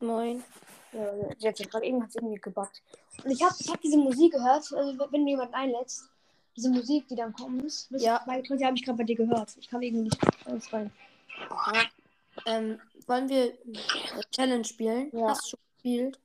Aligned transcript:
Moin. 0.00 0.42
Ja, 0.92 1.12
jetzt 1.38 1.60
hat 1.60 1.70
gerade 1.70 1.86
irgendwas 1.86 2.16
irgendwie 2.16 2.40
gebackt. 2.40 2.82
Und 3.22 3.30
ich 3.30 3.40
habe 3.40 3.54
ich 3.60 3.70
hab 3.70 3.80
diese 3.80 3.96
Musik 3.98 4.32
gehört, 4.32 4.72
also 4.72 4.98
wenn 5.12 5.24
du 5.24 5.30
jemanden 5.30 5.54
einlädst, 5.54 6.08
diese 6.56 6.70
Musik, 6.70 7.06
die 7.06 7.14
dann 7.14 7.32
kommt, 7.32 7.86
Ja. 7.90 8.20
bei 8.26 8.42
die 8.42 8.64
habe 8.64 8.76
ich 8.76 8.84
gerade 8.84 8.98
bei 8.98 9.04
dir 9.04 9.14
gehört. 9.16 9.56
Ich 9.60 9.70
kam 9.70 9.80
irgendwie 9.80 10.04
nicht 10.04 10.44
ganz 10.44 10.72
rein. 10.72 10.90
Aha. 11.50 11.84
Ähm, 12.46 12.80
wollen 13.06 13.28
wir 13.28 13.56
eine 14.12 14.22
Challenge 14.30 14.64
spielen? 14.64 15.10
Ja. 15.12 15.28
Hast 15.28 15.44
du 15.44 15.48
schon 15.50 15.60
gespielt? 15.74 16.20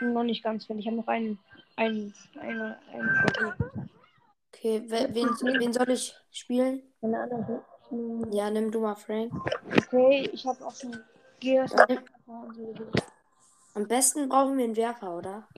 Noch 0.00 0.24
nicht 0.24 0.42
ganz, 0.42 0.64
finde 0.64 0.80
ich. 0.80 0.86
Habe 0.86 0.96
noch 0.96 1.08
einen, 1.08 1.38
einen, 1.76 2.14
eine, 2.40 2.78
eine 2.92 3.24
Versuch. 3.32 3.88
Okay, 4.54 4.82
we 4.88 5.08
wen, 5.14 5.28
wen 5.60 5.72
soll 5.72 5.90
ich 5.90 6.14
spielen? 6.30 6.82
Eine 7.02 7.20
andere. 7.20 7.64
Ja, 8.30 8.50
nimm 8.50 8.70
du 8.70 8.80
mal 8.80 8.94
Frank. 8.94 9.32
Okay, 9.66 10.30
ich 10.32 10.46
habe 10.46 10.64
auch 10.64 10.74
schon 10.74 10.96
Gears. 11.40 11.74
Am 13.74 13.88
besten 13.88 14.28
brauchen 14.28 14.56
wir 14.56 14.64
einen 14.64 14.76
Werfer, 14.76 15.16
oder? 15.16 15.48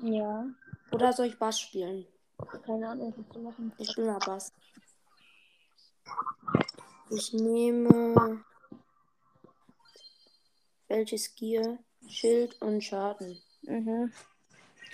Ja, 0.00 0.46
Oder 0.92 1.12
soll 1.12 1.26
ich 1.26 1.38
Bass 1.38 1.60
spielen? 1.60 2.06
keine 2.64 2.88
Ahnung, 2.88 3.14
was 3.16 3.34
zu 3.34 3.40
machen. 3.40 3.72
Ich 3.78 3.90
spiele 3.90 4.12
mal 4.12 4.18
Bass. 4.18 4.52
Ich 7.10 7.32
nehme. 7.32 8.44
Welches 10.88 11.34
Gear? 11.34 11.78
Schild 12.06 12.60
und 12.62 12.82
Schaden. 12.82 13.38
Mhm. 13.62 14.12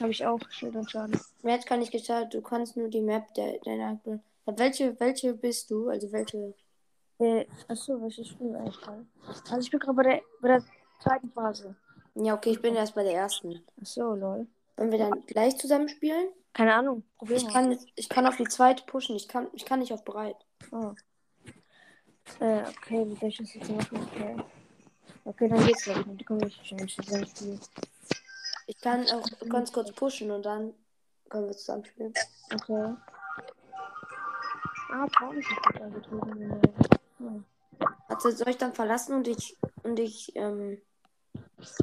Habe 0.00 0.10
ich 0.10 0.26
auch 0.26 0.40
Schild 0.50 0.74
und 0.74 0.90
Schaden. 0.90 1.20
Jetzt 1.42 1.66
kann 1.66 1.82
ich 1.82 1.90
gestartet, 1.90 2.34
du 2.34 2.42
kannst 2.42 2.76
nur 2.76 2.88
die 2.88 3.00
Map 3.00 3.32
der 3.34 3.58
deiner. 3.60 4.00
Welche, 4.46 4.98
welche 4.98 5.34
bist 5.34 5.70
du? 5.70 5.88
Also 5.88 6.10
welche? 6.12 6.54
Äh, 7.18 7.46
achso, 7.68 8.00
welches 8.00 8.28
Spiel 8.28 8.54
eigentlich 8.56 8.80
gerade? 8.80 9.06
Also 9.26 9.58
ich 9.58 9.70
bin 9.70 9.78
gerade 9.80 9.96
bei 9.96 10.02
der, 10.02 10.20
bei 10.40 10.48
der 10.48 10.64
zweiten 11.00 11.30
Phase. 11.30 11.76
Ja, 12.16 12.34
okay, 12.34 12.50
ich 12.50 12.60
bin 12.60 12.74
erst 12.74 12.94
bei 12.94 13.04
der 13.04 13.14
ersten. 13.14 13.64
Achso, 13.80 14.14
lol. 14.14 14.46
Wollen 14.76 14.90
wir 14.90 14.98
dann 14.98 15.24
gleich 15.26 15.56
zusammen 15.56 15.88
spielen? 15.88 16.28
Keine 16.52 16.74
Ahnung. 16.74 17.04
Probier 17.18 17.36
Ich 17.36 17.44
mal. 17.44 17.52
kann, 17.52 17.78
ich 17.94 18.08
kann 18.08 18.26
auf 18.26 18.36
die 18.36 18.48
zweite 18.48 18.84
pushen. 18.84 19.14
Ich 19.16 19.28
kann, 19.28 19.48
ich 19.52 19.64
kann 19.64 19.78
nicht 19.80 19.92
auf 19.92 20.04
bereit. 20.04 20.36
Oh. 20.72 20.92
Äh, 22.40 22.62
okay, 22.68 23.06
wie 23.06 23.16
soll 23.16 23.28
ich 23.28 23.38
das 23.38 23.54
jetzt 23.54 23.70
machen? 23.70 24.08
Okay, 24.12 24.36
okay 25.24 25.48
dann 25.48 25.66
geht's 25.66 25.84
gleich. 25.84 26.04
Die 26.06 26.24
kommen 26.24 26.40
nicht 26.40 26.66
schon 26.66 26.88
Spiel. 26.88 27.60
Ich 28.66 28.80
kann 28.80 29.06
auch 29.10 29.26
ganz 29.48 29.72
kurz 29.72 29.92
pushen 29.92 30.30
und 30.30 30.44
dann 30.44 30.74
können 31.28 31.46
wir 31.46 31.56
zusammen 31.56 31.84
spielen. 31.84 32.14
Okay. 32.52 32.94
Ah, 34.90 35.06
brauche 35.18 35.38
ich 35.38 35.48
nicht 35.48 35.80
eingetreten. 35.80 36.62
Hm. 37.18 37.44
Also 38.08 38.30
soll 38.30 38.48
ich 38.48 38.58
dann 38.58 38.74
verlassen 38.74 39.14
und 39.14 39.28
ich 39.28 39.56
und 39.82 39.98
ich 39.98 40.34
ähm, 40.36 40.80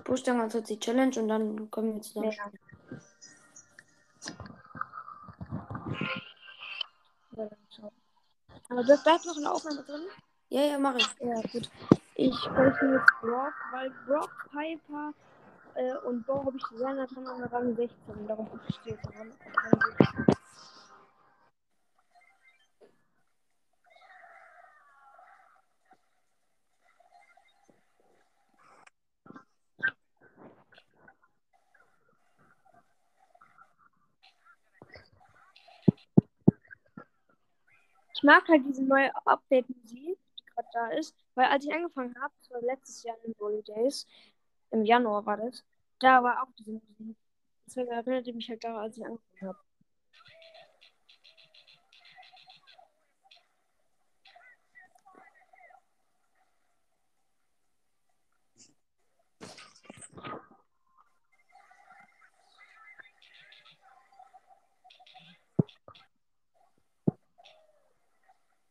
push 0.04 0.24
dann 0.24 0.38
ganz 0.38 0.54
kurz 0.54 0.68
die 0.68 0.80
Challenge 0.80 1.20
und 1.20 1.28
dann 1.28 1.70
können 1.72 1.96
wir 1.96 2.02
zusammen 2.02 2.32
Ja. 2.32 2.52
dann. 7.36 7.92
Aber 8.70 8.84
da 8.84 8.96
bleibt 8.96 9.26
noch 9.26 9.38
eine 9.38 9.52
Aufnahme 9.52 9.84
drin? 9.84 10.02
Ja, 10.52 10.64
ja, 10.64 10.78
mache 10.78 10.98
ich. 10.98 11.08
Ja, 11.22 11.42
gut. 11.54 11.70
Ich 12.16 12.36
spreche 12.40 12.86
jetzt 12.88 13.22
Brock, 13.22 13.54
weil 13.72 13.90
Brock, 14.06 14.30
Piper 14.52 15.14
äh, 15.76 15.96
und 16.06 16.26
Bo 16.28 16.46
habe 16.46 16.58
ich 16.58 16.64
sehr 16.78 16.94
nah 16.94 17.08
dran 17.08 17.26
an 17.26 17.44
Rang 17.46 17.76
16. 17.76 18.28
Darum 18.28 18.50
stehe 18.70 18.96
ich 18.96 19.02
dran. 19.02 19.32
Rang 19.64 19.82
16. 19.98 20.26
Ich 38.16 38.24
mag 38.24 38.48
halt 38.50 38.64
diese 38.68 38.84
neue 38.84 39.10
Update-Musik, 39.26 40.18
gerade 40.54 40.68
da 40.74 40.88
ist, 40.98 41.16
weil 41.36 41.46
als 41.48 41.66
ich 41.66 41.74
angefangen 41.74 42.16
habe, 42.22 42.34
das 42.40 42.52
war 42.52 42.62
letztes 42.62 43.04
Jahr 43.04 43.18
in 43.24 43.32
den 43.34 43.40
Holidays, 43.40 44.08
im 44.72 44.84
Januar 44.86 45.26
war 45.26 45.38
das, 45.38 45.64
da 46.00 46.24
war 46.24 46.44
auch 46.44 46.52
diese 46.58 46.72
Musik. 46.74 47.18
Deswegen 47.68 47.92
erinnert 47.92 48.28
die 48.28 48.34
mich 48.34 48.50
halt 48.50 48.64
daran, 48.64 48.82
als 48.84 48.98
ich 48.98 49.06
angefangen 49.06 49.50
habe. 49.50 49.60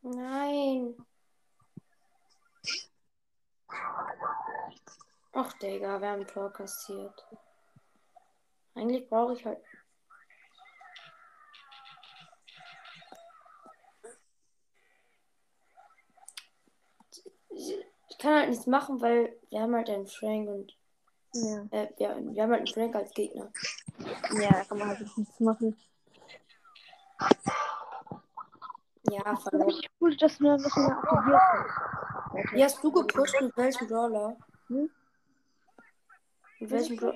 Nein. 0.03 0.95
Ach, 5.43 5.55
Digga, 5.55 5.99
wir 6.03 6.09
haben 6.11 6.21
ein 6.21 6.27
Tor 6.27 6.53
kassiert. 6.53 7.27
Eigentlich 8.75 9.09
brauche 9.09 9.33
ich 9.33 9.47
halt. 9.47 9.59
Ich 17.49 18.19
kann 18.19 18.35
halt 18.35 18.51
nichts 18.51 18.67
machen, 18.67 19.01
weil 19.01 19.35
wir 19.49 19.63
haben 19.63 19.75
halt 19.75 19.89
einen 19.89 20.07
Frank 20.07 20.47
und 20.47 20.77
Ja, 21.33 21.63
äh, 21.71 21.89
wir, 21.97 22.17
wir 22.35 22.43
haben 22.43 22.51
halt 22.51 22.61
einen 22.61 22.67
Frank 22.67 22.95
als 22.97 23.15
Gegner. 23.15 23.51
ja 24.43 24.51
da 24.51 24.65
kann 24.65 24.79
man 24.79 24.89
halt 24.89 25.17
nichts 25.17 25.41
machen. 25.41 25.81
Ja, 29.11 29.37
verloren. 29.37 29.69
richtig 29.71 29.91
cool, 30.03 30.15
dass 30.19 30.37
du 30.37 30.45
das 30.45 30.77
mal 30.77 30.93
aktiviert 30.93 31.41
hast. 31.41 32.53
Wie 32.53 32.63
hast 32.63 32.85
du 32.85 32.93
gepusht? 32.93 33.41
Mit 33.41 33.57
welchem 33.57 33.89
Brawler? 33.89 34.37
Hm? 34.67 34.91
Mit 36.61 36.71
welchem, 36.71 36.97
Bra 36.97 37.15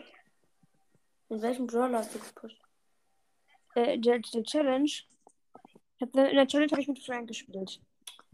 mit 1.29 1.43
welchem 1.43 1.67
Brawler 1.67 1.99
hast 1.99 2.15
du 2.15 2.19
gepusht? 2.19 2.59
Äh, 3.75 3.99
der, 3.99 4.19
der 4.19 4.43
Challenge. 4.43 4.91
Hab, 6.01 6.15
in 6.17 6.37
der 6.37 6.49
Challenge 6.49 6.71
habe 6.73 6.81
ich 6.81 6.89
mit 6.89 7.05
Frank 7.05 7.29
gespielt. 7.29 7.79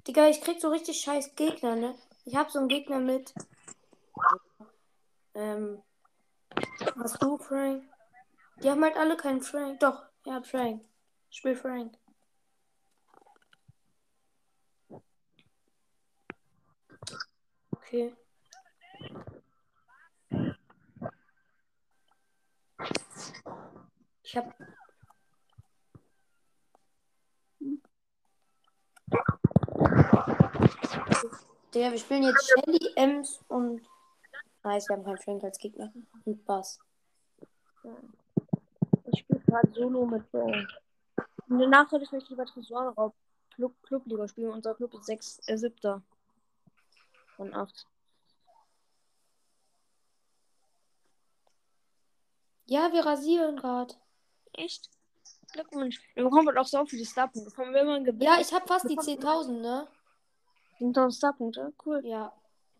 Digga, 0.06 0.28
ich 0.28 0.40
krieg 0.40 0.60
so 0.60 0.70
richtig 0.70 1.00
scheiß 1.00 1.34
Gegner, 1.34 1.74
ne? 1.74 1.98
Ich 2.24 2.36
hab 2.36 2.50
so 2.50 2.60
einen 2.60 2.68
Gegner 2.68 3.00
mit. 3.00 3.34
Ähm. 5.34 5.82
Hast 6.96 7.20
du 7.22 7.38
Frank? 7.38 7.84
Die 8.62 8.70
haben 8.70 8.84
halt 8.84 8.96
alle 8.96 9.16
keinen 9.16 9.42
Frank. 9.42 9.80
Doch, 9.80 10.04
ja, 10.26 10.40
Frank. 10.42 10.84
Spiel 11.30 11.56
Frank. 11.56 11.98
Okay. 17.72 18.14
Ich 24.30 24.36
hab. 24.36 24.54
Digga, 31.74 31.90
wir 31.90 31.98
spielen 31.98 32.22
jetzt 32.22 32.48
Shelly, 32.48 32.92
Ems 32.94 33.40
und. 33.48 33.82
Nice, 34.62 34.88
wir 34.88 34.96
haben 34.96 35.04
keinen 35.04 35.18
Frank 35.18 35.42
als 35.42 35.58
Gegner. 35.58 35.92
Und 36.24 36.44
Bass. 36.44 36.78
Ich 39.06 39.18
spiele 39.18 39.40
gerade 39.40 39.72
Solo 39.72 40.06
mit 40.06 40.30
Bro. 40.30 40.52
Und 41.48 41.58
danach 41.58 41.90
sollte 41.90 42.04
ich 42.04 42.10
vielleicht 42.10 42.30
lieber 42.30 42.46
Tresorraub 42.46 43.16
Club, 43.56 43.74
Clubliga 43.82 44.28
spielen. 44.28 44.52
Unser 44.52 44.76
Club 44.76 44.94
ist 44.94 45.06
6, 45.06 45.40
äh, 45.48 45.58
7. 45.58 46.04
Von 47.34 47.52
8. 47.52 47.84
Ja, 52.66 52.92
wir 52.92 53.04
rasieren 53.04 53.56
gerade. 53.56 53.96
Echt? 54.54 54.90
Glückwunsch. 55.52 56.00
Wir 56.14 56.24
bekommen 56.24 56.46
halt 56.48 56.58
auch 56.58 56.66
so 56.66 56.84
viele 56.86 57.04
Starpunkte. 57.04 57.50
Bekommen 57.50 57.74
wir 57.74 57.80
immer 57.82 57.94
ein 57.94 58.04
Gewinn. 58.04 58.22
Ja, 58.22 58.38
ich 58.40 58.52
hab 58.52 58.68
fast 58.68 58.88
die 58.88 58.96
10.000, 58.96 59.60
ne? 59.60 59.88
10.000 60.78 61.16
Starpunkte. 61.16 61.72
Cool. 61.84 62.04
Ja. 62.06 62.32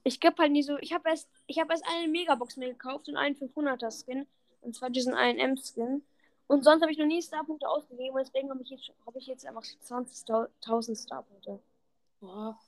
Ich 0.04 0.20
geb 0.20 0.38
halt 0.38 0.52
nie 0.52 0.62
so. 0.62 0.78
Ich 0.78 0.92
habe 0.92 1.08
erst, 1.10 1.28
ich 1.46 1.58
habe 1.58 1.72
erst 1.72 1.84
eine 1.86 2.08
Megabox 2.08 2.56
mir 2.56 2.68
gekauft 2.68 3.08
und 3.08 3.16
einen 3.16 3.34
500er 3.36 3.90
Skin. 3.90 4.26
Und 4.62 4.76
zwar 4.76 4.90
diesen 4.90 5.14
1M-Skin. 5.14 6.02
Und 6.46 6.64
sonst 6.64 6.82
habe 6.82 6.92
ich 6.92 6.98
noch 6.98 7.06
nie 7.06 7.22
Starpunkte 7.22 7.68
ausgegeben. 7.68 8.14
Und 8.14 8.20
deswegen 8.26 8.50
habe 8.50 8.62
ich, 8.62 8.70
jetzt- 8.70 8.92
hab 9.06 9.16
ich 9.16 9.26
jetzt 9.26 9.46
einfach 9.46 9.62
20.000 9.62 10.96
Starpunkte. 10.96 11.60
Boah. 12.20 12.58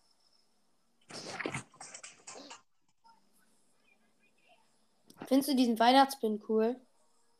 Findest 5.27 5.51
du 5.51 5.57
diesen 5.57 5.79
Weihnachtspin 5.79 6.43
cool? 6.49 6.77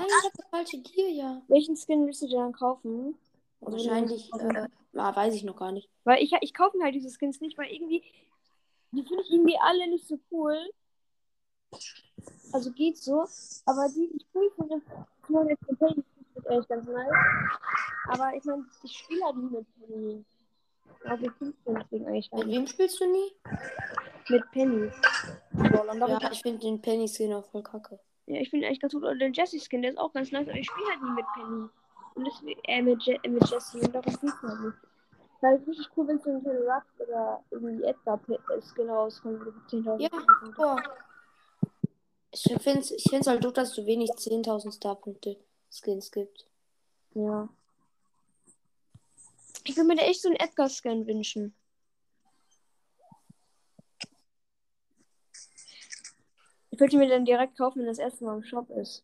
ich 0.08 0.24
habe 0.24 0.38
das 0.38 0.48
falsche 0.50 0.80
Gear, 0.80 1.10
ja. 1.10 1.42
Welchen 1.48 1.76
Skin 1.76 2.06
willst 2.06 2.22
du 2.22 2.28
dir 2.28 2.38
dann 2.40 2.54
kaufen? 2.54 3.18
Also 3.62 3.78
Wahrscheinlich, 3.78 4.32
äh, 4.34 4.68
ah, 4.96 5.16
weiß 5.16 5.34
ich 5.36 5.44
noch 5.44 5.56
gar 5.56 5.72
nicht. 5.72 5.90
Weil 6.04 6.22
ich, 6.24 6.34
ich 6.42 6.54
kaufe 6.54 6.78
mir 6.78 6.84
halt 6.86 6.96
diese 6.96 7.10
Skins 7.10 7.42
nicht, 7.42 7.58
weil 7.58 7.72
irgendwie. 7.72 8.04
Die 8.94 9.04
finde 9.04 9.24
ich 9.24 9.32
irgendwie 9.32 9.58
alle 9.62 9.88
nicht 9.88 10.06
so 10.06 10.20
cool. 10.32 10.70
Also 12.52 12.72
geht 12.72 12.98
so. 12.98 13.26
Aber 13.66 13.88
die, 13.88 14.10
die 14.12 14.18
ich 14.18 14.26
cool 14.34 14.52
finde, 14.56 14.82
die 15.30 15.36
ist 16.40 16.48
echt 16.48 16.68
ganz 16.68 16.86
nice. 16.88 17.14
Aber 18.10 18.36
ich 18.36 18.44
meine, 18.44 18.66
ich 18.84 18.98
spiele 18.98 19.24
halt 19.24 19.38
nie 19.38 19.50
mit 19.50 19.66
Penny. 19.80 20.26
Also 21.04 21.26
finde 21.38 21.56
deswegen 21.66 22.08
eigentlich 22.08 22.32
Mit 22.32 22.48
wem 22.48 22.68
spielst 22.68 23.00
du 23.00 23.12
nie? 23.12 23.34
Mit 24.30 24.52
Penny. 24.52 24.92
Ja, 25.54 26.32
ich 26.32 26.42
finde 26.42 26.60
den 26.60 26.82
Penny 26.82 27.08
Skin 27.08 27.34
auch 27.34 27.46
voll 27.46 27.64
kacke. 27.64 28.00
ja, 28.28 28.40
ich 28.40 28.50
finde 28.50 28.68
eigentlich 28.68 28.80
ganz 28.80 28.94
gut. 28.94 29.04
Und 29.04 29.20
den 29.20 29.34
Jessie-Skin, 29.34 29.82
der 29.82 29.92
ist 29.92 29.98
auch 29.98 30.14
ganz 30.14 30.32
nice. 30.32 30.48
Aber 30.48 30.58
ich 30.58 30.70
spiele 30.70 30.88
halt 30.88 31.02
nie 31.02 31.12
mit 31.12 31.26
Penny. 31.34 31.70
Und 32.16 32.26
deswegen, 32.26 32.62
äh, 32.66 32.82
mit, 32.82 33.02
Je 33.04 33.20
äh, 33.24 33.30
mit 33.30 33.50
Jessie. 33.50 33.80
Und 33.80 33.94
darum 33.96 34.14
ich 34.14 34.22
halt 34.22 34.60
nicht. 34.62 34.78
Weil 35.42 35.56
es 35.56 35.68
richtig 35.68 35.90
cool, 35.98 36.08
wenn 36.08 36.20
so 36.20 36.30
ein 36.30 36.44
kleiner 36.44 36.60
Ruff 36.60 36.84
oder 37.00 37.44
irgendwie 37.50 37.84
Edgar-Skin 37.84 38.90
rauskommt. 38.90 39.40
wo 39.40 39.46
du 39.46 39.60
10.000 39.76 40.02
Ja, 40.02 40.10
boah. 40.56 40.78
Ich 42.34 42.44
finde 42.62 42.80
es 42.80 42.92
ich 42.92 43.06
find's 43.10 43.28
halt 43.28 43.44
doof, 43.44 43.54
dass 43.54 43.74
du 43.74 43.86
wenig 43.86 44.12
10.000 44.12 44.72
Starpunkte 44.72 45.38
Skins 45.70 46.12
gibt. 46.12 46.48
Ja. 47.14 47.50
Ich 49.64 49.78
würde 49.78 49.88
mir 49.88 49.96
da 49.96 50.04
echt 50.04 50.22
so 50.22 50.30
einen 50.30 50.38
Edgar-Scan 50.38 51.06
wünschen. 51.08 51.56
Ich 56.72 56.80
würde 56.80 56.98
mir 56.98 57.10
dann 57.10 57.26
direkt 57.26 57.58
kaufen, 57.58 57.80
wenn 57.80 57.88
das 57.88 58.00
erste 58.00 58.26
Mal 58.26 58.38
im 58.38 58.44
Shop 58.44 58.70
ist. 58.72 59.04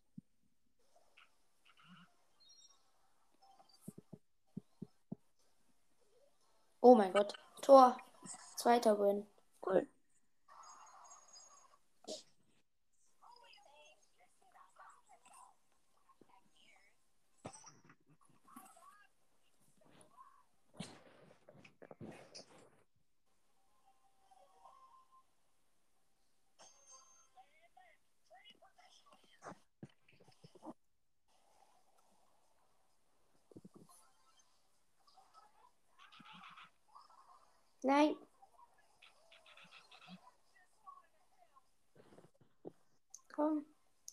Oh 6.80 6.94
mein 6.94 7.12
Gott. 7.12 7.34
Tor. 7.62 7.96
Zweiter 8.56 8.98
Win. 8.98 9.26
Cool. 9.64 9.86
Nein. 37.88 38.16
Komm. 43.34 43.64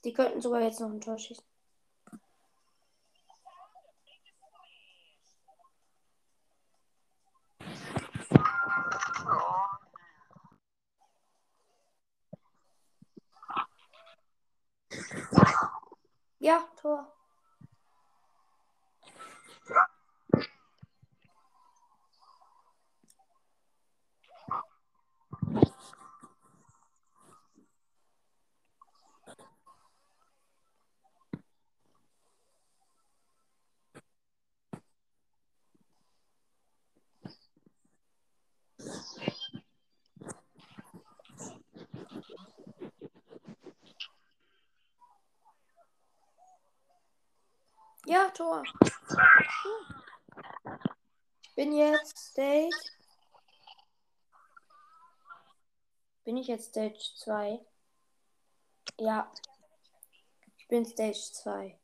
Die 0.05 0.13
könnten 0.13 0.39
sogar 0.41 0.61
jetzt 0.61 0.79
noch 0.79 0.89
ein 0.89 1.01
Tor 1.01 1.17
schießen. 1.17 1.43
Ja, 16.39 16.69
Tor. 16.77 17.14
Ja, 48.07 48.29
Tor. 48.29 48.63
Ich 51.41 51.55
bin 51.55 51.73
jetzt 51.73 52.17
Stage. 52.19 52.69
Bin 56.23 56.37
ich 56.37 56.47
jetzt 56.47 56.69
Stage 56.69 56.99
2? 57.17 57.59
Ja. 58.99 59.31
Ich 60.57 60.67
bin 60.67 60.85
Stage 60.85 61.31
2. 61.33 61.79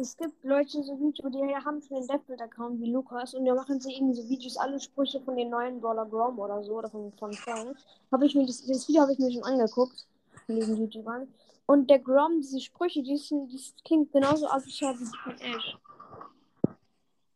Es 0.00 0.16
gibt 0.16 0.42
Leute, 0.44 0.82
so 0.82 0.94
YouTuber, 0.94 1.28
die 1.30 1.54
haben 1.54 1.82
schon 1.82 1.98
einen 1.98 2.06
Deathbuild-Account 2.06 2.80
wie 2.80 2.90
Lukas 2.90 3.34
und 3.34 3.44
da 3.44 3.54
machen 3.54 3.80
sie 3.80 3.92
irgendwie 3.94 4.14
so 4.14 4.26
Videos, 4.30 4.56
alle 4.56 4.80
Sprüche 4.80 5.20
von 5.20 5.36
den 5.36 5.50
neuen 5.50 5.78
Brawler 5.78 6.06
Grom 6.06 6.38
oder 6.38 6.62
so 6.64 6.78
oder 6.78 6.88
von, 6.88 7.12
von 7.18 7.32
Frank. 7.34 7.76
Habe 8.10 8.24
ich 8.24 8.34
mir 8.34 8.46
das, 8.46 8.64
das 8.66 8.88
Video 8.88 9.02
habe 9.02 9.12
ich 9.12 9.18
mir 9.18 9.30
schon 9.30 9.44
angeguckt 9.44 10.06
von 10.46 10.54
diesen 10.56 10.78
YouTubern. 10.78 11.28
Und 11.66 11.90
der 11.90 11.98
Grom, 11.98 12.40
diese 12.40 12.60
Sprüche, 12.60 13.02
die, 13.02 13.18
sind, 13.18 13.48
die 13.52 13.60
klingt 13.84 14.10
genauso 14.12 14.48
asozial 14.48 14.98
wie 14.98 15.04
von 15.04 15.38
Ash. 15.38 15.76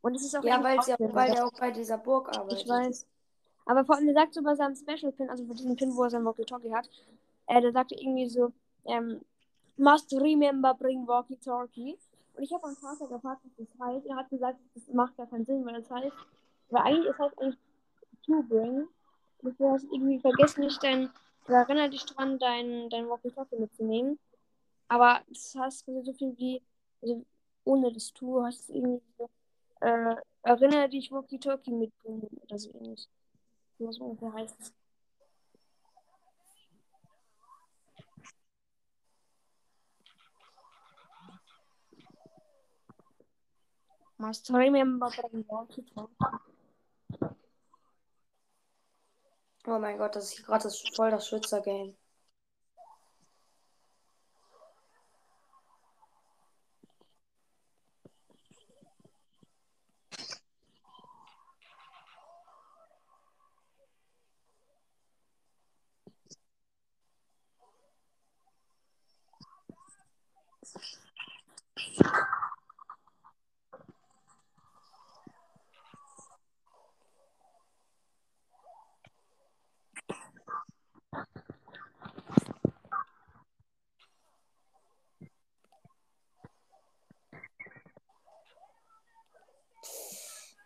Und 0.01 0.15
es 0.15 0.25
ist 0.25 0.35
auch 0.37 0.43
Ja, 0.43 0.63
weil, 0.63 0.77
trotzdem- 0.77 1.15
weil 1.15 1.33
der 1.33 1.47
auch 1.47 1.53
bei 1.53 1.71
dieser 1.71 1.99
Burg 1.99 2.35
arbeitet. 2.35 2.63
Ich 2.63 2.69
weiß. 2.69 3.07
Aber 3.67 3.85
vor 3.85 3.97
allem, 3.97 4.07
der 4.07 4.15
sagt 4.15 4.35
so 4.35 4.43
bei 4.43 4.55
seinem 4.55 4.75
Special 4.75 5.13
Pin, 5.13 5.29
also 5.29 5.45
bei 5.45 5.55
diesem 5.55 5.77
Pin, 5.77 5.95
wo 5.95 6.03
er 6.05 6.11
sein 6.11 6.25
Walkie-Talkie 6.25 6.73
hat, 6.73 6.89
äh, 7.47 7.61
der 7.61 7.73
sagte 7.73 7.95
irgendwie 7.95 8.29
so, 8.29 8.53
ähm, 8.87 9.21
must 9.77 10.13
remember 10.15 10.73
bring 10.75 11.07
Walkie-Talkie. 11.07 11.99
Und 12.37 12.43
ich 12.43 12.53
habe 12.53 12.67
meinen 12.67 12.77
Vater 12.77 13.07
gefragt, 13.07 13.43
was 13.45 13.67
das 13.69 13.79
heißt. 13.79 14.07
Er 14.07 14.17
hat 14.17 14.31
gesagt, 14.31 14.59
das 14.75 14.89
macht 14.89 15.17
gar 15.17 15.27
keinen 15.27 15.45
Sinn, 15.45 15.65
weil 15.65 15.75
das 15.81 15.91
heißt, 15.91 16.17
weil 16.71 16.83
eigentlich, 16.83 17.07
es 17.07 17.19
heißt 17.19 17.39
eigentlich 17.39 17.59
to 18.27 18.43
bring. 18.43 18.89
Du 19.43 19.71
hast 19.71 19.85
irgendwie 19.85 20.19
vergessen, 20.19 20.65
nicht 20.65 20.83
dein, 20.83 21.11
oder 21.47 21.59
erinnere 21.59 21.91
dich 21.91 22.05
dran, 22.07 22.39
dein, 22.39 22.89
dein 22.89 23.09
Walkie-Talkie 23.09 23.59
mitzunehmen. 23.59 24.19
Aber 24.89 25.21
das 25.29 25.55
heißt 25.55 25.87
so 25.87 26.13
viel 26.15 26.37
wie, 26.39 26.63
also 27.03 27.25
ohne 27.65 27.93
das 27.93 28.13
to, 28.13 28.43
heißt 28.43 28.61
es 28.61 28.69
irgendwie 28.71 29.03
so, 29.19 29.29
äh, 29.81 30.17
erinnere 30.43 30.89
dich, 30.89 31.13
Walkie-Talkie 31.13 31.73
mitbringen 31.73 32.29
oder 32.43 32.59
so 32.59 32.71
ähnlich. 32.71 33.09
Was 33.79 33.99
ungefähr 33.99 34.33
heißt 34.33 34.73
Must 44.19 44.49
remember 44.51 45.09
bring 45.11 45.45
Walkie-Talkie. 45.49 46.15
Oh 49.67 49.79
mein 49.79 49.99
Gott, 49.99 50.15
das 50.15 50.35
ist 50.35 50.47
gerade 50.47 50.71
voll 50.95 51.11
das 51.11 51.29
Schwitzer-Game. 51.29 51.97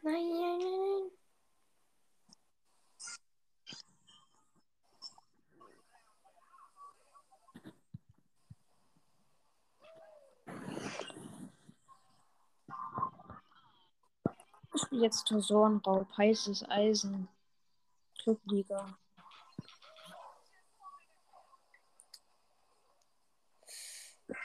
spiele 0.08 0.68
jetzt 14.98 15.26
Tresorenraub, 15.28 16.06
heißes 16.16 16.68
Eisen. 16.68 17.28
Clubliga. 18.22 18.98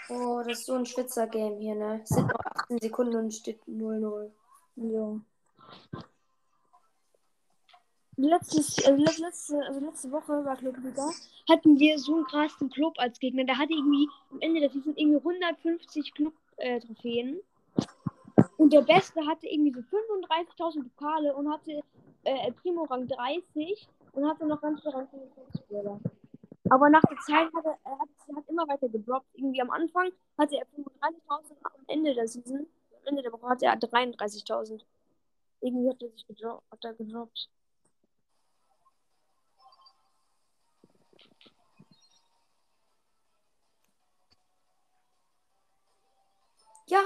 Oh, 0.10 0.41
das 0.48 0.60
ist 0.60 0.65
so 0.67 0.74
ein 0.74 0.86
Schwitzer-Game 0.86 1.57
hier, 1.60 1.75
ne? 1.75 2.01
Es 2.03 2.10
sind 2.10 2.27
noch 2.27 2.39
18 2.45 2.79
Sekunden 2.79 3.15
und 3.15 3.33
steht 3.33 3.62
0-0. 3.67 4.31
Ja. 4.75 5.19
Letztes, 8.15 8.77
äh, 8.77 8.91
let- 8.91 9.17
letzte, 9.17 9.60
also 9.65 9.79
letzte 9.79 10.12
Woche 10.12 10.45
war 10.45 10.55
Clubliga. 10.55 11.10
Hatten 11.50 11.79
wir 11.79 11.98
so 12.00 12.15
einen 12.15 12.25
krassen 12.25 12.69
Club 12.69 12.93
als 12.98 13.19
Gegner. 13.19 13.43
Der 13.43 13.57
hatte 13.57 13.74
irgendwie 13.74 14.07
am 14.31 14.39
Ende 14.39 14.60
der 14.62 14.69
Season 14.69 14.95
irgendwie 14.95 15.17
150 15.17 16.13
Club-Trophäen. 16.13 17.39
Und 18.63 18.72
der 18.72 18.82
Beste 18.82 19.20
hatte 19.27 19.46
irgendwie 19.46 19.74
so 19.74 19.82
35.000 19.82 20.89
Pokale 20.96 21.36
und 21.36 21.51
hatte 21.51 21.84
äh, 22.24 22.50
Primo 22.53 22.84
Rang 22.84 23.05
30 23.05 23.89
und 24.13 24.25
hatte 24.25 24.46
noch 24.46 24.62
ganz 24.62 24.82
viel 24.82 24.91
Rang 24.91 25.05
25 25.10 25.62
Spieler. 25.62 26.00
Aber 26.70 26.89
nach 26.89 27.01
der 27.01 27.17
Zeit 27.17 27.53
hat 27.53 27.65
er, 27.65 27.77
er 27.84 28.00
hat, 28.00 28.08
er 28.29 28.50
immer 28.50 28.65
weiter 28.70 28.88
gedroppt. 28.88 29.27
Irgendwie 29.34 29.62
am 29.62 29.70
Anfang 29.70 30.12
hatte 30.38 30.55
er 30.55 30.65
35.000, 30.67 31.58
am 31.62 31.72
Ende 31.88 32.13
der 32.13 32.25
Season, 32.25 32.65
am 33.01 33.08
Ende 33.08 33.22
der 33.22 33.34
Woche 33.34 33.50
hatte 33.50 33.65
er 33.65 33.75
33.000. 33.77 34.82
Irgendwie 35.60 35.89
hat 35.89 36.01
er 36.01 36.10
sich 36.12 36.25
gedroppt. 36.25 36.63
Hat 36.72 36.86
er 36.86 36.93
gedroppt. 36.93 37.50
Ja, 46.88 47.01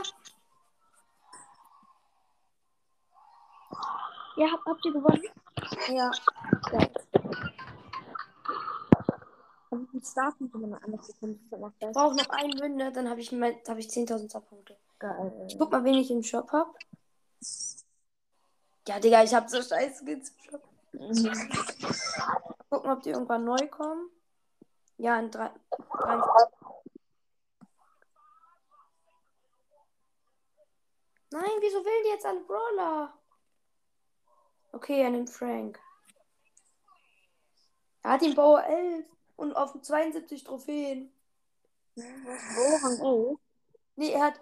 Ja, 4.38 4.52
habt, 4.52 4.66
habt 4.66 4.86
ihr 4.86 4.94
gewonnen? 4.94 5.24
ja. 5.90 6.12
Geil. 6.72 6.92
Aber 9.70 9.82
wie 9.82 9.88
viel 9.88 10.04
Starpunkte 10.04 10.58
man 10.60 10.76
aber 10.76 10.94
auch 10.94 11.10
Ich 11.10 11.92
brauche 11.94 12.16
noch 12.16 12.30
einen 12.30 12.60
Win, 12.62 12.76
ne? 12.76 12.92
Dann 12.92 13.10
habe 13.10 13.20
ich, 13.20 13.32
mein- 13.32 13.60
hab 13.68 13.78
ich 13.78 13.90
10.000 13.90 14.32
Subpunkte. 14.32 14.78
Geil. 15.00 15.46
Ich 15.48 15.58
guck 15.58 15.72
mal, 15.72 15.84
wen 15.84 15.96
ich 15.96 16.10
im 16.12 16.24
Shop 16.24 16.52
hab. 16.52 16.76
Ja, 18.88 19.00
Digga, 19.00 19.24
ich 19.24 19.34
hab 19.34 19.50
so 19.50 19.62
scheiße 19.62 20.04
Skins 20.06 20.30
im 20.30 20.52
Shop. 20.52 20.64
Mhm. 20.94 21.52
Gucken, 22.70 22.92
ob 22.92 23.02
die 23.04 23.10
irgendwann 23.10 23.44
neu 23.44 23.68
kommen. 23.68 24.10
Ja, 24.98 25.20
in 25.20 25.30
drei. 25.30 25.52
drei 26.00 26.22
Nein, 31.32 31.52
wieso 31.60 31.84
will 31.84 32.04
die 32.06 32.10
jetzt 32.10 32.26
alle 32.26 32.40
Brawler? 32.42 33.14
Okay, 34.72 35.02
er 35.02 35.10
nimmt 35.10 35.30
Frank. 35.30 35.80
Er 38.04 38.12
hat 38.12 38.22
den 38.22 38.36
Bauer 38.36 38.64
11 38.64 39.06
und 39.36 39.54
auf 39.56 39.80
72 39.82 40.44
Trophäen. 40.44 41.12
Wo, 41.96 42.88
Rang 42.88 43.30
11? 43.32 43.40
Nee, 43.96 44.12
er 44.12 44.26
hat, 44.26 44.42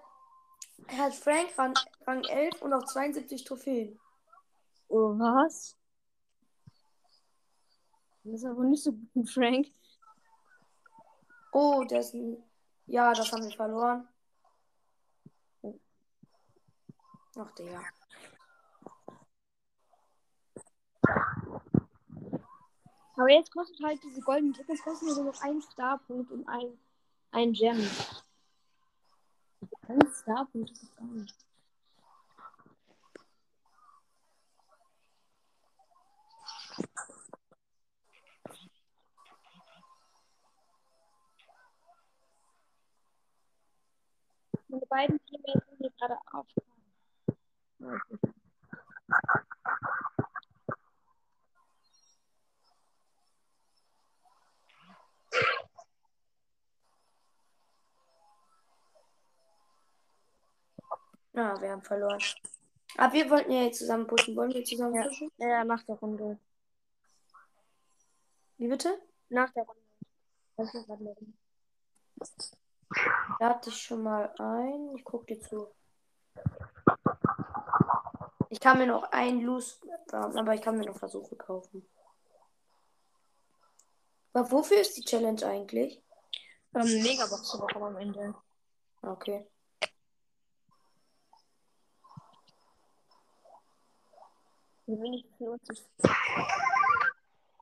er 0.87 0.97
hat 0.97 1.15
Frank 1.15 1.57
Rang, 1.57 1.73
Rang 2.05 2.23
11 2.23 2.61
und 2.61 2.73
auf 2.73 2.85
72 2.85 3.43
Trophäen. 3.43 3.99
Oh, 4.87 5.17
was? 5.17 5.77
Das 8.23 8.33
ist 8.41 8.45
aber 8.45 8.63
nicht 8.63 8.83
so 8.83 8.91
gut 8.91 9.15
mit 9.15 9.29
Frank. 9.29 9.67
Oh, 11.51 11.83
der 11.85 11.99
ist 12.01 12.13
ein. 12.13 12.43
Ja, 12.87 13.13
das 13.13 13.31
haben 13.31 13.43
wir 13.43 13.55
verloren. 13.55 14.07
Ach, 17.37 17.51
Digga. 17.53 17.81
Aber 23.17 23.29
jetzt 23.29 23.51
kostet 23.53 23.81
halt 23.81 24.03
diese 24.03 24.21
goldenen 24.21 24.53
Tickets 24.53 24.83
kosten 24.83 25.07
nur 25.07 25.23
noch 25.25 25.41
einen 25.41 25.61
Starpunkt 25.61 26.31
und 26.31 26.47
ein, 26.49 26.77
ein 27.31 27.53
Gem. 27.53 27.77
Ein 29.87 30.13
Starpunkt 30.21 30.71
ist 30.71 30.95
gar 30.97 31.05
nicht. 31.05 31.35
Meine 44.67 44.85
beiden 44.87 45.25
Teammates 45.25 45.63
sind 45.69 45.77
hier 45.77 45.91
gerade 45.91 46.17
auf. 46.33 46.47
Ja, 61.35 61.59
wir 61.61 61.71
haben 61.71 61.81
verloren. 61.81 62.21
Aber 62.97 63.13
wir 63.13 63.29
wollten 63.29 63.51
ja 63.51 63.63
jetzt 63.63 63.79
zusammen 63.79 64.07
pushen. 64.07 64.35
Wollen 64.35 64.53
wir 64.53 64.63
zusammen 64.63 64.95
Ja. 64.95 65.03
pushen? 65.03 65.29
Ja, 65.37 65.63
nach 65.63 65.83
der 65.83 65.95
Runde. 65.95 66.39
Wie 68.57 68.67
bitte? 68.67 69.01
Nach 69.29 69.51
der 69.51 69.63
Runde. 69.65 69.81
Das 70.55 70.73
ist. 72.33 72.57
Lade 73.39 73.59
dich 73.65 73.75
schon 73.81 74.03
mal 74.03 74.33
ein. 74.39 74.95
Ich 74.95 75.03
guck 75.03 75.27
dir 75.27 75.39
zu. 75.41 75.67
Ich 78.49 78.59
kann 78.61 78.77
mir 78.77 78.87
noch 78.87 79.11
einen 79.11 79.41
Loose, 79.41 79.75
aber 80.11 80.53
ich 80.53 80.61
kann 80.61 80.77
mir 80.77 80.85
noch 80.85 80.97
Versuche 80.97 81.35
kaufen. 81.35 81.85
Aber 84.31 84.49
wofür 84.51 84.79
ist 84.79 84.95
die 84.95 85.03
Challenge 85.03 85.45
eigentlich? 85.45 86.01
Ähm, 86.73 87.01
Megabox 87.03 87.43
zu 87.43 87.59
bekommen 87.59 87.95
am 87.95 87.97
Ende. 87.97 88.35
Okay. 89.01 89.45
Wie 94.87 95.01
wenig 95.01 95.25
es 95.25 95.39
lohnt 95.39 95.65
sich. 95.65 95.83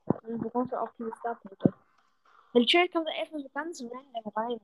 Dann 0.06 0.39
bekommst 0.39 0.74
du 0.74 0.82
auch 0.82 0.92
viele 0.98 1.15
Starpunkte. 1.20 1.74
Den 2.53 2.65
Chill 2.65 2.89
kommt 2.89 3.08
da 3.08 3.13
erstmal 3.13 3.42
so 3.42 3.50
ganz 3.50 3.82
random 3.82 4.32
rein. 4.36 4.62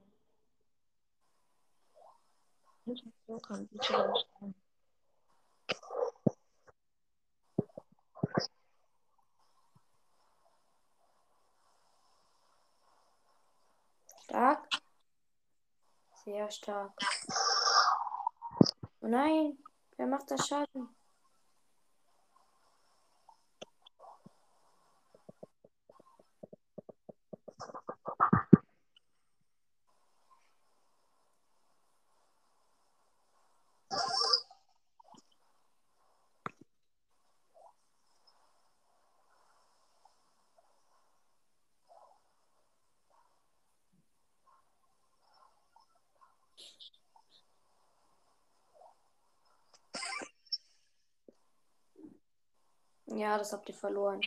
Nicht 2.86 3.06
so 3.28 3.38
kann 3.38 3.68
die 3.70 3.78
Challenge 3.80 4.24
sein. 4.40 4.56
Stark. 14.24 14.70
Sehr 16.24 16.52
stark. 16.52 16.94
Oh 19.02 19.08
nein, 19.08 19.58
wer 19.98 20.08
macht 20.08 20.30
das 20.30 20.48
Schaden? 20.48 20.99
Ja, 53.20 53.38
das 53.38 53.52
habt 53.52 53.68
ihr 53.68 53.76
verloren. 53.76 54.22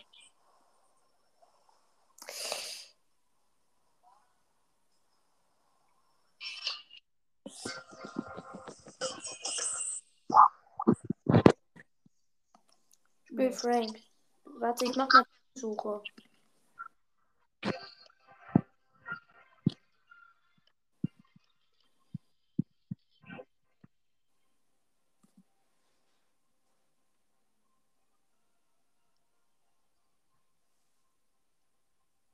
Spiel 13.24 13.52
Frank. 13.52 13.98
Warte, 14.44 14.84
ich 14.84 14.94
mach 14.96 15.08
mal 15.10 15.24
Suche. 15.54 16.02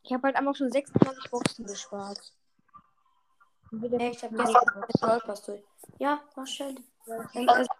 Ich 0.09 0.15
habe 0.15 0.23
halt 0.29 0.37
einfach 0.37 0.57
schon 0.57 0.73
26 0.73 1.31
Boxen 1.31 1.67
gespart. 1.67 2.33
Und 3.71 3.83
wieder 3.83 4.01
Ey, 4.01 4.13
ich 4.13 4.25
hab 4.25 4.31
fünf 4.31 4.43
gestern 4.87 5.11
Brawl 5.11 5.21
Pass 5.21 5.43
durch. 5.43 5.63
Ja, 5.99 6.23
mach 6.35 6.47
also, 7.47 7.71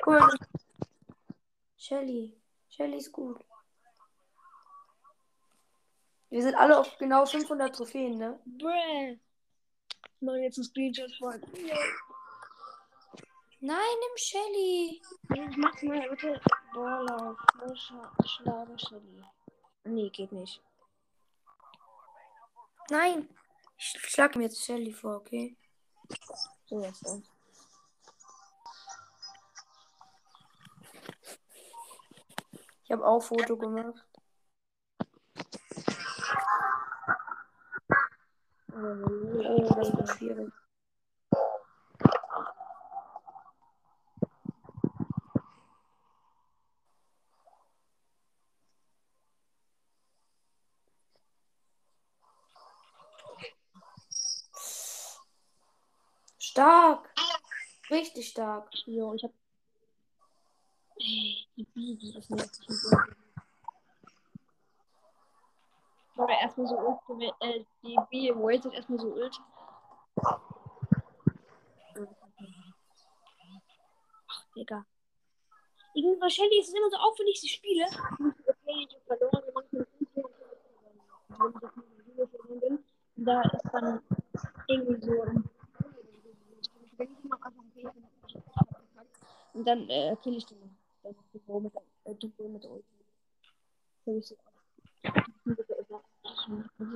Guck 0.00 0.20
mal, 0.20 0.38
Shelly. 1.76 2.40
Shelly 2.68 2.98
ist 2.98 3.10
gut. 3.10 3.44
Wir 6.28 6.42
sind 6.42 6.54
alle 6.54 6.78
auf 6.78 6.96
genau 6.98 7.26
500 7.26 7.74
Trophäen, 7.74 8.16
ne? 8.16 8.38
Bruh. 8.44 9.18
Ich 10.04 10.20
mache 10.20 10.38
jetzt 10.38 10.58
einen 10.58 10.66
Screenshot 10.66 11.12
von. 11.16 11.40
Nein, 13.58 13.96
nimm 13.98 14.16
Shelly. 14.16 15.02
Ich 15.34 15.56
mach 15.56 15.82
mal 15.82 16.08
bitte 16.10 16.40
Brawler. 16.72 17.36
Schlager, 18.24 18.78
Shelly. 18.78 19.24
Nee, 19.84 20.10
geht 20.10 20.32
nicht. 20.32 20.62
Nein. 22.90 23.28
Ich 23.76 23.96
schlag 23.98 24.36
mir 24.36 24.44
jetzt 24.44 24.62
Shelly 24.64 24.92
vor, 24.92 25.16
okay? 25.16 25.56
So 26.66 26.82
jetzt 26.82 27.06
dann. 27.06 27.24
Ich 32.84 32.92
habe 32.92 33.06
auch 33.06 33.20
Foto 33.20 33.56
gemacht. 33.56 34.04
Oh, 38.72 39.74
das 39.76 39.92
wird 39.96 40.08
schwierig. 40.10 40.52
Stark. 56.38 57.08
Richtig 58.20 58.32
stark. 58.32 58.68
Jo, 58.84 59.14
ich 59.14 59.24
hab. 59.24 59.32
Oder 66.18 66.38
erstmal 66.42 66.66
so 66.66 66.76
ult, 66.76 67.34
äh, 67.40 67.64
die 67.82 67.96
Bibi 68.10 68.34
waitet 68.36 68.74
erstmal 68.74 68.98
so 68.98 69.14
ult. 69.14 69.40
Ach, 74.28 74.44
Digga. 74.54 74.84
Irgendwie 75.94 76.20
wahrscheinlich 76.20 76.60
ist 76.60 76.68
es 76.68 76.74
immer 76.74 76.90
so 76.90 76.98
aufwendig, 76.98 77.40
die 77.40 77.48
Spiele. 77.48 77.86
Okay, 77.86 78.86
ich 78.86 78.94
hab 78.96 79.02
verloren, 79.06 79.42
wir 79.46 79.52
machen 79.54 79.78
das 79.78 79.88
Und 82.68 82.84
da 83.16 83.40
ist 83.40 83.72
dann 83.72 84.02
irgendwie 84.68 85.06
so. 85.06 85.24
Und 89.52 89.64
dann 89.64 89.88
äh, 89.88 90.16
kill 90.22 90.36
ich 90.36 90.46
den. 90.46 90.58
Dann 91.02 91.14
die 91.32 91.38
Bo 91.38 91.60
mit 91.60 91.74
äh, 92.04 92.14
die 92.14 92.28
Bo 92.28 92.48
mit 92.48 92.64
Ulti. 92.64 92.84
Kill 94.04 94.18
ich 94.18 94.28
sie 94.28 94.36
auch. 94.38 94.50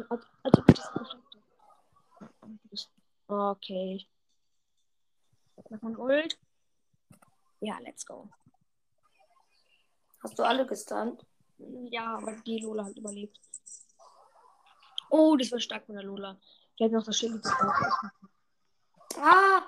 Als 0.09 0.27
als 0.43 0.59
ob 0.59 0.69
ich 0.69 0.75
das 0.75 0.95
habe. 0.95 1.23
Okay. 3.27 4.07
Noch 5.71 5.83
ein 5.83 5.97
Ult. 5.97 6.39
Ja, 7.61 7.79
let's 7.79 8.05
go. 8.05 8.29
Hast 10.23 10.39
du 10.39 10.43
alle 10.43 10.67
gestunt? 10.67 11.25
Ja, 11.59 12.17
aber 12.17 12.33
die 12.43 12.59
Lola 12.59 12.85
hat 12.85 12.97
überlebt. 12.97 13.41
Oh, 15.11 15.37
das 15.37 15.51
war 15.53 15.61
stark 15.61 15.87
von 15.87 15.95
der 15.95 16.05
Lola. 16.05 16.39
Die 16.79 16.85
hat 16.85 16.93
noch 16.93 17.05
das 17.05 17.17
Schild 17.17 17.43
gebraucht. 17.43 18.13
Ah! 19.17 19.63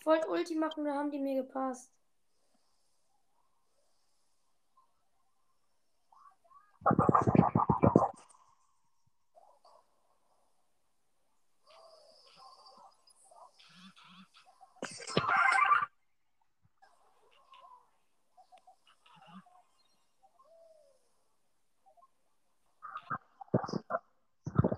Ich 0.00 0.06
wollte 0.06 0.28
Ulti 0.28 0.54
machen, 0.54 0.84
da 0.84 0.94
haben 0.94 1.10
die 1.10 1.18
mir 1.18 1.42
gepasst. 1.42 1.92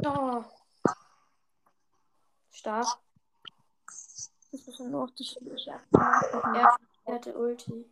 Oh. 0.02 0.44
Stark. 2.50 2.86
Das 3.86 4.66
ist 4.66 4.80
nur 4.80 4.88
noch 4.88 5.10
die 5.10 5.24
Schild. 5.24 5.60
Ja. 5.66 5.80
Er 5.92 6.76
er 7.04 7.14
hatte 7.14 7.36
Ulti. 7.36 7.90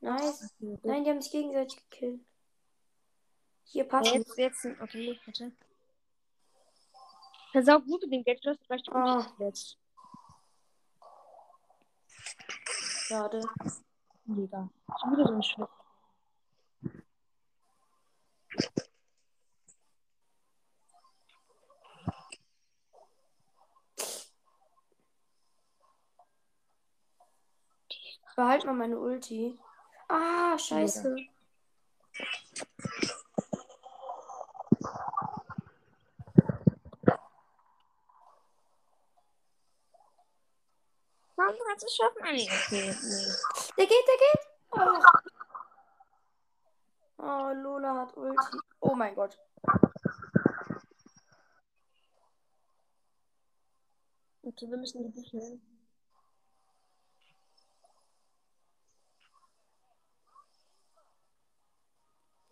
Nice. 0.00 0.54
Nein, 0.58 1.04
die 1.04 1.10
haben 1.10 1.22
sich 1.22 1.32
gegenseitig 1.32 1.88
gekillt. 1.90 2.20
Hier 3.66 3.84
passt 3.84 4.14
es. 4.14 4.36
Jetzt, 4.36 4.64
jetzt, 4.64 4.80
okay, 4.80 5.18
bitte. 5.26 5.52
Versau 7.52 7.80
gut 7.80 8.02
gleich 8.66 8.82
die 8.82 8.90
Ah. 8.92 9.18
Ulti 9.18 9.34
jetzt. 9.38 9.78
Schade. 13.08 13.40
Mega. 14.24 14.68
Schon 15.00 15.12
wieder 15.12 15.26
so 15.26 15.34
ein 15.34 15.42
Schnitt. 15.42 15.68
Behalt 28.36 28.66
mal 28.66 28.74
meine 28.74 28.98
Ulti. 28.98 29.58
Ah, 30.08 30.58
scheiße. 30.58 31.16
Warum 41.46 41.60
kannst 41.64 41.84
du 41.84 41.86
es 41.86 41.94
schaffen? 41.94 42.22
Ah, 42.24 42.32
nee, 42.32 42.50
okay, 42.50 42.96
nee. 43.02 43.32
Der 43.78 43.86
geht, 43.86 44.04
der 44.08 44.18
geht. 44.18 44.42
Oh. 44.72 45.00
oh, 47.18 47.52
Lola 47.54 47.94
hat 48.00 48.16
Ulti. 48.16 48.58
Oh 48.80 48.96
mein 48.96 49.14
Gott. 49.14 49.38
Okay, 54.42 54.68
wir 54.68 54.76
müssen 54.76 55.04
die 55.04 55.08
Bücher. 55.08 55.38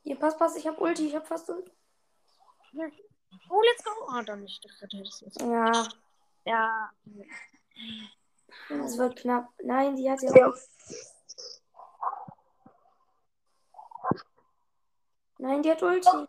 Hier, 0.04 0.18
pass, 0.20 0.38
pass. 0.38 0.54
Ich 0.54 0.68
hab 0.68 0.80
Ulti. 0.80 1.08
Ich 1.08 1.16
hab 1.16 1.26
fast 1.26 1.50
Ulti. 1.50 1.72
Ja. 2.74 2.86
Oh, 3.48 3.60
let's 3.60 3.82
go. 3.82 3.90
Ah, 4.10 4.22
dann 4.22 4.42
nicht. 4.42 4.64
Ich 4.64 4.78
dachte, 4.78 4.98
das 4.98 5.08
ist 5.08 5.20
jetzt. 5.22 5.40
Ja, 5.40 5.88
Ja. 6.44 6.92
Das 8.68 8.98
wird 8.98 9.16
knapp. 9.16 9.48
Nein, 9.62 9.96
die 9.96 10.10
hat 10.10 10.22
ja. 10.22 10.52
Nein, 15.38 15.62
die 15.62 15.70
hat 15.70 15.82
Ulti. 15.82 16.26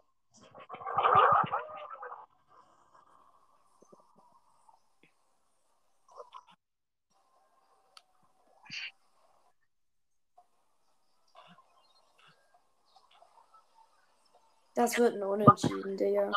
Das 14.76 14.98
wird 14.98 15.16
ein 15.16 15.24
Unentschieden, 15.24 15.96
Digga. 15.96 16.32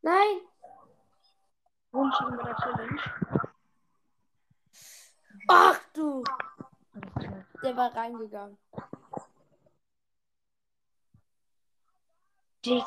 Nein! 0.00 0.40
Unentschieden 1.92 2.38
Challenge. 2.38 3.43
Ach 5.48 5.80
du! 5.92 6.24
Der 7.62 7.76
war 7.76 7.94
reingegangen. 7.94 8.56
Digga. 12.64 12.84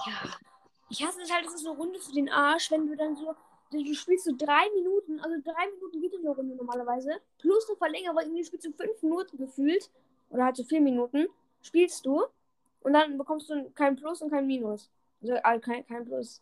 Ich 0.90 1.06
hasse 1.06 1.22
es 1.22 1.32
halt, 1.32 1.46
das 1.46 1.56
ist 1.56 1.68
eine 1.68 1.76
Runde 1.78 2.00
für 2.00 2.14
den 2.14 2.30
Arsch, 2.30 2.72
wenn 2.72 2.88
du 2.88 2.96
dann 2.96 3.16
so. 3.16 3.36
Du 3.70 3.84
du 3.84 3.94
spielst 3.94 4.24
so 4.24 4.32
drei 4.38 4.70
Minuten, 4.76 5.20
also 5.20 5.36
drei 5.44 5.70
Minuten 5.76 6.00
geht 6.02 6.14
in 6.14 6.24
der 6.24 6.32
Runde 6.32 6.56
normalerweise. 6.56 7.20
Plus 7.38 7.68
eine 7.68 7.78
Verlängerung, 7.78 8.18
irgendwie 8.22 8.46
spielst 8.46 8.66
du 8.66 8.72
fünf 8.72 9.02
Minuten 9.04 9.38
gefühlt. 9.38 9.90
Oder 10.30 10.46
halt 10.46 10.56
so 10.56 10.64
vier 10.64 10.80
Minuten. 10.80 11.28
Spielst 11.62 12.06
du. 12.06 12.24
Und 12.82 12.94
dann 12.94 13.18
bekommst 13.18 13.50
du 13.50 13.70
kein 13.72 13.98
Plus 13.98 14.22
und 14.22 14.30
kein 14.30 14.48
Minus. 14.48 14.90
Also 15.22 15.34
äh, 15.34 15.60
kein, 15.60 15.86
kein 15.86 16.06
Plus. 16.06 16.42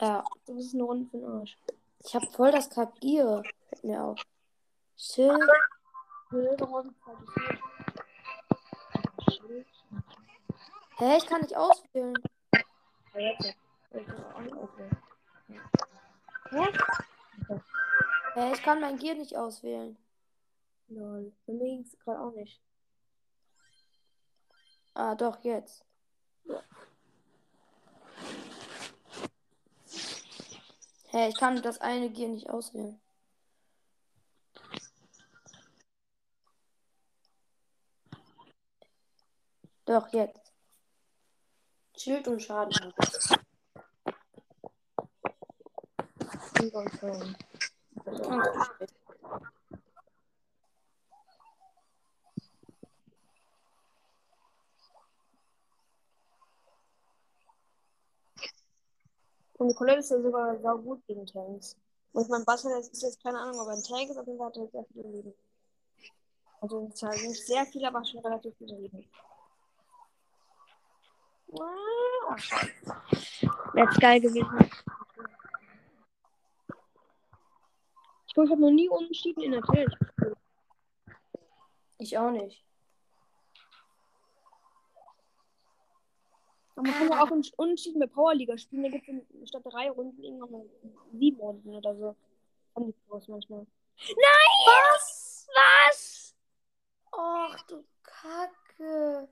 Ja, 0.00 0.24
Das 0.46 0.56
ist 0.56 0.74
eine 0.74 0.84
Runde 0.84 1.06
für 1.10 1.18
den 1.18 1.26
Arsch. 1.26 1.58
ich 2.04 2.14
hab 2.14 2.22
voll 2.32 2.52
das 2.52 2.70
Kapier. 2.70 3.42
Fällt 3.68 3.84
mir 3.84 4.04
auf. 4.04 4.20
Hä, 10.98 11.16
ich 11.16 11.26
kann 11.26 11.40
nicht 11.40 11.56
auswählen. 11.56 12.14
Hä? 18.34 18.52
Ich 18.52 18.62
kann 18.62 18.80
mein 18.80 18.98
Gear 18.98 19.14
nicht 19.14 19.34
auswählen. 19.34 19.96
Lol. 20.88 21.32
Für 21.46 21.52
mich 21.52 21.62
ging's 21.62 21.98
gerade 21.98 22.20
auch 22.20 22.32
nicht. 22.32 22.60
Ah, 24.92 25.14
doch, 25.14 25.42
jetzt. 25.42 25.82
Hä, 31.08 31.28
ich 31.28 31.38
kann 31.38 31.62
das 31.62 31.80
eine 31.80 32.10
Gear 32.10 32.28
nicht 32.28 32.50
auswählen. 32.50 33.00
Doch, 39.90 40.06
jetzt. 40.12 40.52
Schild 41.96 42.28
und 42.28 42.40
Schaden. 42.40 42.94
Und 59.58 59.68
die 59.68 59.74
Colette 59.74 59.98
ist 59.98 60.10
ja 60.10 60.22
sogar 60.22 60.56
sau 60.60 60.78
gut 60.78 61.04
gegen 61.08 61.26
Tanks. 61.26 61.76
Und 62.12 62.28
mein 62.28 62.44
Basser 62.44 62.78
ist 62.78 63.02
jetzt 63.02 63.20
keine 63.20 63.40
Ahnung, 63.40 63.58
ob 63.58 63.66
er 63.66 63.72
ein 63.72 63.82
Tank 63.82 64.08
ist, 64.08 64.16
jeden 64.24 64.38
Fall 64.38 64.46
hat 64.46 64.56
er 64.56 64.68
sehr 64.68 64.84
viele 64.92 65.08
Leben. 65.08 65.34
Also 66.60 66.88
zwar 66.90 67.10
nicht 67.10 67.44
sehr 67.44 67.66
viel, 67.66 67.84
aber 67.84 68.04
schon 68.04 68.20
relativ 68.20 68.56
viele 68.56 68.76
Leben. 68.76 69.10
Wäre 73.72 73.86
jetzt 73.86 74.00
geil 74.00 74.20
gewesen. 74.20 74.70
Ich 78.26 78.34
glaube, 78.34 78.46
ich 78.46 78.52
habe 78.52 78.60
noch 78.60 78.70
nie 78.70 78.88
unentschieden 78.88 79.42
in 79.42 79.52
der 79.52 79.62
Welt 79.68 79.98
gespielt. 79.98 80.36
Ich 81.98 82.16
auch 82.16 82.30
nicht. 82.30 82.64
Aber 86.76 86.82
man 86.88 86.92
kann 86.94 87.10
ja 87.10 87.22
auch 87.22 87.30
un- 87.30 87.44
unentschieden 87.56 87.98
mit 87.98 88.12
Powerliga 88.12 88.56
spielen. 88.56 88.84
Da 88.84 88.88
gibt 88.88 89.06
es 89.42 89.48
statt 89.48 89.62
drei 89.64 89.90
Runden 89.90 90.22
irgendwann 90.22 90.50
mal 90.52 90.64
sieben 91.12 91.40
Runden 91.40 91.74
oder 91.74 91.94
so. 91.96 92.16
Haben 92.74 92.86
die 92.86 92.92
Pros 93.08 93.28
manchmal. 93.28 93.66
Nein! 93.98 94.66
Was? 94.66 95.48
Was? 95.54 96.34
Och, 97.12 97.56
du 97.68 97.84
Kacke. 98.02 99.28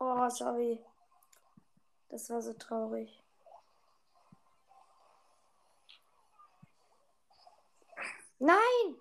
Oh, 0.00 0.28
sorry. 0.30 0.80
Das 2.08 2.30
war 2.30 2.40
so 2.42 2.54
traurig. 2.54 3.22
Nein! 8.38 8.96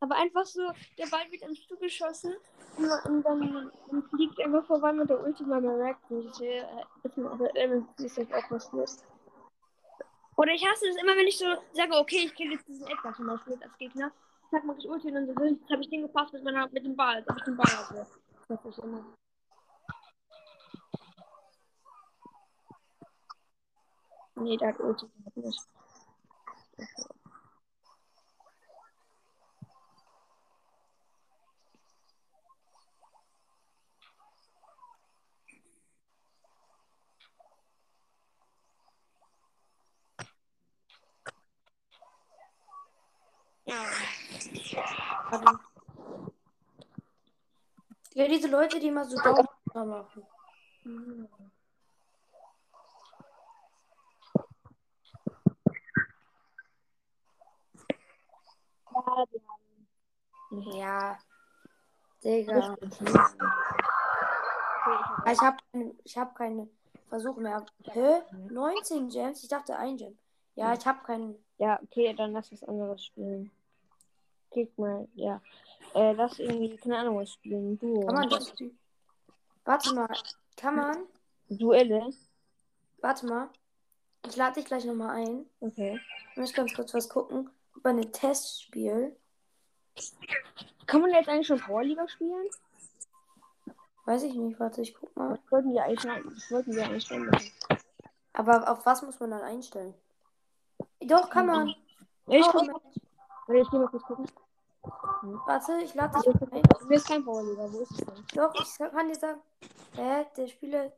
Aber 0.00 0.16
einfach 0.16 0.46
so, 0.46 0.72
der 0.98 1.06
Ball 1.06 1.30
wird 1.30 1.42
ins 1.42 1.58
Stuhl 1.58 1.76
geschossen 1.76 2.34
und, 2.76 3.22
dann, 3.22 3.70
dann 3.90 4.02
fliegt 4.08 4.38
er 4.38 4.46
einfach 4.46 4.66
vorbei 4.66 4.92
mit 4.92 5.08
der 5.10 5.22
Ultima 5.22 5.60
man 5.60 5.78
merkt 5.78 6.10
nicht. 6.10 6.40
äh, 6.40 6.64
Ist 7.04 8.18
äh, 8.18 8.22
jetzt 8.22 8.34
auch 8.34 8.48
passiert. 8.48 8.90
Oder 10.36 10.52
ich 10.52 10.66
hasse 10.66 10.88
es 10.88 10.96
immer, 10.96 11.14
wenn 11.14 11.26
ich 11.28 11.38
so 11.38 11.44
sage, 11.72 11.94
okay, 11.94 12.24
ich 12.24 12.34
kill 12.34 12.50
jetzt 12.50 12.66
diesen 12.66 12.88
Edgar 12.88 13.14
zum 13.14 13.26
Beispiel 13.26 13.58
als 13.62 13.76
Gegner. 13.78 14.10
Sag 14.50 14.64
mal, 14.64 14.76
ich 14.78 14.88
Ulti 14.88 15.08
und 15.08 15.14
dann 15.14 15.26
so, 15.26 15.44
jetzt 15.44 15.70
habe 15.70 15.82
ich 15.82 15.90
den 15.90 16.02
gepasst 16.02 16.32
mit, 16.32 16.42
meiner, 16.42 16.68
mit 16.68 16.84
dem 16.84 16.96
Ball, 16.96 17.24
ich 17.36 17.44
den 17.44 17.56
Ball 17.56 17.66
hatte. 17.66 18.06
Das 18.48 18.64
ist 18.64 18.78
immer. 18.78 19.04
Nee, 24.34 24.56
der 24.56 24.68
hat 24.68 24.80
Ulti 24.80 25.06
nicht. 25.36 25.60
Ja. 43.64 43.84
Warte. 45.30 45.58
Ja, 48.14 48.28
diese 48.28 48.41
Leute, 48.52 48.78
die 48.78 48.88
immer 48.88 49.04
so 49.06 49.16
Daumen 49.16 49.48
machen. 49.74 50.26
Haben. 58.94 59.40
Ja. 60.74 61.18
Digga. 62.22 62.76
Ich 65.26 65.40
habe 65.40 65.56
ich 66.04 66.18
hab 66.18 66.34
keine 66.34 66.68
Versuche 67.08 67.40
mehr. 67.40 67.64
Hä? 67.84 68.22
19 68.50 69.08
Gems? 69.08 69.42
Ich 69.42 69.48
dachte 69.48 69.76
ein 69.78 69.96
Gem. 69.96 70.18
Ja, 70.56 70.74
ich 70.74 70.86
habe 70.86 71.02
keinen. 71.04 71.42
Ja, 71.56 71.80
okay, 71.82 72.12
dann 72.12 72.32
lass 72.32 72.52
was 72.52 72.62
anderes 72.64 73.02
spielen. 73.06 73.50
Klick 74.52 74.76
mal, 74.78 75.08
ja. 75.14 75.40
Äh, 75.94 76.12
lass 76.12 76.38
irgendwie, 76.38 76.76
keine 76.76 76.98
Ahnung, 76.98 77.18
was 77.18 77.32
spielen. 77.32 77.78
Duo. 77.78 78.06
Kann 78.06 78.14
man 78.14 78.28
das? 78.30 78.52
Warte 79.64 79.94
mal. 79.94 80.08
Kann 80.56 80.76
man? 80.76 80.96
Duelle? 81.48 82.10
Warte 83.00 83.26
mal. 83.26 83.48
Ich 84.26 84.36
lade 84.36 84.54
dich 84.54 84.66
gleich 84.66 84.84
nochmal 84.84 85.16
ein. 85.16 85.46
Okay. 85.60 86.00
Ich 86.32 86.36
muss 86.36 86.52
ganz 86.52 86.74
kurz 86.74 86.94
was 86.94 87.08
gucken. 87.08 87.50
Über 87.76 87.90
ein 87.90 88.12
Testspiel. 88.12 89.16
Kann 90.86 91.00
man 91.00 91.10
jetzt 91.10 91.28
eigentlich 91.28 91.46
schon 91.46 91.60
Powerliga 91.60 92.06
spielen? 92.08 92.46
Weiß 94.04 94.22
ich 94.24 94.34
nicht. 94.34 94.58
Warte, 94.60 94.82
ich 94.82 94.94
guck 94.94 95.14
mal. 95.16 95.30
Das 95.30 95.52
wollten 95.52 95.72
wir 95.72 95.84
eigentlich, 95.84 96.02
das 96.02 96.50
wollten 96.50 96.74
wir 96.74 96.88
machen. 96.88 97.52
Aber 98.34 98.70
auf 98.70 98.84
was 98.86 99.02
muss 99.02 99.18
man 99.20 99.30
dann 99.30 99.42
einstellen? 99.42 99.94
Doch, 101.00 101.30
kann 101.30 101.46
man. 101.46 101.68
Ich 102.28 102.44
Oh, 102.46 102.50
guck 102.52 102.66
mal. 102.66 102.80
Warte, 103.46 103.60
Ich 103.60 103.70
geh 103.70 103.78
mal 103.78 103.88
kurz 103.88 104.02
gucken. 104.04 104.26
Warte, 104.82 105.80
ich 105.82 105.94
lade 105.94 106.18
dich 106.18 106.52
ein. 106.52 106.62
Mir 106.88 106.96
ist 106.96 107.06
kein 107.06 107.24
Powerliga, 107.24 107.72
wo 107.72 107.80
ist 107.80 107.92
es 107.92 107.98
denn? 107.98 108.26
Doch, 108.34 108.54
ich 108.54 108.78
kann 108.78 109.08
dir 109.08 109.14
sagen. 109.14 109.40
Hä, 109.94 110.26
der 110.36 110.48
Spieler. 110.48 110.92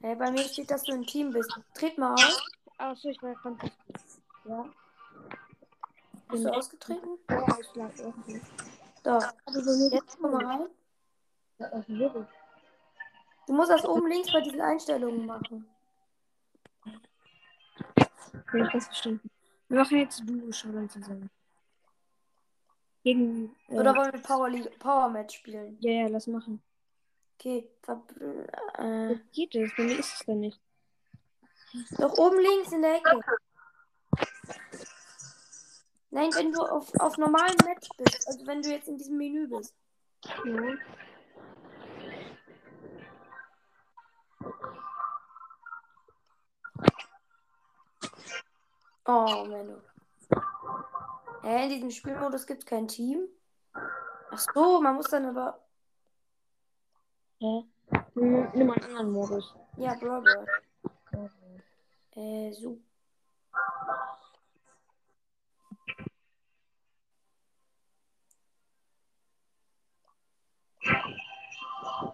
Hä, 0.00 0.14
bei 0.14 0.30
mir 0.30 0.44
steht, 0.44 0.70
dass 0.70 0.82
du 0.82 0.92
im 0.92 1.06
Team 1.06 1.32
bist. 1.32 1.50
Tritt 1.74 1.98
mal 1.98 2.14
aus. 2.14 2.42
Achso, 2.78 3.08
ich 3.08 3.20
war 3.22 3.30
ja 3.30 3.38
ganz 3.42 3.62
Ja. 4.44 4.64
Bist 6.28 6.44
du 6.44 6.50
ausgetreten? 6.50 7.18
Ja, 7.30 7.58
ich 7.60 7.74
lag 7.74 7.90
irgendwie. 7.98 8.40
Doch. 9.02 9.22
Aber 9.44 9.62
so 9.62 9.84
nicht. 9.84 9.92
Jetzt 9.92 10.18
komm 10.20 10.32
mal 10.32 10.44
rein. 10.44 10.68
Ja, 11.58 11.68
das 11.68 11.88
ist 11.88 11.98
wirklich. 11.98 12.26
Du 13.46 13.52
musst 13.52 13.70
das 13.70 13.84
oben 13.84 14.08
links 14.08 14.32
bei 14.32 14.40
diesen 14.40 14.60
Einstellungen 14.60 15.26
machen. 15.26 15.68
Okay, 17.96 18.62
ich 18.64 18.72
das 18.72 18.86
verstanden. 18.86 19.30
Wir 19.68 19.78
machen 19.78 19.98
jetzt 19.98 20.20
Duo 20.28 20.52
schon 20.52 20.88
zusammen. 20.88 21.30
Gegen. 23.06 23.54
Äh, 23.68 23.74
Oder 23.74 23.94
wollen 23.94 24.12
wir 24.12 24.20
Power, 24.20 24.50
League, 24.50 24.78
Power 24.80 25.08
Match 25.08 25.36
spielen? 25.36 25.78
Ja, 25.78 25.92
ja, 25.92 26.08
lass 26.08 26.26
machen. 26.26 26.60
Okay. 27.38 27.70
Äh, 28.78 29.14
Wie 29.14 29.46
geht 29.46 29.54
das? 29.54 29.70
Bei 29.76 29.84
mir 29.84 30.00
ist 30.00 30.12
es 30.12 30.26
denn 30.26 30.40
nicht. 30.40 30.60
doch 31.98 32.18
oben 32.18 32.40
links 32.40 32.72
in 32.72 32.82
der 32.82 32.96
Ecke. 32.96 33.20
Nein, 36.10 36.30
wenn 36.34 36.50
du 36.50 36.60
auf, 36.62 36.92
auf 36.98 37.16
normalen 37.16 37.56
Match 37.64 37.88
bist. 37.96 38.26
Also 38.26 38.44
wenn 38.44 38.60
du 38.60 38.70
jetzt 38.70 38.88
in 38.88 38.98
diesem 38.98 39.16
Menü 39.18 39.46
bist. 39.46 39.72
Ja. 40.44 40.74
Oh, 49.04 49.44
Menno. 49.44 49.80
Hä, 51.46 51.62
in 51.62 51.68
diesem 51.68 51.90
Spielmodus 51.92 52.44
gibt 52.44 52.64
es 52.64 52.66
kein 52.66 52.88
Team? 52.88 53.28
Ach 54.32 54.44
so, 54.52 54.80
man 54.80 54.96
muss 54.96 55.06
dann 55.10 55.26
aber. 55.26 55.60
Hä? 57.38 57.64
Hm, 58.14 58.50
nimm 58.52 58.66
mal 58.66 58.74
einen 58.74 58.84
anderen 58.86 59.12
Modus. 59.12 59.54
Ja, 59.76 59.94
Brother. 59.94 60.44
Äh, 62.16 62.50
so. 62.52 62.80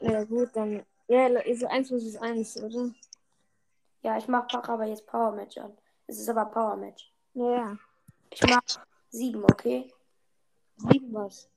Ja, 0.02 0.24
gut, 0.24 0.50
dann. 0.52 0.84
Ja, 1.08 1.28
so 1.54 1.66
1 1.68 1.88
vs 1.88 2.16
1, 2.16 2.62
oder? 2.62 2.90
Ja, 4.02 4.18
ich 4.18 4.28
mach 4.28 4.46
aber 4.52 4.84
jetzt 4.84 5.06
Power 5.06 5.32
Match 5.32 5.56
an. 5.56 5.72
Es 6.06 6.18
ist 6.18 6.28
aber 6.28 6.44
Power 6.44 6.76
Match. 6.76 7.10
Ja, 7.32 7.50
ja. 7.50 7.78
Ich 8.28 8.42
mach 8.42 8.60
sieben, 9.12 9.44
okay? 9.44 9.92
Sieben 10.76 11.14
was. 11.14 11.48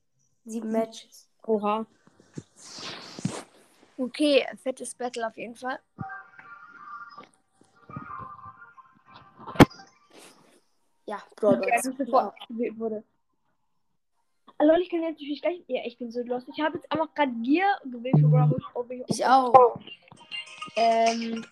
Sieben 0.44 0.70
Matches. 0.70 1.28
Oha. 1.44 1.86
Okay, 3.98 4.46
fettes 4.62 4.94
Battle 4.94 5.26
auf 5.26 5.36
jeden 5.36 5.56
Fall. 5.56 5.80
Ja, 11.06 11.22
Brother. 11.36 11.58
Okay, 11.58 11.72
also 11.72 11.92
sofort 11.92 12.34
gewählt 12.48 12.78
wurde. 12.78 13.04
Also 14.58 14.72
ich 14.74 14.88
kann 14.90 15.02
jetzt 15.02 15.14
natürlich 15.14 15.42
gleich. 15.42 15.62
Ja, 15.66 15.82
ich 15.84 15.98
bin 15.98 16.10
so 16.10 16.22
los. 16.22 16.42
Ich 16.48 16.62
habe 16.62 16.78
jetzt 16.78 16.90
einfach 16.90 17.12
gerade 17.14 17.32
Gear 17.42 17.80
gewählt 17.84 18.18
für 18.18 18.28
Bravo. 18.28 18.56
Ob 18.74 18.90
ich, 18.90 19.02
Ich 19.08 19.24
auch. 19.24 19.78
Ähm. 20.76 21.44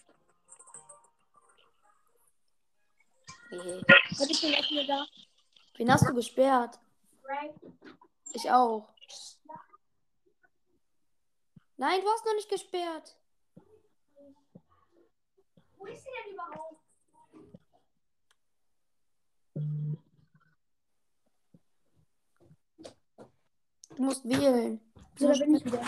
Nee. 3.51 3.83
Warte, 4.19 4.33
ich 4.33 4.41
bin 4.41 4.51
gleich 4.51 4.71
wieder 4.71 4.87
da. 4.87 5.07
Wen 5.77 5.93
hast 5.93 6.09
du 6.09 6.15
gesperrt? 6.15 6.79
Ich 8.33 8.51
auch. 8.51 8.89
Nein, 11.77 12.01
du 12.01 12.09
hast 12.09 12.25
noch 12.25 12.35
nicht 12.35 12.49
gesperrt. 12.49 13.17
Wo 15.77 15.87
ist 15.87 16.03
sie 16.03 16.09
denn 16.25 16.35
überhaupt? 16.35 16.81
Du 23.97 24.03
musst 24.03 24.25
wählen. 24.29 24.81
So, 25.17 25.29
da 25.29 25.39
bin 25.39 25.57
ich 25.57 25.65
wieder. 25.65 25.81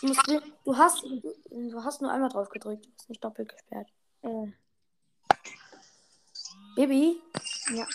Du, 0.00 0.06
musst 0.08 0.28
wählen. 0.28 0.52
du 0.64 0.76
hast 0.76 1.02
du 1.50 1.84
hast 1.84 2.02
nur 2.02 2.10
einmal 2.10 2.30
drauf 2.30 2.48
gedrückt. 2.50 2.84
Du 2.84 2.90
bist 2.90 3.08
nicht 3.08 3.24
doppelt 3.24 3.48
gesperrt. 3.48 3.88
Äh, 4.22 4.52
Baby? 6.76 7.20
ja. 7.74 7.86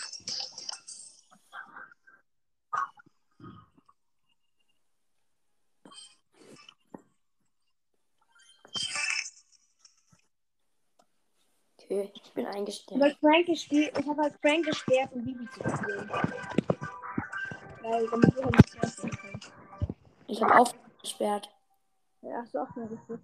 Okay, 11.90 12.12
ich 12.14 12.32
bin 12.34 12.46
Ich 12.46 12.54
eingestellt. 12.54 13.00
habe 13.02 13.16
Frank 13.18 13.46
gespielt. 13.46 13.98
Ich 13.98 14.06
habe 14.06 14.20
halt 14.20 14.34
Frank 14.42 14.66
gesperrt, 14.66 15.10
um 15.14 15.24
Bibi 15.24 15.48
zu 15.48 15.60
spielen. 15.60 16.10
Weil 17.80 18.06
damit 18.10 18.36
wir 18.36 18.44
halt 18.44 18.56
nicht 18.56 18.78
treffen 18.78 19.10
können. 19.10 19.40
Ich 20.26 20.42
habe 20.42 20.54
auch 20.60 20.74
gesperrt. 21.00 21.48
Ja, 22.20 22.42
hast 22.42 22.52
du 22.54 22.58
auch 22.58 22.76
mal 22.76 22.88
gespielt. 22.88 23.20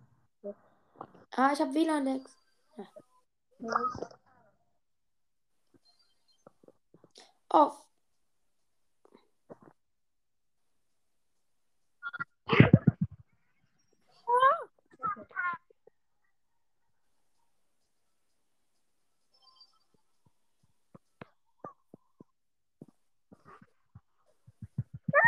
Ah, 1.37 1.51
ich 1.53 1.61
habe 1.61 1.75
WLAN-Lex. 1.75 2.37
Ja. 2.79 2.85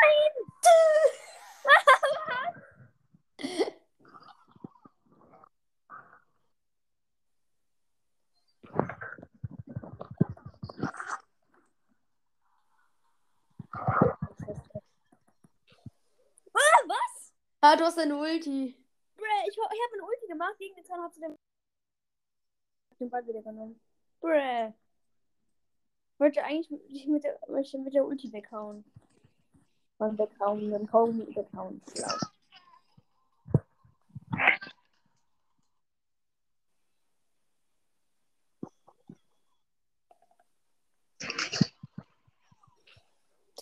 Off. 0.07 0.33
Ah, 16.59 16.81
was? 16.89 17.33
Ah, 17.61 17.77
du 17.77 17.85
hast 17.85 17.99
eine 17.99 18.17
Ulti. 18.17 18.75
Bruh, 19.17 19.25
ich, 19.47 19.55
ich 19.55 19.59
habe 19.59 19.93
eine 19.93 20.05
Ulti 20.05 20.27
gemacht 20.27 20.57
gegen 20.59 20.75
den 20.75 20.87
Zahnarzt. 20.87 21.21
Den 21.21 21.37
den 22.99 23.11
Ball 23.11 23.27
wieder 23.27 23.43
genommen. 23.43 23.81
Bruh. 24.21 24.73
Wollte 26.19 26.43
eigentlich 26.45 27.07
mit 27.07 27.25
der, 27.25 27.39
mit 27.49 27.95
der 27.95 28.07
Ulti 28.07 28.33
weghauen. 28.33 28.85
Dann 29.99 30.19
weghauen, 30.19 30.71
dann 30.71 30.87
kaum 30.87 31.19
weghauen. 31.35 31.81
Schlau. 31.95 32.17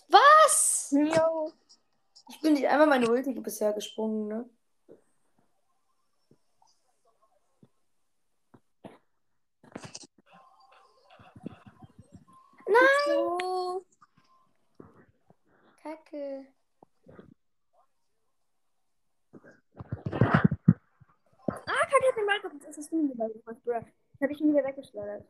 Was? 0.09 0.91
Jo. 0.91 1.51
Ich 2.29 2.41
bin 2.41 2.53
nicht 2.53 2.67
einmal 2.67 2.87
meine 2.87 3.09
Ulti 3.09 3.33
bisher 3.39 3.73
gesprungen, 3.73 4.27
ne? 4.27 4.49
So. 13.05 13.85
Kacke. 15.85 16.47
Ah, 21.51 21.85
Kacke 21.89 22.07
hat 22.07 22.17
den 22.17 22.25
gemacht. 22.25 22.65
Das 22.65 22.77
du 22.91 22.95
mir 22.95 23.15
gemacht, 23.15 23.63
bruh. 23.63 23.73
Das 23.73 24.21
habe 24.21 24.33
ich 24.33 24.41
ihn 24.41 24.51
wieder 24.51 24.65
weggeschleudert. 24.65 25.27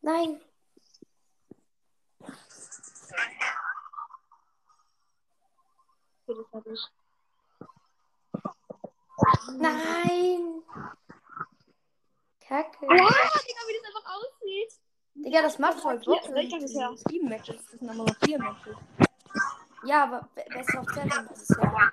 Nein. 0.00 0.40
Okay, 6.24 6.36
das 6.36 6.52
habe 6.52 6.72
ich. 6.72 6.80
Nein. 9.58 10.62
Kacke. 12.48 12.86
Wow, 12.86 12.88
Digga, 12.88 13.62
wie 13.68 13.74
das 13.76 13.84
einfach 13.94 14.16
aussieht. 14.16 14.72
Digga, 15.14 15.42
das 15.42 15.58
macht 15.58 15.80
voll 15.80 15.98
Bock. 15.98 16.24
Vier, 16.24 16.36
ich 16.36 16.50
das 16.50 16.76
auch 16.76 16.96
sieben 17.10 17.28
Matches. 17.28 17.56
Das 17.70 17.78
sind 17.78 17.88
aber 17.90 18.04
noch 18.04 18.16
vier 18.24 18.38
Matches. 18.38 18.76
Ja, 19.84 20.04
aber 20.04 20.28
be- 20.34 20.44
Best 20.48 20.74
of 20.74 20.86
Seven 20.94 21.28
ist 21.30 21.50
es 21.50 21.56
ja. 21.60 21.90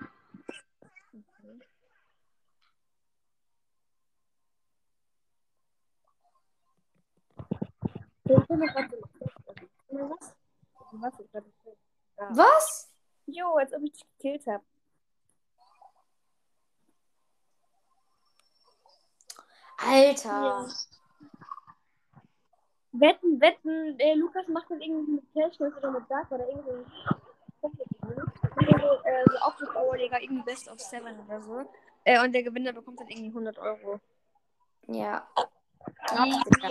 Ich 8.27 8.47
bin 8.47 8.59
noch 8.59 8.73
gerade 8.73 8.89
so. 9.89 10.17
Was? 10.91 11.13
Ja. 12.17 12.29
Was? 12.29 12.91
Jo, 13.27 13.55
als 13.55 13.73
ob 13.73 13.83
ich 13.83 13.91
dich 13.91 14.03
gekillt 14.17 14.47
habe. 14.47 14.63
Alter. 19.85 20.67
Wetten, 22.91 23.41
wetten, 23.41 23.97
der 23.97 24.15
Lukas 24.15 24.47
macht 24.47 24.69
dann 24.69 24.81
irgendwie 24.81 25.13
mit 25.13 25.33
Cashmas 25.33 25.75
oder 25.77 25.89
mit 25.91 26.03
Dark 26.09 26.31
oder 26.31 26.47
irgendwie. 26.47 26.85
Äh, 29.05 29.23
so 29.25 29.37
Aufruf-Oberleger, 29.39 30.21
irgendwie 30.21 30.43
Best 30.43 30.69
of 30.69 30.79
Seven 30.79 31.19
oder 31.19 31.41
so. 31.41 31.67
Äh, 32.03 32.23
und 32.23 32.33
der 32.33 32.43
Gewinner 32.43 32.73
bekommt 32.73 32.99
dann 32.99 33.07
irgendwie 33.07 33.29
100 33.29 33.57
Euro. 33.57 33.99
Ja. 34.87 35.27
Irgendwie 36.11 36.31
sieht 36.31 36.57
es 36.57 36.63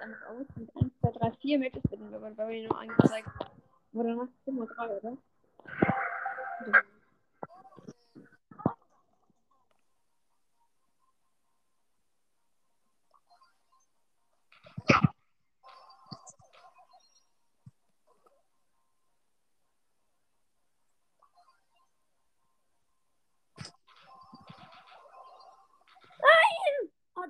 einfach 0.00 0.28
aus. 0.28 0.46
Mit 0.56 0.76
1, 0.76 0.92
2, 1.00 1.10
3, 1.10 1.32
4 1.40 1.58
Matches 1.58 1.82
werden 1.90 2.10
wir 2.10 2.18
bei 2.18 2.46
mir 2.46 2.68
nur 2.68 2.78
angezeigt. 2.78 3.28
Oder 3.92 4.14
noch 4.14 4.28
immer 4.46 4.66
3, 4.66 4.98
oder? 4.98 5.16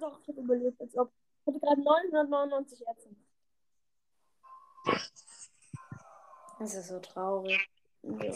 Doch, 0.00 0.20
ich 0.20 0.28
habe 0.28 0.40
überlebt, 0.40 0.80
als 0.80 0.96
ob. 0.96 1.12
Ich 1.42 1.46
hatte 1.46 1.60
gerade 1.60 1.82
999 1.82 2.86
Ärzte. 2.86 3.16
Das 6.58 6.74
ist 6.74 6.88
so 6.88 7.00
traurig. 7.00 7.70
Ja. 8.02 8.34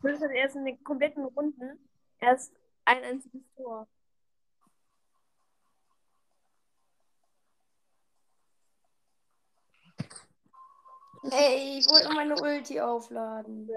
Plus 0.00 0.20
hat 0.20 0.30
erst 0.30 0.56
in 0.56 0.64
den 0.64 0.82
kompletten 0.84 1.24
Runden 1.24 1.88
erst 2.18 2.52
ein 2.84 3.02
einziges 3.04 3.42
Tor. 3.56 3.88
Ey, 11.30 11.78
ich 11.78 11.90
wollte 11.90 12.14
meine 12.14 12.40
Ulti 12.40 12.80
aufladen. 12.80 13.68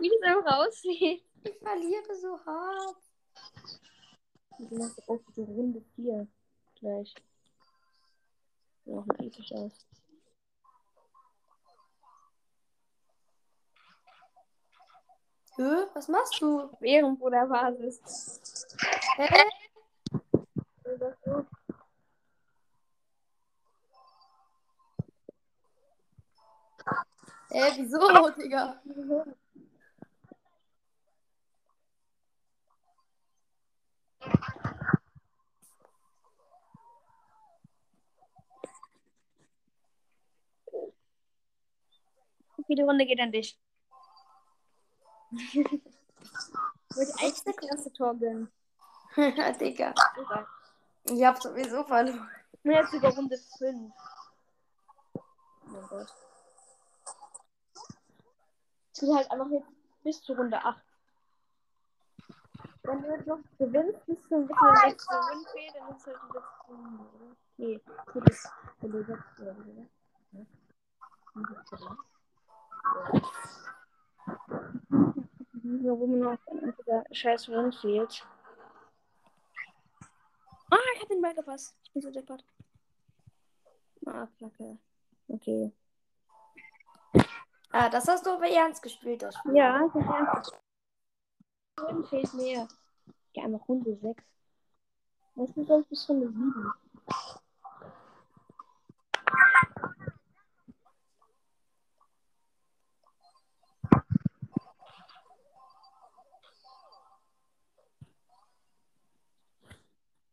Wie 0.00 0.10
das 0.10 0.22
einfach 0.22 0.58
aussieht. 0.58 1.24
Ich 1.44 1.58
verliere 1.58 2.14
so 2.16 2.38
hart. 2.44 2.96
Du 4.58 4.76
machst 4.76 5.08
auch 5.08 5.20
die 5.36 5.42
Runde 5.42 5.82
4 5.94 6.26
gleich. 6.78 7.14
Sieht 8.84 8.94
auch 8.94 9.06
episch 9.18 9.52
aus. 9.52 9.86
Hä? 15.56 15.86
Was 15.94 16.08
machst 16.08 16.40
du? 16.40 16.70
Ehrenbruderbasis. 16.80 18.00
Hä? 19.16 19.44
Hä, 27.54 27.72
wieso, 27.76 28.30
Digga? 28.36 28.82
Okay, 42.58 42.74
die 42.74 42.82
Runde 42.82 43.06
geht 43.06 43.20
an 43.20 43.30
dich. 43.30 43.56
Wollte 46.90 47.14
eigentlich 47.20 47.44
das 47.44 47.56
erste 47.70 47.92
Tor 47.92 48.16
gönnen. 48.16 48.50
Digga. 49.60 49.94
Ich 51.04 51.24
hab 51.24 51.40
sowieso 51.40 51.84
verloren. 51.84 52.28
Jetzt 52.64 52.94
über 52.94 53.10
Runde 53.10 53.38
5. 53.58 53.92
Oh 55.14 55.22
mein 55.66 55.86
Gott. 55.86 56.23
Es 58.94 59.00
geht 59.00 59.12
halt 59.12 59.28
einfach 59.28 59.50
jetzt 59.50 59.66
bis 60.04 60.22
zur 60.22 60.36
Runde 60.36 60.56
8. 60.56 60.80
Wenn 62.84 63.02
du 63.02 63.08
jetzt 63.08 63.26
noch 63.26 63.40
gewinnst, 63.58 64.06
bis 64.06 64.22
zum 64.28 64.46
bis 64.46 64.56
zum 64.56 64.68
letzten 64.68 65.14
Win 65.14 65.72
dann 65.74 65.96
ist 65.96 66.06
halt 66.06 66.16
Runde, 66.68 67.02
oder? 67.02 67.36
Nee, 67.56 67.80
gut 68.12 68.30
ist 68.30 68.48
wenn 68.80 68.92
du 68.92 69.04
sechs 69.04 69.40
oder? 69.40 69.56
Ja. 70.30 70.46
Warum 75.82 76.18
noch 76.20 76.38
entweder 76.46 77.04
scheiß 77.10 77.48
Win 77.48 77.72
fehlt. 77.72 78.24
Ah, 80.70 80.76
ich 80.94 81.02
hab 81.02 81.08
den 81.08 81.20
Ball 81.20 81.34
gepasst. 81.34 81.76
Ich 81.82 81.92
bin 81.92 82.02
so 82.02 82.12
deppert. 82.12 82.44
Ah, 84.06 84.28
Kacke. 84.38 84.78
Okay. 85.26 85.72
Ah, 87.76 87.88
das 87.88 88.06
hast 88.06 88.24
du 88.24 88.30
aber 88.30 88.48
ernst 88.48 88.84
gespielt, 88.84 89.20
das 89.20 89.34
Spiel. 89.34 89.56
Ja, 89.56 89.80
das 89.80 89.96
ist 89.96 90.08
ernst. 90.08 90.52
Win 91.76 92.04
fehlt 92.04 92.32
mir. 92.34 92.68
Ja, 93.32 93.42
einfach 93.42 93.66
Runde 93.68 93.98
6. 94.00 94.22
Das 95.34 95.50
ist 95.56 95.66
sonst 95.66 95.88
bis 95.88 96.08
Runde 96.08 96.28
7. 96.28 96.72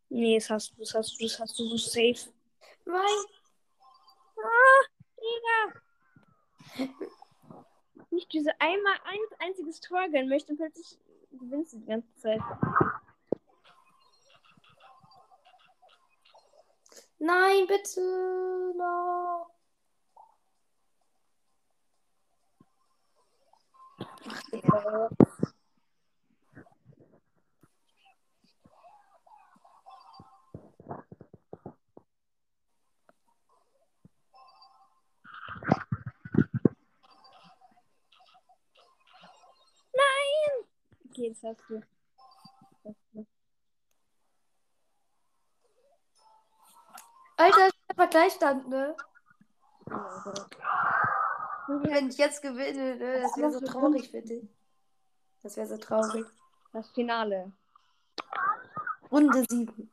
Nee, 0.10 0.38
das 0.38 0.48
hast 0.52 0.74
du, 0.74 0.76
das 0.82 0.94
hast 0.94 1.20
du, 1.20 1.24
das 1.24 1.40
hast 1.40 1.58
du 1.58 1.64
so 1.70 1.78
safe. 1.78 2.32
Nein. 2.86 3.26
Ah, 4.38 4.86
Digga! 5.18 5.82
Nicht 8.12 8.32
diese 8.34 8.52
einmal 8.60 8.96
ein 9.06 9.48
einziges 9.48 9.80
Tor 9.80 10.08
gönnen 10.10 10.30
möchte 10.30 10.52
und 10.52 10.58
plötzlich 10.58 11.00
gewinnst 11.32 11.74
du 11.74 11.78
die 11.80 11.86
ganze 11.86 12.14
Zeit. 12.18 12.42
Nein, 17.20 17.68
bitte. 17.68 18.02
No. 18.78 19.48
Okay, 24.26 24.62
das 25.20 25.31
du. 41.30 41.30
Das 41.30 41.44
hast 41.44 41.70
du. 43.14 43.26
Alter, 47.38 47.68
ich 47.68 47.98
hab 47.98 48.12
Gleichstand, 48.12 48.68
ne? 48.70 48.96
Wenn 51.68 52.10
ich 52.10 52.18
jetzt 52.18 52.42
gewinne, 52.42 52.96
ne? 52.98 53.22
Das 53.22 53.36
wäre 53.38 53.52
so 53.52 53.62
traurig 53.62 54.12
für 54.12 54.22
dich. 54.22 54.48
Das 55.42 55.58
wäre 55.58 55.68
so 55.68 55.78
traurig. 55.78 56.26
Das 56.72 56.90
Finale. 56.92 57.52
Runde 59.12 59.44
7. 59.50 59.92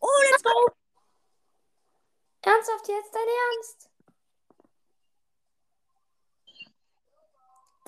Oh, 0.00 0.08
let's 0.30 0.42
go! 0.42 0.50
Ernsthaft 2.42 2.88
jetzt? 2.88 3.14
Dein 3.14 3.22
Ernst? 3.54 3.89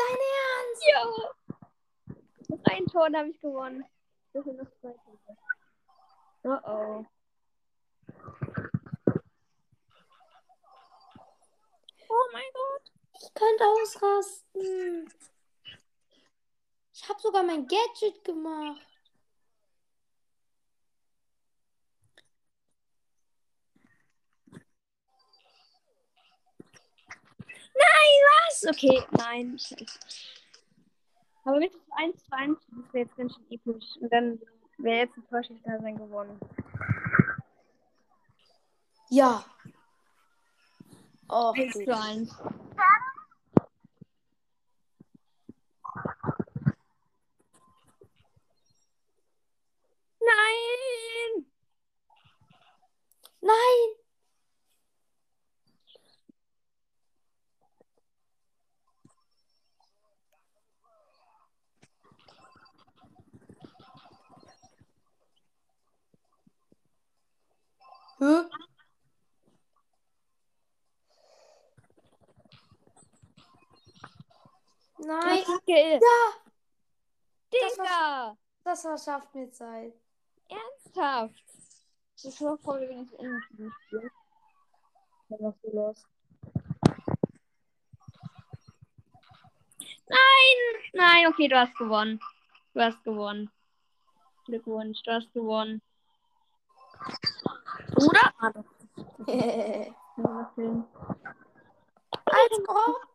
Dein 0.08 0.18
Ernst? 0.18 0.82
Ja! 0.86 1.04
Noch 2.48 2.64
ein 2.64 2.86
Tor, 2.86 3.04
habe 3.04 3.28
ich 3.28 3.40
gewonnen. 3.40 3.84
Das 4.32 4.44
sind 4.44 4.56
noch 4.56 4.70
zwei 4.80 4.92
Tore. 4.92 5.18
Oh 6.44 6.58
oh. 6.68 7.06
Oh 12.08 12.28
mein 12.32 12.44
Gott. 12.52 12.92
Ich 13.20 13.34
könnte 13.34 13.64
ausrasten. 13.64 15.12
Ich 16.92 17.08
habe 17.08 17.20
sogar 17.20 17.42
mein 17.42 17.66
Gadget 17.66 18.24
gemacht. 18.24 18.91
Was? 28.02 28.66
Okay, 28.68 29.02
nein. 29.12 29.56
Aber 31.44 31.58
mit 31.58 31.72
1 31.96 32.24
zu 32.24 32.32
1, 32.32 32.58
das 32.68 32.92
wäre 32.92 33.04
jetzt 33.04 33.16
ganz 33.16 33.34
schön 33.34 33.50
episch. 33.50 33.96
Und 34.00 34.12
dann 34.12 34.40
wäre 34.78 34.98
jetzt 34.98 35.16
ein 35.16 35.26
Torschüchter 35.28 35.80
sein 35.80 35.96
gewonnen. 35.96 36.38
Ja. 39.10 39.44
Oh, 41.28 41.52
1 41.54 41.72
zu 41.72 41.96
1. 41.96 42.36
Nein! 50.20 51.46
Nein! 53.40 54.01
Hä? 68.22 68.48
Nein. 74.98 75.44
Ja, 75.66 75.98
Digga! 77.52 78.36
das 78.62 78.82
verschafft 78.82 79.34
mir 79.34 79.50
Zeit. 79.50 79.94
Ernsthaft? 80.48 81.44
Das 82.14 82.24
ist 82.24 82.40
noch 82.40 82.60
voll, 82.60 82.88
wenn 82.88 83.02
ich 83.02 83.18
Englisch 83.18 83.44
spiele. 83.46 84.10
Was 85.28 85.40
machst 85.40 85.64
du 85.64 85.70
los? 85.72 86.06
Nein! 90.06 90.56
Nein, 90.92 91.26
okay, 91.26 91.48
du 91.48 91.58
hast 91.58 91.76
gewonnen. 91.76 92.20
Du 92.72 92.80
hast 92.80 93.02
gewonnen. 93.02 93.50
Glückwunsch, 94.44 95.02
du 95.02 95.10
hast 95.12 95.32
gewonnen. 95.32 95.82
Oder? 97.96 98.52
Doch. 98.54 100.50
Als 102.24 102.58
ob. 102.68 103.12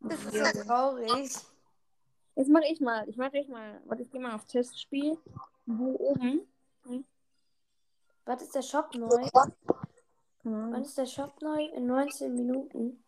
Das 0.00 0.24
ist 0.24 0.32
so 0.32 0.62
traurig. 0.64 1.36
Jetzt 2.36 2.48
mache 2.48 2.66
ich 2.70 2.80
mal. 2.80 3.08
Ich 3.08 3.16
mache 3.16 3.38
ich 3.38 3.48
mal. 3.48 3.80
Warte, 3.84 4.02
ich 4.02 4.10
gehe 4.10 4.20
mal 4.20 4.34
auf 4.34 4.44
Testspiel. 4.46 5.18
Wo 5.66 5.94
oben? 5.94 6.46
Was 8.26 8.42
ist 8.42 8.54
der 8.54 8.62
Shop 8.62 8.94
neu? 8.94 9.08
Keine 10.42 10.72
Wann 10.72 10.82
ist 10.82 10.98
der 10.98 11.06
Shop 11.06 11.40
neu? 11.40 11.64
In 11.66 11.86
19 11.86 12.34
Minuten. 12.34 13.02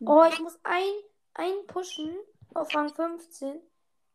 Oh, 0.00 0.24
ich 0.28 0.40
muss 0.40 0.58
ein, 0.62 0.92
ein 1.34 1.66
pushen 1.66 2.16
auf 2.54 2.74
Rang 2.74 2.92
15. 2.94 3.60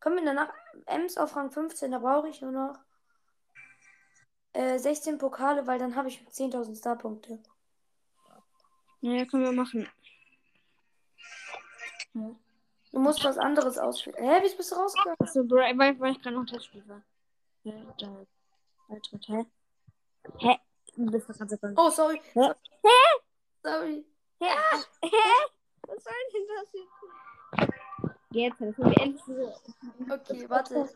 Kommen 0.00 0.16
wir 0.16 0.24
danach 0.24 0.52
Ems 0.86 1.16
auf 1.16 1.36
Rang 1.36 1.50
15? 1.50 1.92
Da 1.92 1.98
brauche 1.98 2.28
ich 2.28 2.40
nur 2.42 2.52
noch 2.52 2.78
äh, 4.56 4.78
16 4.78 5.18
Pokale, 5.18 5.66
weil 5.66 5.78
dann 5.78 5.94
habe 5.96 6.08
ich 6.08 6.20
10.000 6.30 6.78
Starpunkte. 6.78 7.38
Ja, 9.00 9.24
können 9.26 9.44
wir 9.44 9.52
machen. 9.52 9.88
Ja. 12.14 12.34
Du 12.92 13.00
musst 13.00 13.22
was 13.24 13.36
anderes 13.36 13.76
ausführen. 13.76 14.16
Hä, 14.18 14.42
wie 14.42 14.56
bist 14.56 14.72
du 14.72 14.76
rausgegangen? 14.76 15.48
Bro, 15.48 15.56
weil, 15.56 16.00
weil 16.00 16.12
ich 16.12 16.22
gerade 16.22 16.36
noch 16.36 16.46
Testspiel 16.46 16.88
war. 16.88 17.02
Ja, 17.64 17.74
da. 17.98 18.26
Beitritt, 18.88 19.28
hä? 19.28 19.46
Hä? 20.38 20.58
Du 20.96 21.10
bist 21.10 21.28
doch 21.28 21.36
gerade 21.36 21.56
so 21.56 21.68
Oh, 21.76 21.90
sorry. 21.90 22.22
Hä? 22.32 22.54
Sorry. 23.62 24.04
Hä? 24.40 24.46
Hä? 25.02 25.46
Was 25.86 26.04
soll 26.04 26.12
denn 26.32 26.46
das 26.48 26.72
jetzt? 26.72 26.96
Jetzt, 28.30 28.60
das 28.60 28.78
wir 28.78 29.02
endlich 29.02 29.22
so. 29.24 29.54
Okay, 30.12 30.48
warte. 30.48 30.88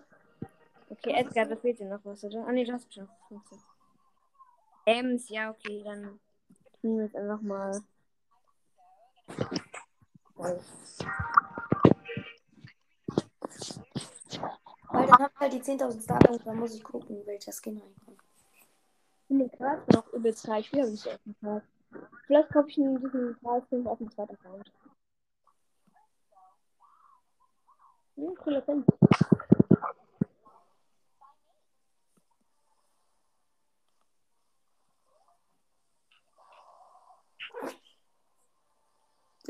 Okay, 0.91 1.12
Edgar, 1.12 1.47
da 1.47 1.57
fehlt 1.57 1.78
dir 1.78 1.88
noch 1.88 2.05
was, 2.05 2.24
oder? 2.24 2.45
Ah, 2.47 2.53
nee, 2.53 2.64
du 2.64 2.72
hast 2.72 2.93
schon 2.93 3.09
15. 3.28 3.59
Ems, 4.86 5.28
ja, 5.28 5.51
okay, 5.51 5.82
dann 5.84 6.18
tun 6.80 6.97
wir 6.97 7.05
jetzt 7.05 7.14
einfach 7.14 7.41
mal. 7.41 7.80
Weil 10.36 10.61
dann 15.07 15.18
hab 15.18 15.32
ich 15.32 15.38
halt 15.41 15.53
die 15.53 15.62
10.000 15.62 16.03
Starpunkte, 16.03 16.45
dann 16.45 16.59
muss 16.59 16.74
ich 16.74 16.82
gucken, 16.82 17.24
welcher 17.24 17.53
Skin 17.53 17.78
reinkommt. 17.78 18.20
Ich 18.51 19.26
finde 19.28 19.49
den 19.49 19.59
Charakter 19.59 19.97
noch 19.97 20.12
übelst 20.12 20.49
reich. 20.49 20.72
Ich 20.72 20.80
habe 20.80 20.91
nicht 20.91 21.07
auf 21.07 21.22
dem 21.24 21.38
Tag. 21.41 21.62
Vielleicht 22.26 22.49
kaufe 22.51 22.68
ich 22.68 22.78
ihn 22.78 22.99
diesen 22.99 23.38
Preis 23.38 23.62
5 23.68 23.86
auf 23.86 23.99
dem 23.99 24.11
zweiten 24.11 24.34
Account. 24.34 24.72
Hm, 28.16 28.34
cooler 28.34 28.62
Film. 28.62 28.84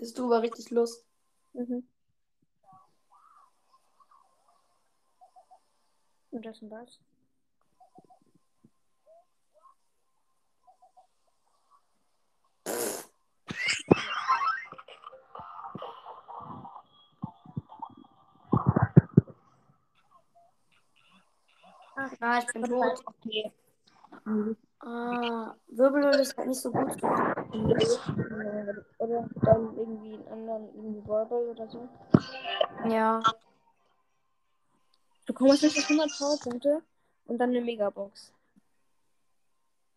Das 0.01 0.15
du 0.15 0.31
war 0.31 0.41
richtig 0.41 0.71
Lust. 0.71 1.05
Mhm. 1.53 1.87
Und 6.31 6.47
das 6.47 6.63
und 6.63 6.71
das. 6.71 6.99
Ah, 22.21 22.39
ich 22.39 22.47
bin 22.55 22.65
tot. 22.65 23.03
Okay. 23.05 23.53
Ah, 24.81 25.55
Wirbelöl 25.69 26.21
ist 26.21 26.37
halt 26.37 26.49
nicht 26.49 26.61
so 26.61 26.71
gut. 26.71 27.03
Oder 28.99 29.29
dann 29.43 29.77
irgendwie 29.77 30.15
einen 30.15 30.29
anderen, 30.29 30.75
irgendwie 30.75 31.01
Ballball 31.01 31.49
oder 31.49 31.69
so. 31.69 31.89
Ja. 32.89 33.23
Du 35.27 35.35
kommst 35.35 35.63
jetzt 35.63 35.79
auf 35.79 35.91
100 35.91 36.11
Powerpunkte 36.19 36.83
und 37.27 37.39
dann 37.39 37.51
eine 37.51 37.61
Megabox. 37.61 38.33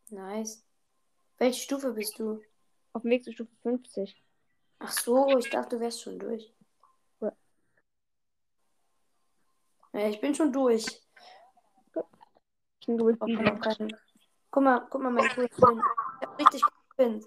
Nice. 0.10 0.64
Welche 1.38 1.62
Stufe 1.62 1.94
bist 1.94 2.20
du? 2.20 2.42
Auf 2.94 3.02
dem 3.02 3.12
Weg 3.12 3.24
zur 3.24 3.34
Stufe 3.34 3.52
50. 3.64 4.22
Ach 4.80 4.92
so, 4.92 5.38
ich 5.38 5.50
dachte, 5.50 5.78
du 5.78 5.82
wärst 5.82 6.02
schon 6.02 6.20
durch. 6.20 6.54
Ja. 7.22 7.32
Ja, 9.94 10.08
ich 10.10 10.20
bin 10.20 10.36
schon 10.36 10.52
durch. 10.52 10.86
Ich 12.80 12.86
bin 12.86 12.98
durch 12.98 13.18
die 13.26 13.34
noch 13.34 13.62
keinen. 13.62 13.96
Guck 14.54 14.64
mal, 14.64 14.86
guck 14.88 15.02
mal, 15.02 15.10
mein 15.10 15.28
coolen 15.30 15.50
Pin. 15.50 15.82
Ich 16.22 16.28
hab 16.28 16.40
richtig 16.40 16.62
Pin. 16.96 17.26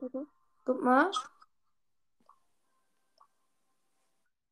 Mhm. 0.00 0.26
Guck 0.64 0.82
mal. 0.82 1.08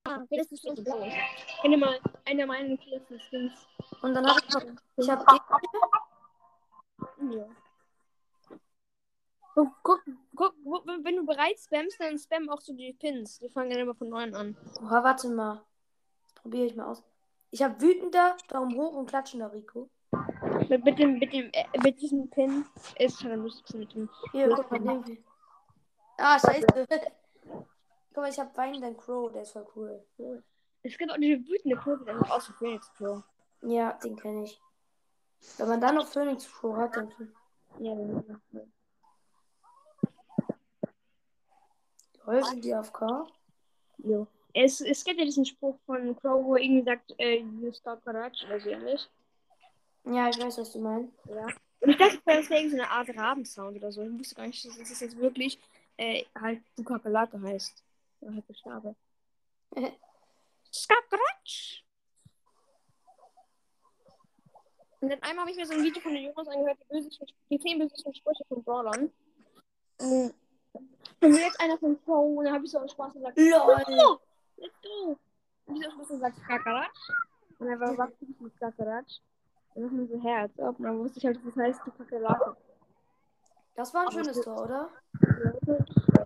Ah, 0.04 0.20
das 0.30 0.52
ist. 0.52 0.64
Ich 0.64 1.60
kenne 1.62 1.76
mal 1.76 1.98
einer 2.26 2.46
meiner 2.46 2.76
coolsten 2.76 3.18
Skins. 3.18 3.66
Und 4.02 4.14
dann 4.14 4.24
habe 4.24 4.38
ich 4.38 4.54
noch. 4.54 4.62
Ich 4.98 5.10
habe 5.10 5.24
den. 7.18 7.32
Ja. 7.32 7.46
Guck, 9.56 9.72
guck, 9.82 10.00
guck, 10.36 10.54
wenn 10.86 11.16
du 11.16 11.26
bereits 11.26 11.64
spammst, 11.64 11.98
dann 11.98 12.16
spam 12.20 12.48
auch 12.50 12.60
so 12.60 12.72
die 12.72 12.92
Pins. 12.92 13.40
Die 13.40 13.48
fangen 13.48 13.70
dann 13.70 13.80
immer 13.80 13.96
von 13.96 14.08
neuem 14.08 14.32
an. 14.34 14.56
Oha, 14.80 15.02
warte 15.02 15.28
mal. 15.28 15.64
Das 16.22 16.34
probiere 16.34 16.66
ich 16.66 16.76
mal 16.76 16.86
aus. 16.86 17.02
Ich 17.50 17.64
habe 17.64 17.80
wütender, 17.80 18.36
Daumen 18.46 18.76
hoch 18.76 18.92
und 18.92 19.06
klatschender 19.06 19.52
Rico. 19.52 19.90
Mit, 20.70 20.84
mit, 20.84 20.98
dem, 21.00 21.18
mit, 21.18 21.32
dem, 21.32 21.50
äh, 21.52 21.64
mit 21.82 22.00
diesem 22.00 22.30
Pin 22.30 22.64
ist 22.96 23.20
schon 23.20 23.32
am 23.32 23.42
lustigsten 23.42 23.80
mit 23.80 23.92
dem. 23.92 24.08
Hier, 24.30 24.48
guck 24.54 24.70
mal, 24.70 25.02
den. 25.02 25.18
Ah, 26.16 26.38
scheiße. 26.38 26.64
guck 27.42 28.16
mal, 28.16 28.30
ich 28.30 28.38
habe 28.38 28.56
weinenden 28.56 28.96
Crow, 28.96 29.32
der 29.32 29.42
ist 29.42 29.50
voll 29.50 29.66
cool. 29.74 30.04
Es 30.84 30.96
gibt 30.96 31.10
auch 31.10 31.16
diese 31.16 31.44
wütende 31.44 31.76
Kurve, 31.76 32.04
der 32.04 32.16
sieht 32.18 32.30
aus 32.30 32.48
wie 32.48 32.52
Phoenix 32.52 32.88
Pro. 32.96 33.20
Ja, 33.62 33.94
den 33.94 34.14
kenne 34.14 34.44
ich. 34.44 34.60
Wenn 35.58 35.68
man 35.68 35.80
dann 35.80 35.96
noch 35.96 36.06
Phoenix 36.06 36.48
Crow 36.48 36.76
hat, 36.76 36.94
dann. 36.94 37.12
Ja, 37.80 37.92
Lol, 42.26 42.44
sind 42.44 42.64
die 42.64 42.72
AFK? 42.72 43.26
Jo. 43.98 44.28
Es, 44.54 44.80
es 44.80 45.02
gibt 45.02 45.18
ja 45.18 45.24
diesen 45.24 45.44
Spruch 45.44 45.80
von 45.84 46.14
Crow, 46.20 46.44
wo 46.44 46.54
er 46.54 46.62
irgendwie 46.62 46.84
sagt, 46.84 47.12
äh, 47.18 47.38
you 47.38 47.72
start 47.72 48.04
garage 48.04 48.46
oder 48.46 48.60
so 48.60 48.68
ähnlich. 48.68 49.10
Ja, 50.10 50.28
ich 50.28 50.38
weiß, 50.38 50.58
was 50.58 50.72
du 50.72 50.80
meinst. 50.80 51.12
Ja. 51.26 51.46
Und 51.80 51.90
ich 51.90 51.96
dachte, 51.96 52.20
irgendwie 52.26 52.68
so 52.68 52.76
eine 52.76 52.90
Art 52.90 53.08
Rabensound 53.16 53.76
oder 53.76 53.92
so. 53.92 54.02
Ich 54.02 54.18
wusste 54.18 54.34
gar 54.34 54.46
nicht, 54.46 54.64
dass 54.64 54.76
das 54.76 55.00
jetzt 55.00 55.16
wirklich 55.16 55.58
äh, 55.96 56.24
halt 56.38 56.62
Dukakalake 56.76 57.40
heißt. 57.40 57.82
Oder 58.20 58.34
halt 58.34 58.46
Buchstabe. 58.46 58.94
Skakratsch! 60.72 61.84
Und 65.00 65.08
dann 65.08 65.22
einmal 65.22 65.44
habe 65.44 65.50
ich 65.50 65.56
mir 65.56 65.66
so 65.66 65.72
ein 65.72 65.82
Video 65.82 66.02
von 66.02 66.12
den 66.12 66.24
Jungs 66.24 66.48
angehört, 66.48 66.78
die, 66.82 66.92
bösesten, 66.92 67.26
die 67.48 67.58
10 67.58 67.78
bösesten 67.78 68.14
Sprüche 68.14 68.44
von 68.48 68.62
Brawlern. 68.62 69.10
Und 69.98 70.34
und 71.22 71.34
jetzt 71.34 71.60
einer 71.60 71.76
von 71.78 72.02
Crow, 72.04 72.38
und 72.38 72.44
dann 72.44 72.54
habe 72.54 72.64
ich 72.64 72.70
so 72.70 72.78
einen 72.78 72.88
Spaß 72.88 73.12
gesagt, 73.12 73.38
LOL. 73.38 73.84
Oh, 73.88 74.18
let's 74.56 74.74
go! 74.82 75.18
Und 75.66 75.74
dieser 75.74 75.90
Spaß 75.90 76.08
gesagt, 76.08 76.36
Skakaratsch. 76.38 77.10
Und 77.58 77.68
er 77.68 77.80
war 77.80 77.98
was 77.98 78.10
mit 78.20 78.54
Skakaratsch. 78.56 79.20
Haben 79.74 79.98
wir 79.98 80.06
so 80.06 80.22
Herz. 80.22 80.52
Und 80.56 80.80
dann 80.80 80.98
wusste 80.98 81.18
ich 81.18 81.26
halt, 81.26 81.40
das 81.44 81.56
heißt 81.56 81.80
die 81.86 81.90
Kakerlake. 81.90 82.56
Das 83.76 83.94
war 83.94 84.06
ein 84.06 84.12
schönes 84.12 84.40
Tor, 84.40 84.64
oder? 84.64 84.90
Ja, 85.66 86.24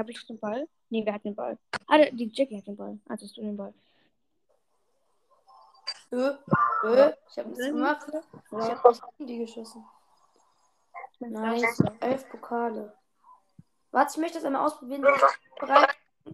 habe 0.00 0.10
ich 0.10 0.26
den 0.26 0.38
Ball? 0.38 0.68
Nee, 0.88 1.04
wer 1.04 1.14
hat 1.14 1.24
den 1.24 1.34
Ball? 1.34 1.58
Ah, 1.86 1.98
die 1.98 2.30
Jackie 2.32 2.56
hat 2.56 2.66
den 2.66 2.76
Ball. 2.76 2.98
Also 3.08 3.26
hast 3.26 3.36
du 3.36 3.42
den 3.42 3.56
Ball. 3.56 3.74
Ö, 6.12 6.36
ö, 6.84 7.12
ich 7.30 7.38
habe 7.38 7.48
nichts 7.48 7.66
gemacht. 7.66 8.06
Ich 8.10 8.52
habe 8.52 8.88
nicht 8.90 9.02
in 9.18 9.26
die 9.26 9.38
geschossen. 9.38 9.84
Nice. 11.20 11.82
Elf 12.00 12.28
Pokale. 12.28 12.92
Warte, 13.92 14.12
ich 14.12 14.18
möchte 14.18 14.38
das 14.38 14.44
einmal 14.44 14.66
ausprobieren. 14.66 15.02
Bereit? 15.02 15.96
Hey, 16.24 16.32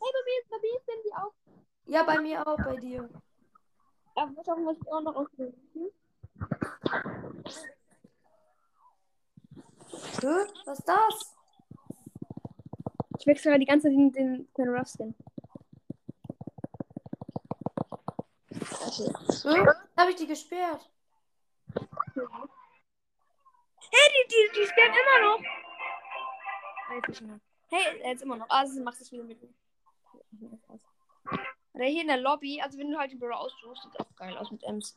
bei 0.00 0.22
mir, 0.24 0.42
bei 0.50 0.58
mir 0.58 0.80
sind 0.86 1.04
die 1.04 1.14
auch. 1.14 1.32
Ja, 1.86 2.02
bei 2.02 2.20
mir 2.20 2.46
auch, 2.46 2.56
bei 2.56 2.76
dir. 2.76 3.08
Ja, 4.16 4.30
was 4.34 4.48
auch 4.48 4.56
was 4.56 4.76
ich 4.76 4.92
auch 4.92 5.00
noch 5.00 5.16
ausprobieren. 5.16 5.54
Ö, 10.22 10.46
was 10.66 10.78
ist 10.78 10.88
das? 10.88 11.36
Ich 13.22 13.26
wechsle 13.28 13.52
gerade 13.52 13.60
die 13.60 13.66
ganze 13.66 13.86
Zeit 13.86 13.96
den, 13.96 14.10
den, 14.10 14.48
den 14.58 14.68
Rough 14.68 14.88
Skin. 14.88 15.14
Ö, 19.44 19.64
habe 19.96 20.10
ich 20.10 20.16
die 20.16 20.26
gesperrt? 20.26 20.90
Hey, 21.76 21.84
die, 24.10 24.26
die, 24.28 24.50
die 24.56 24.66
spielen 24.66 24.92
immer 24.92 25.20
noch. 25.22 25.40
Ah. 26.88 27.38
Hey, 27.70 28.00
jetzt 28.02 28.22
immer 28.22 28.38
noch. 28.38 28.46
Ah, 28.48 28.66
sie 28.66 28.80
macht 28.80 29.00
es 29.00 29.12
wieder 29.12 29.22
mit 29.22 29.40
mir. 29.40 30.58
Oder 31.74 31.84
hier 31.84 32.02
in 32.02 32.08
der 32.08 32.16
Lobby, 32.16 32.60
also 32.60 32.76
wenn 32.76 32.90
du 32.90 32.98
halt 32.98 33.12
die 33.12 33.16
Brawler 33.16 33.38
aussuchst, 33.38 33.84
sieht 33.84 34.00
auch 34.00 34.16
geil 34.16 34.36
aus 34.36 34.50
mit 34.50 34.64
Ems. 34.64 34.96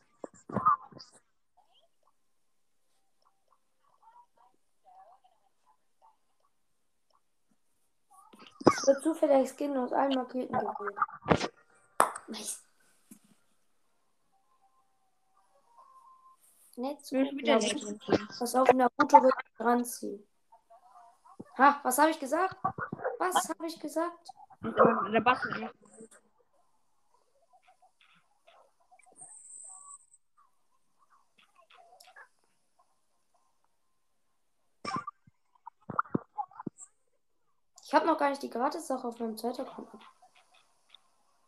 Wird 8.86 9.02
zufällig 9.02 9.50
Skin 9.50 9.76
aus 9.76 9.92
allen 9.92 10.14
Marketen 10.14 10.56
gewählt. 10.56 11.50
Nice. 12.28 12.62
Netz. 16.76 17.10
Pass 18.38 18.54
auf, 18.54 18.72
Naruto 18.72 19.22
wird 19.22 19.34
ranziehen. 19.58 20.26
Ha, 21.58 21.80
was 21.82 21.98
habe 21.98 22.10
ich 22.10 22.20
gesagt? 22.20 22.56
Was 23.18 23.48
habe 23.48 23.66
ich 23.66 23.80
gesagt? 23.80 24.28
Der 24.62 25.20
Bass 25.20 25.40
Ich 37.86 37.94
habe 37.94 38.04
noch 38.04 38.18
gar 38.18 38.30
nicht 38.30 38.42
die 38.42 38.50
Gratis-Sache 38.50 39.06
auf 39.06 39.20
meinem 39.20 39.36
zweiten 39.36 39.60
Account. 39.60 39.88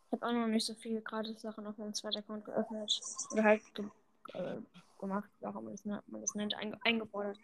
Ich 0.07 0.13
habe 0.13 0.25
auch 0.25 0.33
noch 0.33 0.47
nicht 0.47 0.65
so 0.65 0.75
viele 0.75 1.03
Gratis-Sachen 1.03 1.67
auf 1.67 1.77
meinem 1.79 1.95
zweiten 1.95 2.19
Account 2.19 2.45
geöffnet. 2.45 3.01
Oder 3.33 3.43
halt 3.43 3.75
ge 3.75 3.85
äh, 4.35 4.61
gemacht, 5.01 5.29
wie 5.41 5.47
auch 5.47 5.57
immer 5.57 5.73
das, 5.73 5.85
ne- 5.85 6.01
man 6.07 6.21
das 6.21 6.37
nennt, 6.37 6.55
einge 6.55 6.79
eingefordert. 6.85 7.37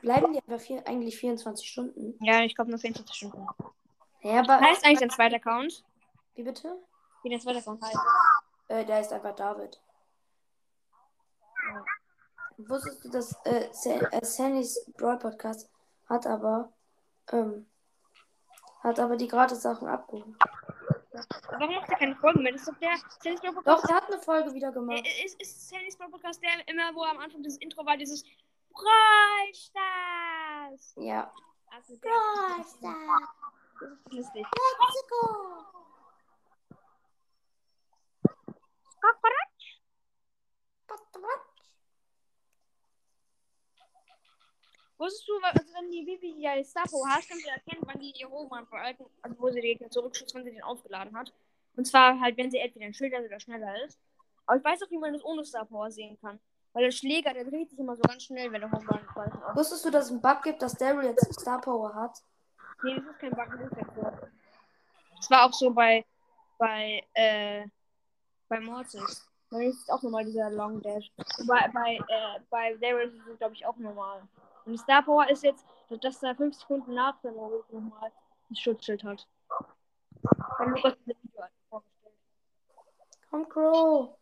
Bleiben 0.00 0.32
die 0.32 0.40
einfach 0.40 0.60
vier, 0.60 0.84
eigentlich 0.88 1.16
24 1.16 1.68
Stunden? 1.68 2.18
Ja, 2.24 2.40
ich 2.40 2.56
glaube 2.56 2.70
nur 2.70 2.80
24 2.80 3.14
Stunden. 3.14 3.46
Ja, 4.22 4.40
aber. 4.40 4.58
Heißt 4.58 4.84
eigentlich 4.84 4.98
dein 4.98 5.10
zweiter 5.10 5.36
Account? 5.36 5.84
Wie 6.34 6.42
bitte? 6.42 6.76
Wie 7.22 7.30
dein 7.30 7.40
zweiter 7.40 7.60
Account 7.60 7.84
heißt? 7.84 7.98
Äh, 8.66 8.84
der 8.84 9.00
ist 9.00 9.12
einfach 9.12 9.36
David. 9.36 9.80
Wusstest 12.56 13.04
du, 13.04 13.10
dass 13.10 13.32
äh, 13.44 13.68
äh, 13.70 14.24
Sannys 14.24 14.90
Brawl 14.96 15.20
Podcast 15.20 15.70
hat 16.08 16.26
aber 16.26 16.72
ähm, 17.30 17.66
hat 18.82 18.98
aber 18.98 19.16
die 19.16 19.28
Gratis-Sachen 19.28 19.86
abgehoben. 19.88 20.36
Warum 21.50 21.74
macht 21.74 21.88
er 21.90 21.98
keine 21.98 22.16
Folgen 22.16 22.42
mehr? 22.42 22.52
Das 22.52 22.62
ist 22.62 22.68
doch 22.68 22.78
der 22.78 23.52
Brawl 23.52 23.62
Doch, 23.64 23.82
Podcast. 23.82 23.88
der 23.88 23.96
hat 23.96 24.06
eine 24.10 24.18
Folge 24.18 24.54
wieder 24.54 24.72
gemacht. 24.72 25.06
Ist, 25.24 25.40
ist 25.40 25.68
Sandys 25.68 25.96
Brawl 25.96 26.10
Podcast 26.10 26.42
der 26.42 26.66
immer, 26.68 26.94
wo 26.94 27.04
am 27.04 27.18
Anfang 27.18 27.42
dieses 27.42 27.58
Intro 27.58 27.84
war, 27.84 27.96
dieses 27.96 28.24
Brawl 28.72 29.54
Stars? 29.54 30.94
Ja. 30.96 31.32
Also 31.70 31.96
der, 31.96 32.10
das 32.58 32.66
ist 32.66 34.12
lustig. 34.12 34.46
Mexiko! 34.80 35.72
Wusstest 45.02 45.28
du, 45.28 45.32
also 45.42 45.74
wenn 45.74 45.90
die 45.90 46.04
Bibi 46.04 46.40
ja 46.40 46.54
die 46.54 46.64
Stapo 46.64 47.04
hast, 47.08 47.28
kannst 47.28 47.44
du 47.44 47.50
erkennen, 47.50 47.82
wann 47.86 47.98
die 47.98 48.12
ihr 48.20 48.28
Roman 48.28 48.64
veralten, 48.68 49.04
also 49.20 49.36
wo 49.40 49.50
sie 49.50 49.60
den 49.60 49.90
zurückschießt, 49.90 50.32
wann 50.32 50.44
sie 50.44 50.52
den 50.52 50.62
aufgeladen 50.62 51.16
hat. 51.18 51.32
Und 51.76 51.86
zwar 51.86 52.20
halt, 52.20 52.36
wenn 52.36 52.52
sie 52.52 52.58
entweder 52.58 52.86
ein 52.86 52.94
Schilder 52.94 53.18
oder 53.18 53.40
schneller 53.40 53.84
ist. 53.84 53.98
Aber 54.46 54.58
ich 54.58 54.64
weiß 54.64 54.80
auch, 54.84 54.90
wie 54.92 54.98
man 54.98 55.12
das 55.12 55.24
ohne 55.24 55.44
Star 55.44 55.64
Power 55.64 55.90
sehen 55.90 56.16
kann. 56.20 56.38
Weil 56.72 56.84
der 56.84 56.92
Schläger, 56.92 57.34
der 57.34 57.44
dreht 57.44 57.70
sich 57.70 57.80
immer 57.80 57.96
so 57.96 58.02
ganz 58.02 58.22
schnell, 58.22 58.52
wenn 58.52 58.60
der 58.60 58.70
Homebrun 58.70 59.04
balken 59.12 59.42
auf. 59.42 59.56
Wusstest 59.56 59.84
du, 59.84 59.90
dass 59.90 60.04
es 60.04 60.12
einen 60.12 60.22
Bug 60.22 60.40
gibt, 60.44 60.62
dass 60.62 60.74
Daryl 60.74 61.06
jetzt 61.06 61.40
Star 61.40 61.60
Power 61.60 61.92
hat? 61.92 62.22
Nee, 62.84 62.94
das 62.94 63.04
ist 63.04 63.18
kein 63.18 63.30
Bug, 63.30 63.58
das 63.58 63.72
ist 63.72 63.76
ja 63.76 63.94
so. 63.96 64.28
Das 65.16 65.30
war 65.30 65.46
auch 65.46 65.52
so 65.52 65.70
bei, 65.72 66.04
bei, 66.58 67.04
äh, 67.14 67.66
bei 68.48 68.60
Mortis. 68.60 69.28
Da 69.50 69.60
ist 69.60 69.90
auch 69.90 70.02
nochmal 70.02 70.24
dieser 70.24 70.48
Long 70.50 70.80
Dash. 70.80 71.10
Bei, 71.48 71.68
bei, 71.74 71.96
äh, 71.96 72.40
bei 72.50 72.76
Daryl 72.76 73.08
ist 73.08 73.26
es, 73.26 73.38
glaube 73.38 73.54
ich, 73.54 73.66
auch 73.66 73.76
normal. 73.78 74.22
Und 74.64 74.78
Star 74.78 75.02
Power 75.02 75.28
ist 75.28 75.42
jetzt, 75.42 75.66
dass 75.88 76.22
er 76.22 76.34
5 76.34 76.54
Sekunden 76.54 76.94
nach 76.94 77.20
dem 77.20 77.34
Mortis 77.34 77.70
nochmal 77.70 78.12
ein 78.50 78.56
Schutzschild 78.56 79.02
hat. 79.04 79.28
Bei 80.22 80.64
Lukas 80.66 80.94
das 80.94 81.06
Video 81.06 81.46
vorgestellt. 81.68 82.14
Komm, 83.30 83.48
Crow. 83.48 84.18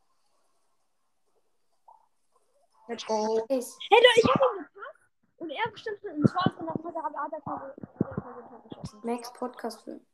Let's 2.88 3.06
go. 3.06 3.46
Hey, 3.48 3.58
Leute, 3.58 4.06
ich 4.16 4.24
hab 4.24 4.40
ihn 4.40 4.64
gepasst. 4.64 4.98
Und 5.36 5.50
er 5.50 5.70
bestimmt 5.70 6.04
ins 6.04 6.32
Tor 6.32 6.52
genommen 6.58 6.84
hat, 6.84 6.96
aber 7.04 7.22
hat 7.22 7.32
er 7.32 7.40
keine 7.40 8.62
geschossen. 8.68 9.00
Max 9.04 9.32
Podcast 9.32 9.82
Film. 9.82 10.04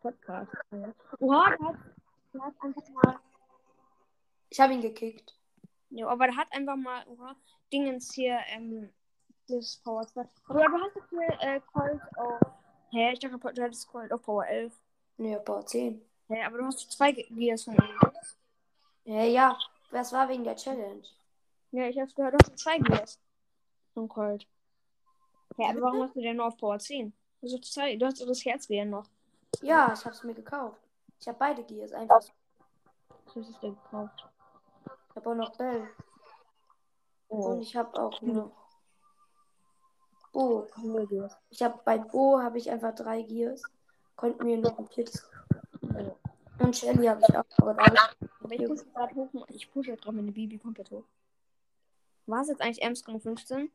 Podcast. 0.00 0.52
Ja. 0.70 0.94
Oha, 1.18 1.50
der 1.50 1.68
hat, 1.68 1.76
der 2.32 2.42
hat 2.42 2.54
einfach 2.60 2.88
mal. 2.88 3.20
Ich 4.48 4.58
habe 4.60 4.72
ihn 4.72 4.80
gekickt. 4.80 5.38
Ja, 5.90 6.08
aber 6.08 6.26
der 6.28 6.36
hat 6.36 6.50
einfach 6.52 6.76
mal. 6.76 7.06
Oha, 7.06 7.36
Dingens 7.72 8.12
hier, 8.12 8.38
ähm. 8.48 8.92
Das 9.50 9.78
Power 9.78 10.06
2. 10.06 10.20
Aber 10.48 10.58
du 10.58 10.84
hast 10.84 10.96
doch 10.96 11.08
hier 11.08 11.40
äh, 11.40 11.60
Colt 11.72 12.02
auf. 12.16 12.40
Hä, 12.90 13.12
ich 13.12 13.18
dachte, 13.18 13.38
du 13.38 13.62
hattest 13.62 13.88
Colt 13.88 14.12
auf 14.12 14.22
Power 14.22 14.46
11. 14.46 14.74
Nee, 15.16 15.38
Power 15.38 15.64
10. 15.64 16.02
Hä, 16.28 16.42
aber 16.44 16.58
du 16.58 16.66
hast 16.66 16.92
zwei 16.92 17.12
Gears 17.12 17.64
von 17.64 17.74
ihm. 17.74 17.98
Ja, 19.04 19.24
ja. 19.24 19.58
Das 19.90 20.12
war 20.12 20.28
wegen 20.28 20.44
der 20.44 20.56
Challenge. 20.56 21.02
Ja, 21.70 21.86
ich 21.88 21.98
hab's 21.98 22.14
gehört, 22.14 22.34
du 22.34 22.38
hast 22.42 22.58
zwei 22.58 22.78
Gears. 22.78 23.18
Von 23.94 24.06
Colt. 24.06 24.46
Hä, 25.56 25.64
aber 25.70 25.80
warum 25.80 26.02
hast 26.02 26.14
du 26.14 26.20
denn 26.20 26.36
nur 26.36 26.46
auf 26.46 26.56
Power 26.58 26.78
10? 26.78 27.12
Du 27.40 27.46
hast, 27.46 27.54
doch 27.54 27.60
zwei, 27.62 27.96
du 27.96 28.04
hast 28.04 28.20
das 28.20 28.44
Herzwehr 28.44 28.84
noch. 28.84 29.06
Ja, 29.62 29.92
ich 29.94 30.04
habe 30.04 30.14
es 30.14 30.22
mir 30.22 30.34
gekauft. 30.34 30.80
Ich 31.20 31.26
habe 31.26 31.38
beide 31.38 31.64
Gears 31.64 31.92
einfach. 31.92 32.20
Was 33.24 33.36
hast 33.36 33.54
du 33.54 33.60
denn 33.62 33.76
gekauft? 33.76 34.28
Ich 35.10 35.16
habe 35.16 35.30
auch 35.30 35.34
noch 35.34 35.56
Bell. 35.56 35.88
Und 37.28 37.40
Oh, 37.40 37.58
ich 37.60 37.76
habe 37.76 38.00
auch 38.00 38.20
noch 38.22 38.50
Bo. 40.32 40.66
Ich 41.50 41.62
habe 41.62 41.80
bei 41.84 41.98
Bo 41.98 42.40
habe 42.40 42.58
ich 42.58 42.70
einfach 42.70 42.94
drei 42.94 43.22
Gears. 43.22 43.62
Konnten 44.16 44.44
mir 44.44 44.58
noch 44.58 44.78
ein 44.78 44.86
viertes. 44.88 45.28
Ja. 45.82 46.14
Und 46.58 46.76
Shelly 46.76 47.06
habe 47.06 47.20
ich 47.26 47.36
auch. 47.36 47.44
Aber 47.58 47.74
da 47.74 47.84
ich 47.86 48.28
Aber 48.42 48.54
ich 48.54 48.66
pushe 48.66 48.84
gerade 48.86 49.14
hoch. 49.14 49.46
Ich 49.48 49.70
pushe 49.70 49.96
gerade 49.96 50.12
meine 50.16 50.32
Bibi 50.32 50.58
komplett 50.58 50.90
hoch. 50.90 51.04
War 52.26 52.42
es 52.42 52.48
jetzt 52.48 52.60
eigentlich 52.60 52.84
Amstrong 52.84 53.20
15? 53.20 53.70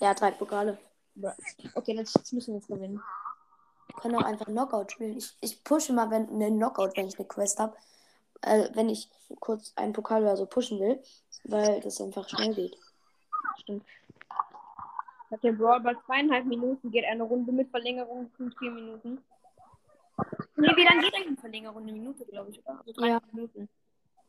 ja, 0.00 0.14
drei 0.14 0.32
Pokale. 0.32 0.78
Okay, 1.74 1.94
jetzt, 1.94 2.16
jetzt 2.16 2.32
müssen 2.32 2.52
wir 2.52 2.56
jetzt 2.56 2.68
gewinnen. 2.68 3.00
Wir 3.86 3.94
können 4.00 4.16
auch 4.16 4.24
einfach 4.24 4.46
Knockout 4.46 4.92
spielen. 4.92 5.16
Ich, 5.16 5.36
ich 5.40 5.62
pushe 5.62 5.92
mal 5.92 6.10
wenn, 6.10 6.28
eine 6.28 6.48
Knockout, 6.48 6.96
wenn 6.96 7.06
ich 7.06 7.18
eine 7.18 7.28
Quest 7.28 7.60
habe. 7.60 7.76
Äh, 8.42 8.68
wenn 8.74 8.88
ich 8.88 9.08
kurz 9.38 9.72
einen 9.76 9.92
Pokal 9.92 10.22
oder 10.22 10.36
so 10.36 10.46
pushen 10.46 10.80
will. 10.80 11.00
Weil 11.44 11.80
das 11.80 12.00
einfach 12.00 12.28
schnell 12.28 12.54
geht. 12.54 12.76
Stimmt. 13.60 13.84
Hat 15.30 15.42
der 15.42 15.52
Brawl 15.52 15.80
bei 15.80 15.94
zweieinhalb 16.06 16.46
Minuten 16.46 16.90
geht 16.90 17.04
eine 17.04 17.22
Runde 17.22 17.50
mit 17.52 17.70
Verlängerung 17.70 18.30
von 18.36 18.52
vier 18.52 18.70
Minuten. 18.70 19.18
Nee, 20.56 20.76
wie 20.76 20.84
lange 20.84 21.02
geht 21.02 21.14
eigentlich 21.14 21.26
eine 21.26 21.36
Verlängerung? 21.36 21.82
Eine 21.82 21.92
Minute, 21.92 22.24
glaube 22.26 22.50
ich, 22.50 22.58
oder? 22.60 22.78
Also 22.78 22.92
dreieinhalb 22.92 23.32
Minuten. 23.32 23.68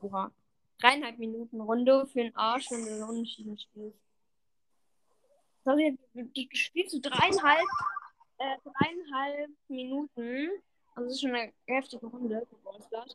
Oha. 0.01 0.31
Dreieinhalb 0.79 1.17
Minuten 1.19 1.61
Runde 1.61 2.07
für 2.07 2.21
einen 2.21 2.35
Arsch, 2.35 2.71
wenn 2.71 2.85
du 2.85 2.97
so 2.97 3.05
unentschieden 3.05 3.57
spielst. 3.57 3.99
Sorry, 5.63 5.97
du, 6.13 6.23
du 6.23 6.47
spielst 6.53 6.93
du 6.93 6.99
dreieinhalb, 7.01 7.65
äh, 8.37 8.57
dreieinhalb 8.63 9.51
Minuten. 9.67 10.49
Also 10.95 11.07
das 11.07 11.13
ist 11.13 11.21
schon 11.21 11.35
eine 11.35 11.53
heftige 11.67 12.05
Runde 12.07 12.47
für. 12.49 13.05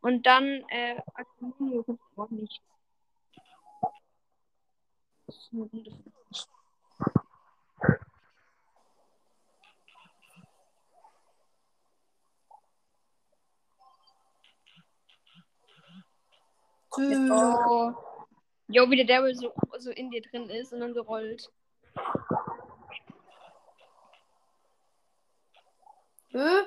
Und 0.00 0.26
dann, 0.26 0.44
äh, 0.68 1.00
kannst 1.38 1.60
du 1.60 1.98
auch 2.16 2.30
nicht. 2.30 2.60
Oh. 16.96 17.92
Jo, 18.68 18.90
wie 18.90 18.96
der 18.96 19.06
Daryl 19.06 19.34
so, 19.34 19.52
so 19.78 19.90
in 19.90 20.10
dir 20.10 20.22
drin 20.22 20.48
ist 20.48 20.72
und 20.72 20.80
dann 20.80 20.94
so 20.94 21.02
rollt. 21.02 21.50
Hä? 26.30 26.64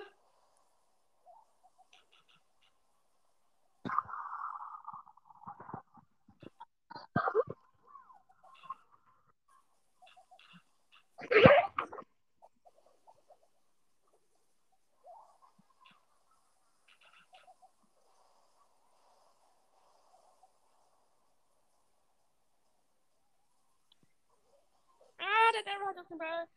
den 25.63 25.73
Arrowhead 25.73 25.99
auf 25.99 26.07
den 26.07 26.17
Ball. 26.17 26.47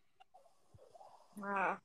Ach. 1.42 1.80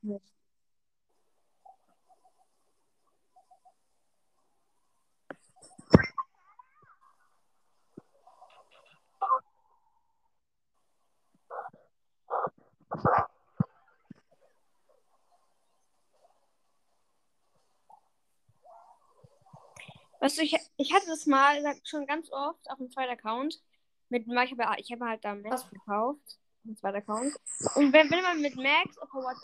Weißt 20.19 20.39
du, 20.39 20.41
ich, 20.41 20.57
ich 20.77 20.93
hatte 20.93 21.05
das 21.07 21.27
mal 21.27 21.61
schon 21.83 22.07
ganz 22.07 22.31
oft 22.31 22.69
auf 22.71 22.77
dem 22.77 22.89
zweiten 22.89 23.11
Account. 23.11 23.61
Mit, 24.09 24.27
ich 24.27 24.51
habe 24.51 24.81
ich 24.81 24.91
hab 24.91 24.99
halt 25.01 25.23
da 25.23 25.35
Maps 25.35 25.69
gekauft. 25.69 26.39
Auf 26.65 26.69
dem 26.69 26.77
zweiten 26.77 26.97
Account. 26.97 27.35
Und 27.75 27.93
wenn, 27.93 28.09
wenn 28.09 28.23
man 28.23 28.41
mit 28.41 28.55
Max 28.55 28.97
auf 28.97 29.07
Power 29.09 29.35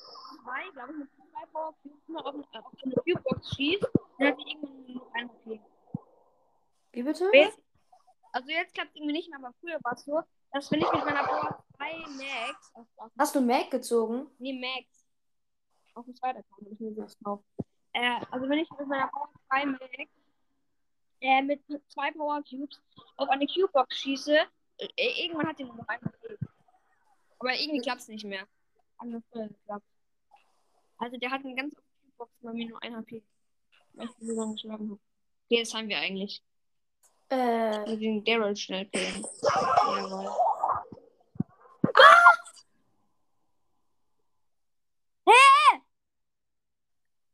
2, 0.43 0.71
glaube 0.73 0.91
ich, 0.93 0.97
mit 0.97 1.09
zwei 1.13 1.45
Power 1.51 1.75
Cubes 1.83 2.07
noch 2.07 2.25
auf, 2.25 2.33
auf 2.35 2.73
eine 2.83 2.95
Cube-Box 2.95 3.55
schießt, 3.55 3.87
dann 4.17 4.27
hat 4.27 4.37
die 4.39 4.51
irgendwann 4.51 4.85
nur 4.87 4.95
noch 4.95 5.13
ein 5.13 5.29
HP. 5.29 5.61
Wie 6.93 7.03
bitte? 7.03 7.29
Also 8.31 8.49
jetzt 8.49 8.73
klappt 8.73 8.89
es 8.89 8.95
irgendwie 8.95 9.13
nicht 9.13 9.29
mehr, 9.29 9.37
aber 9.37 9.53
früher 9.59 9.77
war 9.83 9.93
es 9.93 10.03
so, 10.03 10.19
dass 10.51 10.71
wenn 10.71 10.79
ich 10.81 10.91
mit 10.91 11.05
meiner 11.05 11.23
Power 11.23 11.63
2 11.77 11.93
Max. 12.17 12.71
Auf, 12.73 12.87
auf 12.95 13.11
Hast 13.19 13.35
du 13.35 13.41
Mac 13.41 13.69
gezogen? 13.69 14.27
Nee, 14.39 14.53
Max. 14.53 15.05
Auf 15.93 16.05
dem 16.05 16.15
zweiten 16.15 16.39
Account 16.39 16.65
habe 16.65 16.73
ich 16.73 16.79
mir 16.79 16.91
das 16.95 17.15
gekauft. 17.19 17.43
Äh, 17.93 18.19
also 18.31 18.49
wenn 18.49 18.57
ich 18.57 18.69
mit 18.71 18.87
meiner 18.87 19.09
Power 19.09 19.29
2 19.49 19.65
Max 19.67 20.11
äh, 21.19 21.41
mit 21.43 21.61
zwei 21.89 22.11
Power 22.13 22.41
Cubes 22.49 22.81
auf 23.17 23.29
eine 23.29 23.45
Cube-Box 23.45 23.95
schieße, 23.95 24.39
äh, 24.79 25.23
irgendwann 25.23 25.49
hat 25.49 25.59
die 25.59 25.65
nur 25.65 25.75
noch 25.75 25.87
einen 25.87 26.03
HP. 26.03 26.39
Aber 27.41 27.59
irgendwie 27.59 27.81
klappt 27.81 28.01
es 28.01 28.07
nicht 28.07 28.23
mehr. 28.23 28.47
Geklappt. 28.99 29.85
Also 30.97 31.17
der 31.17 31.31
hat 31.31 31.43
eine 31.43 31.55
ganz 31.55 31.73
Cube-Box 31.73 32.31
bei 32.41 32.53
mir 32.53 32.69
nur 32.69 32.83
ein 32.83 32.95
HP. 32.95 33.23
Weil 33.93 34.05
ich 34.05 34.11
so 34.19 34.33
lange 34.33 34.53
geschlagen 34.53 34.91
habe. 34.91 34.99
Okay, 35.49 35.63
das 35.63 35.73
haben 35.73 35.89
wir 35.89 35.97
eigentlich. 35.97 36.43
Äh. 37.29 37.79
Mit 37.89 37.99
dem 37.99 38.23
Daryl 38.23 38.55
schnell 38.55 38.85
killen. 38.89 39.25
Jawohl. 39.41 40.27
Ah! 41.95 42.37
Hä? 45.25 45.41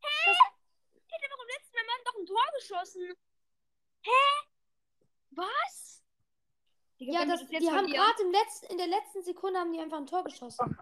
Hä? 0.00 0.32
Ich 0.94 1.12
hätte 1.12 1.28
doch 1.28 1.42
im 1.42 1.48
letzten 1.48 1.86
Mal 1.86 2.00
doch 2.06 2.16
ein 2.18 2.26
Tor 2.26 2.46
geschossen. 2.56 3.14
Hä? 4.04 4.22
Was? 5.32 5.67
Die 6.98 7.12
ja, 7.12 7.24
das, 7.24 7.46
die 7.46 7.70
haben 7.70 7.86
gerade 7.86 8.30
letzten, 8.30 8.66
in 8.66 8.78
der 8.78 8.88
letzten 8.88 9.22
Sekunde 9.22 9.60
haben 9.60 9.72
die 9.72 9.80
einfach 9.80 9.98
ein 9.98 10.06
Tor 10.06 10.24
geschossen. 10.24 10.76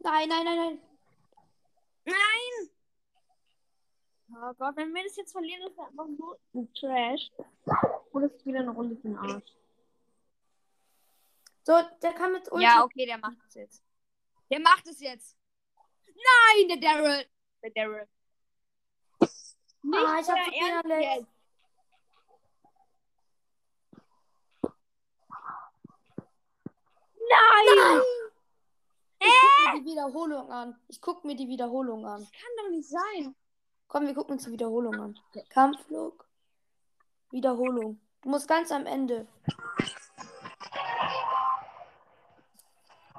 Nein, 0.00 0.28
nein, 0.28 0.44
nein, 0.44 0.56
nein. 0.56 0.80
Nein! 2.04 2.70
Oh 4.32 4.52
Gott, 4.58 4.76
wenn 4.76 4.92
wir 4.92 5.04
das 5.04 5.16
jetzt 5.16 5.32
verlieren, 5.32 5.62
ist 5.62 5.76
das 5.76 5.86
einfach 5.86 6.06
nur 6.06 6.38
ein 6.54 6.72
Trash. 6.74 7.30
Und 8.12 8.24
es 8.24 8.32
ist 8.32 8.46
wieder 8.46 8.60
eine 8.60 8.70
Runde 8.70 8.96
für 8.96 9.08
den 9.08 9.18
Arsch. 9.18 9.52
So, 11.62 11.74
der 12.02 12.12
kann 12.14 12.32
mit 12.32 12.50
Ulti. 12.50 12.64
Ja, 12.64 12.82
okay, 12.82 13.06
der 13.06 13.18
macht 13.18 13.36
es 13.46 13.54
jetzt. 13.54 13.84
Der 14.50 14.60
macht 14.60 14.86
es 14.86 15.00
jetzt. 15.00 15.36
Nein, 16.06 16.68
der 16.68 16.76
Daryl. 16.78 17.26
Der 17.62 17.70
Daryl. 17.70 18.08
Nicht 19.82 19.98
ah, 19.98 20.20
ich 20.20 20.28
hab 20.28 20.84
so 20.84 20.92
jetzt. 20.94 21.39
Nein! 27.30 27.76
Nein! 27.76 28.02
Ich 29.20 29.30
guck 29.30 29.64
mir 29.74 29.80
die 29.80 29.84
Wiederholung 29.86 30.50
an. 30.50 30.80
Ich 30.88 31.00
guck 31.00 31.24
mir 31.24 31.36
die 31.36 31.48
Wiederholung 31.48 32.06
an. 32.06 32.20
Das 32.20 32.32
kann 32.32 32.50
doch 32.58 32.70
nicht 32.70 32.88
sein. 32.88 33.34
Komm, 33.88 34.06
wir 34.06 34.14
gucken 34.14 34.32
uns 34.34 34.44
die 34.44 34.52
Wiederholung 34.52 34.94
an. 34.94 35.18
Kampfflug. 35.50 36.26
Wiederholung. 37.30 38.00
Du 38.22 38.28
musst 38.28 38.48
ganz 38.48 38.70
am 38.72 38.86
Ende. 38.86 39.26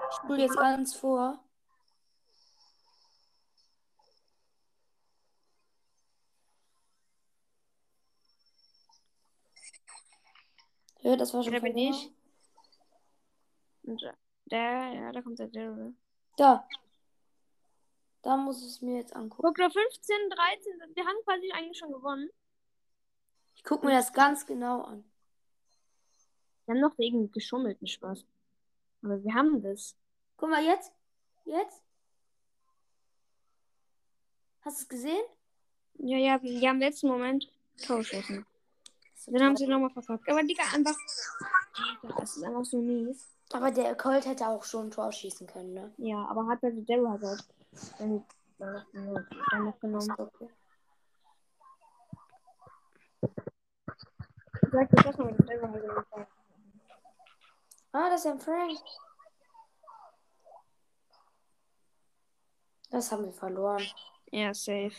Ich 0.09 0.16
spule 0.18 0.41
jetzt 0.41 0.57
ganz 0.57 0.95
vor. 0.95 1.39
Ja, 11.01 11.16
das 11.16 11.34
war 11.34 11.43
schon. 11.43 11.53
Ich. 11.78 12.12
Und 13.91 14.01
der, 14.45 14.93
ja, 14.93 15.11
da 15.11 15.21
kommt 15.21 15.37
der 15.37 15.49
Daryl. 15.49 15.93
Da. 16.37 16.65
Da 18.21 18.37
muss 18.37 18.63
es 18.63 18.81
mir 18.81 18.97
jetzt 18.97 19.13
angucken. 19.13 19.43
Guck, 19.43 19.57
da 19.57 19.69
15, 19.69 20.29
13, 20.29 20.95
wir 20.95 21.05
haben 21.05 21.17
quasi 21.25 21.51
eigentlich 21.51 21.77
schon 21.77 21.91
gewonnen. 21.91 22.29
Ich 23.55 23.63
gucke 23.65 23.85
mir 23.85 23.91
das 23.91 24.13
ganz 24.13 24.45
genau 24.45 24.83
an. 24.83 25.03
Wir 26.65 26.75
haben 26.75 26.81
noch 26.81 26.97
wegen 26.97 27.31
geschummelten 27.31 27.87
Spaß. 27.87 28.25
Aber 29.03 29.21
wir 29.21 29.33
haben 29.33 29.61
das. 29.61 29.97
Guck 30.37 30.49
mal, 30.49 30.63
jetzt. 30.63 30.93
Jetzt. 31.43 31.83
Hast 34.61 34.79
du 34.79 34.83
es 34.83 34.89
gesehen? 34.89 35.25
Ja, 35.95 36.17
ja, 36.17 36.41
wir 36.41 36.69
haben 36.69 36.77
im 36.77 36.81
letzten 36.81 37.09
Moment 37.09 37.51
Torschossen. 37.85 38.45
Dann 39.27 39.43
haben 39.43 39.57
sie 39.57 39.67
nochmal 39.67 39.89
verfolgt. 39.89 40.29
Aber 40.29 40.43
Digga, 40.43 40.63
einfach. 40.73 40.95
das 42.17 42.37
ist 42.37 42.43
einfach 42.43 42.63
so 42.63 42.77
mies. 42.77 43.27
Aber 43.53 43.71
der 43.71 43.95
Colt 43.95 44.25
hätte 44.25 44.47
auch 44.47 44.63
schon 44.63 44.87
ein 44.87 44.91
Tor 44.91 45.11
schießen 45.11 45.47
können, 45.47 45.73
ne? 45.73 45.93
Ja, 45.97 46.25
aber 46.29 46.47
hat 46.47 46.61
der 46.63 46.71
Daryl 46.71 47.09
halt 47.09 47.23
dann, 47.99 48.25
dann 48.57 49.65
noch 49.65 49.79
genommen. 49.79 50.11
Okay. 50.17 50.49
Sag 54.71 54.89
dir 54.89 55.03
das 55.03 55.17
mal, 55.17 55.33
der 55.33 55.59
Daryl 55.59 55.95
halt 55.95 56.27
Ah, 57.93 58.09
das 58.09 58.21
ist 58.25 58.31
ein 58.31 58.39
Frank. 58.39 58.79
Das 62.89 63.11
haben 63.11 63.25
wir 63.25 63.33
verloren. 63.33 63.83
Ja, 64.31 64.53
safe. 64.53 64.95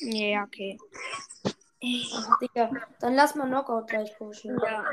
Ja, 0.00 0.44
okay. 0.44 0.78
Digga, 1.80 2.70
dann 3.00 3.14
lass 3.14 3.34
mal 3.34 3.46
Knockout 3.46 3.86
gleich 3.86 4.16
pushen. 4.18 4.58
Ja. 4.60 4.84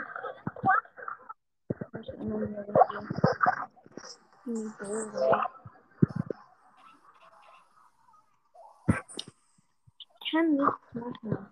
Ich 10.21 10.31
kann 10.31 10.55
nichts 10.55 10.93
machen. 10.93 11.51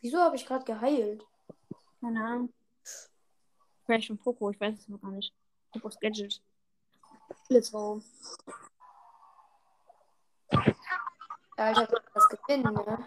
Wieso 0.00 0.20
habe 0.20 0.36
ich 0.36 0.44
gerade 0.46 0.64
geheilt? 0.64 1.24
Keine 2.00 2.24
Ahnung. 2.24 2.52
Vielleicht 3.84 4.08
von 4.08 4.18
Poco, 4.18 4.50
ich 4.50 4.60
weiß 4.60 4.78
es 4.78 4.88
noch 4.88 5.00
gar 5.00 5.10
nicht. 5.10 5.34
Pokos 5.72 5.98
Gadget. 6.00 6.40
Let's 7.48 7.70
go. 7.70 8.00
Ja, 11.56 11.70
ich 11.70 11.78
habe 11.78 12.02
das 12.14 12.28
gewinnen, 12.28 12.74
ne? 12.74 13.06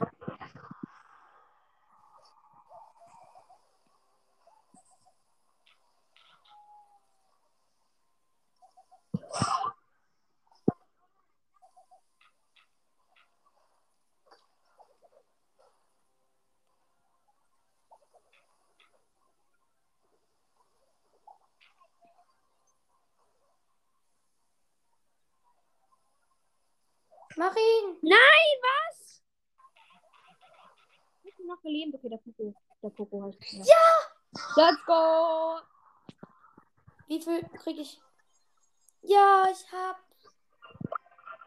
Mach 27.37 27.55
ihn! 27.55 27.97
Nein, 28.01 28.57
was? 28.61 29.21
Ich 31.23 31.33
noch 31.45 31.61
verlieren. 31.61 31.93
Okay, 31.93 32.09
der 32.09 32.17
Poco. 32.17 32.55
Der 32.81 32.89
Poco 32.89 33.23
heißt. 33.25 33.39
Ja! 33.51 33.63
ja! 33.63 34.55
Let's 34.55 34.85
go! 34.85 35.59
Wie 37.07 37.21
viel 37.21 37.43
krieg 37.49 37.77
ich? 37.77 38.01
Ja, 39.03 39.45
ich 39.51 39.71
hab. 39.71 39.97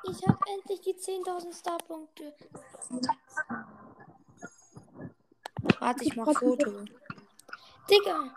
Ich 0.05 0.27
hab 0.27 0.39
endlich 0.49 0.81
die 0.81 0.95
10.000 0.95 1.59
Starpunkte. 1.59 2.35
Warte, 5.81 6.05
ich 6.05 6.17
mach 6.17 6.33
Foto. 6.39 6.85
Digga! 7.91 8.35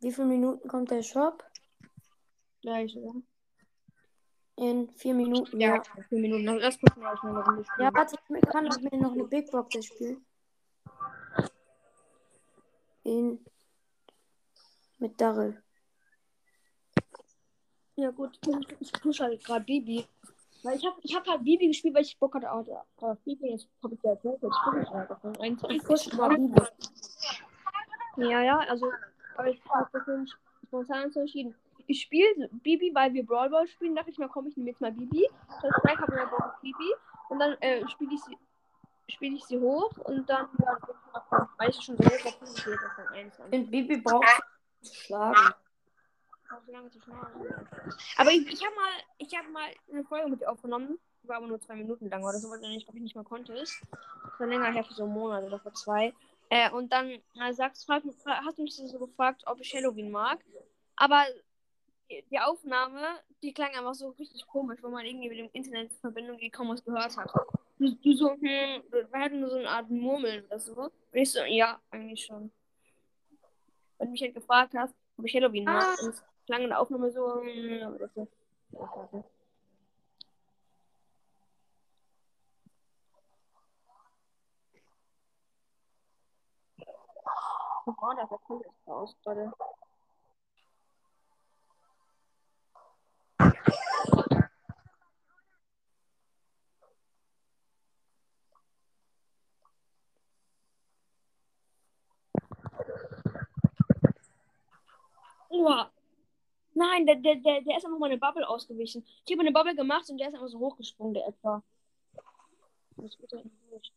Wie 0.00 0.12
viele 0.12 0.26
Minuten 0.26 0.68
kommt 0.68 0.90
der 0.90 1.02
Shop? 1.02 1.44
Gleich, 2.60 2.96
oder? 2.96 3.22
In 4.56 4.90
vier 4.90 5.14
Minuten. 5.14 5.60
Ja, 5.60 5.76
ja. 5.76 5.82
vier 6.08 6.20
Minuten. 6.20 6.44
Lass 6.44 6.78
gucken, 6.80 7.06
ob 7.06 7.14
ich 7.14 7.22
noch 7.22 7.78
Ja, 7.78 7.94
warte, 7.94 8.16
ich 8.28 8.48
kann 8.50 8.68
auch 8.68 8.80
mir 8.80 8.98
noch 8.98 9.12
eine 9.12 9.24
Big 9.24 9.50
Box 9.50 9.84
spielen. 9.84 10.24
in 13.08 13.44
mit 14.98 15.20
Daryl. 15.20 15.62
Ja 17.96 18.10
gut, 18.10 18.38
ich 18.80 18.92
pushe 18.92 19.24
halt 19.24 19.42
gerade 19.44 19.64
Bibi. 19.64 20.06
Weil 20.62 20.76
ich 20.76 20.84
habe 20.84 20.96
ich 21.02 21.14
hab 21.14 21.26
halt 21.26 21.44
Bibi 21.44 21.68
gespielt, 21.68 21.94
weil 21.94 22.02
ich 22.02 22.18
Bock 22.18 22.34
hatte 22.34 22.50
auf, 22.50 22.66
auf 22.96 23.18
Bibi. 23.20 23.50
Jetzt 23.50 23.68
habe 23.82 23.94
ich 23.94 24.02
ja 24.02 24.12
jetzt 24.12 24.22
pushe 24.22 24.80
ich 24.82 24.90
halt 24.90 25.10
davon. 25.10 25.34
Ich 25.70 25.84
pushe 25.84 26.10
gerade 26.10 26.36
Bibi. 26.36 26.62
Ja, 28.16 28.42
ja, 28.42 28.58
also, 28.58 28.90
aber 29.36 29.48
ich 29.48 29.60
habe 29.70 30.20
nicht 30.20 30.36
spontan 30.66 31.12
entschieden. 31.12 31.54
Ich 31.86 32.02
spiele 32.02 32.48
Bibi, 32.50 32.90
weil 32.94 33.14
wir 33.14 33.24
Brawl 33.24 33.48
Ball 33.50 33.66
spielen. 33.68 33.94
Dachte 33.94 34.10
ich 34.10 34.18
mir, 34.18 34.28
komm, 34.28 34.48
ich 34.48 34.56
nehme 34.56 34.70
jetzt 34.70 34.80
mal 34.80 34.92
Bibi. 34.92 35.28
Das 35.62 35.72
heißt, 35.84 35.94
ich 35.94 36.00
habe 36.00 36.12
mir 36.12 36.26
Bock 36.26 36.40
auf 36.40 36.60
Bibi. 36.60 36.94
Und 37.28 37.38
dann 37.38 37.52
äh, 37.60 37.86
spiele 37.88 38.14
ich 38.14 38.20
sie 38.22 38.36
spiele 39.10 39.36
ich 39.36 39.44
sie 39.44 39.58
hoch 39.58 39.96
und 40.04 40.28
dann 40.28 40.48
ja, 40.58 40.76
weiß 41.56 41.78
ich 41.78 41.84
schon 41.84 41.96
so 41.96 42.02
dass 42.02 42.24
ich 42.24 42.64
davon 42.64 43.08
eins 43.14 43.38
Ich 43.38 43.44
finde, 43.50 43.70
Bibi 43.70 43.96
braucht 43.98 44.42
zu 44.82 44.94
schlagen. 44.94 45.54
Aber 48.16 48.30
ich, 48.30 48.46
ich 48.46 48.64
habe 48.64 48.74
mal, 48.74 48.90
ich 49.18 49.36
habe 49.36 49.48
mal 49.50 49.68
eine 49.92 50.04
Folge 50.04 50.28
mit 50.28 50.40
dir 50.40 50.50
aufgenommen, 50.50 50.98
war 51.22 51.36
aber 51.36 51.46
nur 51.46 51.60
zwei 51.60 51.76
Minuten 51.76 52.08
lang 52.08 52.22
oder 52.22 52.38
so, 52.38 52.50
weil 52.50 52.60
du 52.60 52.68
nicht, 52.68 52.88
ich 52.88 53.00
nicht 53.00 53.16
mal 53.16 53.24
konntest. 53.24 53.82
Das 53.90 54.40
war 54.40 54.46
länger 54.46 54.72
her, 54.72 54.84
für 54.84 54.94
so 54.94 55.04
einen 55.04 55.12
Monat 55.12 55.44
oder 55.44 55.58
vor 55.58 55.74
zwei. 55.74 56.14
Äh, 56.50 56.70
und 56.70 56.92
dann 56.92 57.10
äh, 57.10 57.52
sagst, 57.52 57.84
frag, 57.86 58.02
hast 58.24 58.58
du 58.58 58.62
mich 58.62 58.74
so 58.74 58.98
gefragt, 58.98 59.42
ob 59.46 59.60
ich 59.60 59.74
Halloween 59.74 60.10
mag. 60.10 60.38
Aber 60.96 61.24
die, 62.10 62.24
die 62.30 62.38
Aufnahme, 62.40 63.02
die 63.42 63.52
klang 63.52 63.74
einfach 63.74 63.94
so 63.94 64.08
richtig 64.10 64.46
komisch, 64.46 64.82
wo 64.82 64.88
man 64.88 65.04
irgendwie 65.04 65.28
mit 65.28 65.38
dem 65.38 65.50
Internet 65.52 65.92
in 65.92 65.98
Verbindung 65.98 66.38
kaum 66.50 66.70
was 66.70 66.84
gehört 66.84 67.16
hat. 67.16 67.30
Du, 67.78 67.94
du 67.94 68.12
so, 68.14 68.30
hm, 68.32 68.40
wir 68.40 69.20
hatten 69.20 69.40
nur 69.40 69.50
so 69.50 69.56
eine 69.56 69.68
Art 69.68 69.90
Murmeln 69.90 70.44
oder 70.46 70.58
so. 70.58 70.72
Und 70.74 70.92
ich 71.12 71.30
so, 71.30 71.40
ja, 71.44 71.80
eigentlich 71.90 72.24
schon. 72.24 72.50
Wenn 73.98 74.08
du 74.08 74.12
mich 74.12 74.22
halt 74.22 74.34
gefragt 74.34 74.74
hast, 74.76 74.94
ob 75.16 75.24
ich 75.26 75.34
Halloween 75.34 75.64
mag, 75.64 75.98
ah. 75.98 76.04
und 76.04 76.14
der 76.70 76.80
Aufnahme 76.80 77.10
so, 77.10 77.42
hm, 77.42 77.98
das 77.98 78.16
ist. 78.16 78.32
Oh, 87.86 88.12
da 88.16 88.26
kommt 88.26 88.64
jetzt 88.64 88.86
raus, 88.86 89.14
gerade. 89.22 89.52
Oh. 105.50 105.97
Nein, 106.78 107.06
der, 107.06 107.16
der, 107.16 107.34
der, 107.34 107.60
der 107.62 107.76
ist 107.76 107.84
einfach 107.84 107.98
mal 107.98 108.06
eine 108.06 108.18
Bubble 108.18 108.48
ausgewichen. 108.48 109.04
Ich 109.26 109.32
habe 109.32 109.40
eine 109.40 109.50
Bubble 109.50 109.74
gemacht 109.74 110.08
und 110.10 110.18
der 110.18 110.28
ist 110.28 110.34
einfach 110.34 110.46
so 110.46 110.60
hochgesprungen, 110.60 111.14
der 111.14 111.26
etwa. 111.26 111.64
Das 112.96 113.18
geht 113.18 113.32
nicht. 113.32 113.92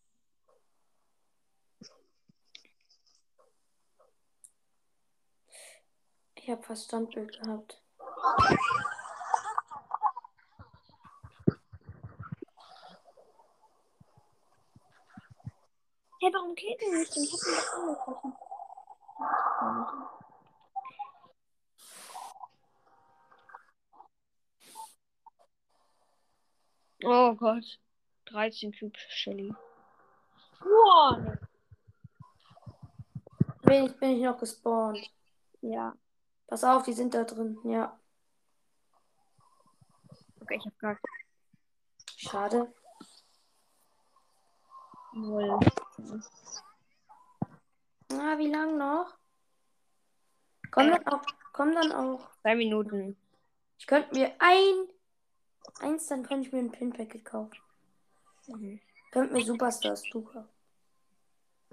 Ich 6.34 6.50
habe 6.50 6.64
fast 6.64 6.86
Standbild 6.86 7.40
gehabt. 7.40 7.84
Hey, 16.20 16.34
warum 16.34 16.56
geht 16.56 16.82
der 16.82 16.90
nicht? 16.98 17.16
Ich 17.16 17.32
hab 17.32 17.78
ihn 17.78 17.96
doch 17.96 18.24
angegriffen. 19.60 20.21
Oh 27.04 27.34
Gott. 27.36 27.80
13 28.26 28.72
Cube 28.72 28.98
Shelly. 29.10 29.54
Wow. 30.60 31.38
Wenig 33.64 33.98
bin 34.00 34.12
ich 34.12 34.24
noch 34.24 34.38
gespawnt. 34.38 35.00
Ja. 35.62 35.96
Pass 36.48 36.64
auf, 36.64 36.84
die 36.84 36.94
sind 36.94 37.14
da 37.14 37.24
drin, 37.24 37.58
ja. 37.64 37.98
Okay, 40.42 40.58
ich 40.58 40.66
hab 40.66 40.80
gar. 40.80 41.00
Schade. 42.18 42.74
Null. 45.14 45.60
Ah, 48.12 48.38
wie 48.38 48.52
lang 48.52 48.78
noch? 48.78 49.18
Komm 50.72 50.90
äh. 50.90 50.92
dann 50.92 51.08
auch. 51.08 51.22
Komm 51.54 51.74
dann 51.74 51.92
auch. 51.92 52.30
Zwei 52.42 52.56
Minuten. 52.56 53.18
Ich 53.78 53.88
könnte 53.88 54.14
mir 54.14 54.34
ein 54.40 54.88
Eins, 55.80 56.08
dann 56.08 56.24
könnte 56.24 56.48
ich 56.48 56.54
mir 56.54 56.60
ein 56.60 56.72
Pin-Packet 56.72 57.26
kaufen. 57.26 57.58
Mhm. 58.48 58.80
Könnte 59.12 59.34
mir 59.34 59.44
Superstars 59.44 60.04
du 60.12 60.22
kaufen. 60.22 60.48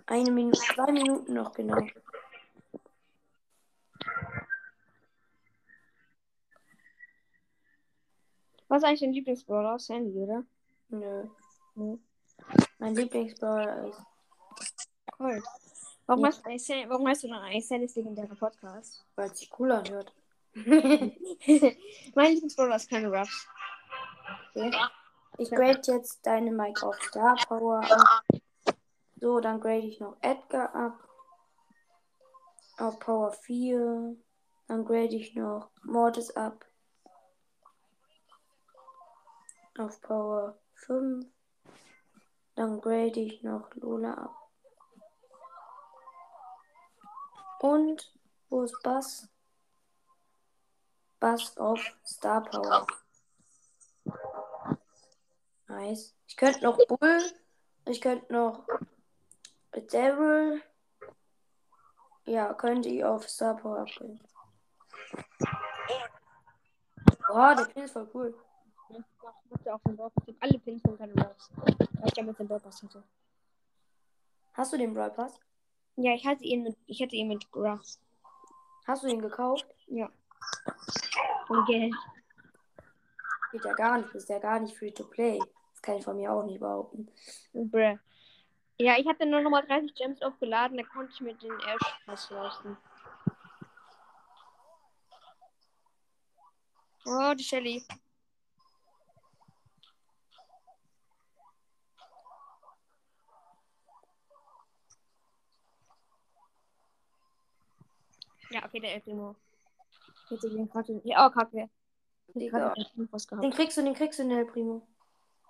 Eine 0.07 0.30
Minute, 0.30 0.59
zwei 0.59 0.91
Minuten 0.93 1.34
noch 1.34 1.53
genau. 1.53 1.86
Was 8.68 8.82
ist 8.82 8.84
eigentlich 8.84 9.01
dein 9.01 9.12
Lieblingsbrawler? 9.12 9.78
Sandy, 9.78 10.18
oder? 10.18 10.45
Nö. 10.89 11.24
Nö. 11.74 11.97
Mein 12.78 12.95
Lieblingsbrawler 12.95 13.89
ist. 13.89 14.03
Cool. 15.18 15.43
Warum, 16.07 16.24
ja. 16.24 16.28
hast, 16.28 16.68
warum 16.89 17.09
hast 17.09 17.22
du 17.22 17.28
dann 17.28 17.43
eigentlich 17.43 17.66
Sandys 17.66 17.97
legendäre 17.97 18.34
Podcast? 18.34 19.05
Weil 19.16 19.30
es 19.30 19.39
sich 19.39 19.51
cool 19.59 19.72
anhört. 19.72 20.12
mein 20.55 22.32
Lieblingsbrawler 22.32 22.76
ist 22.76 22.91
keine 22.91 23.11
Ruffs. 23.11 23.49
Okay. 24.54 24.72
Ich 25.38 25.50
grade 25.50 25.80
jetzt 25.84 26.26
deine 26.26 26.50
Mike 26.50 26.84
auf 26.84 27.00
Star 27.02 27.36
Power 27.46 27.80
ab. 27.82 28.24
So, 29.20 29.40
dann 29.40 29.60
grade 29.60 29.86
ich 29.86 30.00
noch 30.00 30.16
Edgar 30.20 30.74
ab. 30.74 31.08
Auf 32.78 32.98
Power 32.98 33.32
4. 33.32 34.16
Dann 34.66 34.84
grade 34.84 35.14
ich 35.14 35.34
noch 35.34 35.70
Mortis 35.82 36.30
ab. 36.36 36.64
Auf 39.78 40.00
Power 40.00 40.58
5. 40.74 41.26
Dann 42.54 42.80
grade 42.80 43.20
ich 43.20 43.42
noch 43.42 43.72
Lola 43.74 44.14
ab. 44.14 44.50
Und 47.60 48.12
wo 48.48 48.62
ist 48.62 48.82
Bass? 48.82 49.28
Bass 51.20 51.56
auf 51.56 51.80
Star 52.04 52.42
Power. 52.42 52.86
Nice. 55.68 56.14
Ich 56.26 56.36
könnte 56.36 56.64
noch 56.64 56.78
Bull. 56.86 57.20
Ich 57.86 58.00
könnte 58.00 58.32
noch 58.32 58.66
Daryl. 59.92 60.62
Ja, 62.24 62.52
könnte 62.54 62.88
ich 62.88 63.04
auf 63.04 63.28
Star 63.28 63.56
Power 63.56 63.80
abgehen. 63.80 64.20
Boah, 67.28 67.54
der 67.54 67.64
Pin 67.64 67.84
ist 67.84 67.92
voll 67.92 68.10
cool. 68.14 68.34
Ja, 68.90 68.98
ich 69.50 69.64
ja 69.64 69.74
auch 69.74 69.80
den 69.86 69.96
Brawl 69.96 70.10
Ich 70.26 70.36
alle 70.42 70.58
Pins 70.58 70.82
von 70.82 70.96
keine 70.96 71.14
Raps. 71.16 71.50
Ich 72.06 72.12
damit 72.14 72.38
den 72.38 72.48
Brawl 72.48 72.60
Pass 72.60 72.82
hatte. 72.82 73.02
Hast 74.54 74.72
du 74.72 74.78
den 74.78 74.94
Brawl 74.94 75.10
Pass? 75.10 75.38
Ja, 75.96 76.14
ich 76.14 76.26
hatte 76.26 76.44
ihn 76.44 76.62
mit, 76.62 76.76
ich 76.86 77.02
hatte 77.02 77.16
ihn 77.16 77.28
mit 77.28 77.50
Grass. 77.50 78.00
Hast 78.86 79.02
du 79.02 79.08
ihn 79.08 79.20
gekauft? 79.20 79.66
Ja. 79.86 80.10
Und 81.48 81.66
Geld. 81.66 81.94
Geht 83.52 83.64
ja 83.64 83.72
gar 83.74 83.98
nicht, 83.98 84.14
ist 84.14 84.28
ja 84.28 84.38
gar 84.38 84.60
nicht 84.60 84.76
free 84.76 84.90
to 84.90 85.04
play. 85.04 85.38
Das 85.78 85.82
kann 85.82 85.96
ich 85.96 86.04
von 86.04 86.16
mir 86.16 86.32
auch 86.32 86.42
nicht 86.44 86.58
behaupten. 86.58 87.08
Bruh. 87.52 87.96
Ja, 88.78 88.98
ich 88.98 89.06
hatte 89.06 89.26
nur 89.26 89.40
noch 89.40 89.50
mal 89.50 89.64
30 89.64 89.94
Gems 89.94 90.20
aufgeladen, 90.22 90.76
da 90.76 90.82
konnte 90.82 91.12
ich 91.12 91.20
mir 91.20 91.34
den 91.34 91.52
Ash 91.52 92.00
Pass 92.04 92.30
leisten. 92.30 92.76
Oh, 97.06 97.32
die 97.34 97.44
Shelly. 97.44 97.86
Ja, 108.50 108.64
okay, 108.64 108.80
der 108.80 108.94
Elfimo. 108.94 109.36
Jetzt 110.30 110.42
den 110.42 110.68
Kacke. 110.68 111.00
Ja, 111.04 111.26
oh, 111.26 111.30
Kacke. 111.30 111.70
Den 112.34 112.50
kriegst 113.52 113.76
du, 113.76 113.82
den 113.82 113.94
kriegst 113.94 114.18
du, 114.18 114.28
El 114.28 114.44
Primo. 114.46 114.86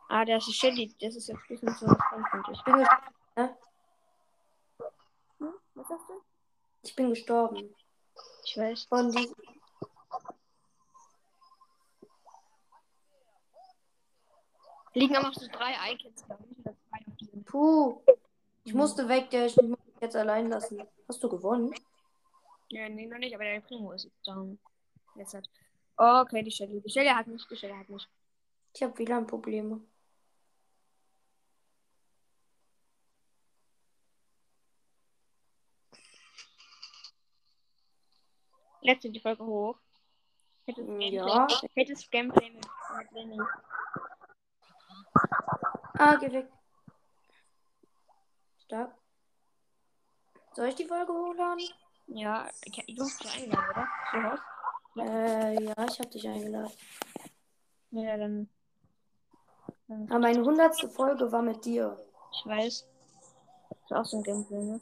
Ah, 0.09 0.25
der 0.25 0.39
ist 0.39 0.53
Shelly. 0.55 0.95
Das 1.01 1.15
ist 1.17 1.29
jetzt 1.29 1.39
ein 1.39 1.49
bisschen 1.49 1.75
so 1.75 1.87
freundlich. 1.87 2.59
Ich 2.59 2.65
bin 2.65 2.77
gestorben. 2.79 3.15
Ja? 3.37 3.57
Hm? 5.39 5.55
Was 5.75 5.89
sagst 5.89 6.09
du? 6.09 6.23
Ich 6.83 6.97
bin 6.97 7.11
gestorben. 7.11 7.75
Ich 8.45 8.57
weiß. 8.57 8.85
Von 8.85 9.11
die. 9.13 9.31
Liegen 14.95 15.17
aber 15.17 15.29
noch 15.29 15.35
so 15.35 15.47
drei 15.47 15.93
Icons, 15.93 16.25
glaube 16.25 16.45
ich. 16.51 17.45
Puh. 17.45 18.03
Ich 18.65 18.75
musste 18.75 19.09
weg, 19.09 19.31
der 19.31 19.47
ist 19.47 19.61
nicht 19.61 19.79
jetzt 20.01 20.17
allein 20.17 20.49
lassen. 20.49 20.83
Hast 21.07 21.23
du 21.23 21.29
gewonnen? 21.29 21.73
Ja, 22.71 22.89
nee, 22.89 23.07
noch 23.07 23.19
nicht, 23.19 23.35
aber 23.35 23.45
der 23.45 23.61
Primo 23.61 23.93
ist 23.93 24.11
down. 24.25 24.59
Jetzt 25.15 25.35
hat. 25.35 25.49
Oh, 25.99 26.23
okay, 26.23 26.43
die 26.43 26.51
Shelly. 26.51 26.81
Die 26.81 26.91
Shelly 26.91 27.09
hat 27.09 27.27
mich, 27.27 27.47
die 27.47 27.57
Shelly 27.57 27.75
hat 27.75 27.89
mich. 27.89 28.09
Ich 28.75 28.83
habe 28.83 28.99
WLAN-Probleme. 28.99 29.81
Letzte 38.83 39.11
die 39.11 39.21
Folge 39.21 39.45
hoch. 39.45 39.77
Hätte 40.67 40.83
das 40.83 40.91
Mm, 40.91 40.99
Gameplay, 41.01 41.17
Ja. 41.17 41.47
hätte 41.75 41.93
das 41.93 42.11
Gameplay 42.11 42.51
mit, 42.51 42.67
mit 42.97 43.13
Lenny. 43.13 43.41
Ah, 45.99 46.17
geh 46.17 46.31
weg. 46.33 46.49
Stark. 48.65 48.95
Soll 50.55 50.69
ich 50.69 50.75
die 50.75 50.87
Folge 50.87 51.13
hochladen? 51.13 51.65
Ja, 52.09 52.49
ich- 52.65 52.95
du 52.97 53.03
hast 53.03 53.23
dich 53.23 53.33
eingeladen, 53.33 53.71
oder? 53.71 53.89
So 54.13 54.23
was? 54.23 54.41
Äh, 55.07 55.65
ja, 55.65 55.85
ich 55.87 55.99
habe 56.01 56.11
dich 56.11 56.29
eingeladen. 56.29 56.73
Ja, 57.91 58.17
dann. 58.17 58.49
dann 59.89 60.07
Aber 60.11 60.19
meine 60.21 60.43
hundertste 60.45 60.89
Folge 60.89 61.31
war 61.33 61.43
mit 61.43 61.65
dir. 61.65 61.99
ich 62.33 62.47
weiß. 62.47 62.87
Ist 63.85 63.93
auch 63.93 64.05
so 64.05 64.19
ein 64.19 64.23
Gameplay, 64.23 64.63
ne? 64.63 64.81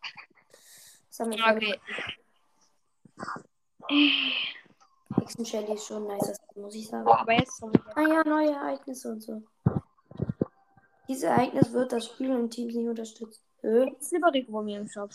Das 0.00 0.04
haben 0.04 1.07
wir 1.07 1.07
Okay. 1.20 1.80
Hexen 5.16 5.44
Shelly 5.44 5.72
ist 5.72 5.86
schon 5.86 6.06
nice, 6.06 6.26
das 6.28 6.56
muss 6.56 6.74
ich 6.74 6.88
sagen. 6.88 7.08
Aber 7.08 7.32
jetzt 7.32 7.60
kommt 7.60 7.80
Ah 7.96 8.02
ja, 8.02 8.22
neue 8.24 8.52
Ereignisse 8.52 9.10
und 9.10 9.22
so. 9.22 9.42
Dieses 11.08 11.24
Ereignis 11.24 11.72
wird 11.72 11.92
das 11.92 12.06
Spiel 12.06 12.34
und 12.34 12.50
Teams 12.50 12.74
nicht 12.74 12.88
unterstützt. 12.88 13.42
Äh, 13.62 13.86
Silberrico 13.98 14.52
bei 14.52 14.62
mir 14.62 14.80
im 14.80 14.88
Shop. 14.88 15.10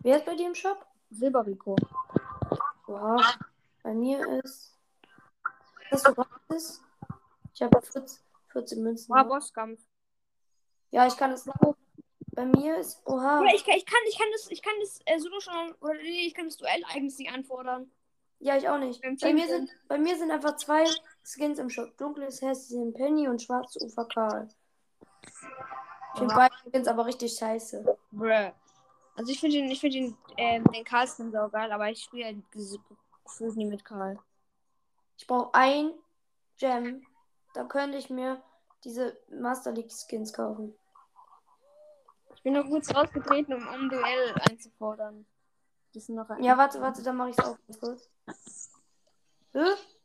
wer 0.00 0.16
ist 0.16 0.24
bei 0.24 0.36
dir 0.36 0.46
im 0.46 0.54
Shop? 0.54 0.86
Silberrico. 1.10 1.76
Oha. 2.86 3.20
Bei 3.82 3.92
mir 3.92 4.42
ist. 4.42 4.76
Das 5.90 6.04
gratis? 6.04 6.82
Ich 7.52 7.62
habe 7.62 7.82
14, 7.82 8.18
14 8.48 8.82
Münzen. 8.82 9.14
Ah, 9.14 9.22
Bosskampf. 9.24 9.80
Ja, 10.90 11.06
ich 11.06 11.16
kann 11.16 11.32
es. 11.32 11.48
Bei 12.34 12.44
mir 12.46 12.78
ist. 12.78 13.00
Oha. 13.06 13.40
Oder 13.40 13.54
ich, 13.54 13.64
kann- 13.64 13.76
ich 13.76 13.86
kann, 13.86 14.00
ich 14.08 14.18
kann 14.18 14.28
das, 14.32 14.50
ich 14.50 14.62
kann 14.62 14.72
das 14.80 15.00
äh, 15.06 15.18
Solo 15.18 15.40
schon, 15.40 15.72
oder 15.80 15.94
nee, 15.94 16.26
ich 16.26 16.34
kann 16.34 16.46
das 16.46 16.56
Duell 16.56 16.82
eigentlich 16.88 17.18
nicht 17.18 17.32
anfordern. 17.32 17.90
Ja, 18.40 18.56
ich 18.56 18.68
auch 18.68 18.78
nicht. 18.78 19.00
Bei 19.00 19.32
mir, 19.32 19.46
sind, 19.46 19.70
bei 19.88 19.96
mir 19.98 20.16
sind 20.18 20.30
einfach 20.30 20.56
zwei 20.56 20.84
Skins 21.22 21.58
im 21.58 21.70
Shop. 21.70 21.96
Dunkles 21.96 22.42
Häschen 22.42 22.92
Penny 22.92 23.28
und 23.28 23.40
schwarze 23.40 23.78
Ufer 23.84 24.04
Karl. 24.06 24.48
Ich 25.22 26.18
finde 26.18 26.34
beide 26.34 26.54
Skins 26.70 26.88
aber 26.88 27.06
richtig 27.06 27.32
scheiße. 27.34 27.96
Bruh. 28.10 28.52
Also 29.16 29.30
ich 29.30 29.40
finde 29.40 29.56
den, 29.56 29.70
ich 29.70 29.80
finde 29.80 29.98
den, 29.98 30.16
ähm, 30.36 30.64
den 30.64 30.84
Carlston 30.84 31.30
so 31.30 31.48
geil, 31.48 31.70
aber 31.72 31.88
ich 31.90 32.02
spiele 32.02 32.26
halt 32.26 32.36
gefühlt 32.50 33.56
nie 33.56 33.64
mit 33.66 33.84
Karl. 33.84 34.18
Ich 35.16 35.26
brauche 35.26 35.54
ein 35.54 35.92
Gem. 36.58 37.06
Da 37.54 37.64
könnte 37.64 37.96
ich 37.96 38.10
mir 38.10 38.42
diese 38.82 39.16
Master 39.30 39.70
League 39.72 39.92
Skins 39.92 40.32
kaufen. 40.32 40.74
Ich 42.44 42.52
bin 42.52 42.60
nur 42.60 42.68
kurz 42.68 42.94
rausgetreten, 42.94 43.54
um, 43.54 43.66
um 43.66 43.88
Duell 43.88 44.34
einzufordern. 44.50 45.24
Das 45.94 46.04
sind 46.04 46.16
noch 46.16 46.28
ein 46.28 46.44
Ja, 46.44 46.58
warte, 46.58 46.78
warte, 46.78 47.02
dann 47.02 47.16
mache 47.16 47.30
ich 47.30 47.38
es 47.38 47.42
auch 47.42 47.56
kurz. 47.80 48.10
Hä? 49.54 49.64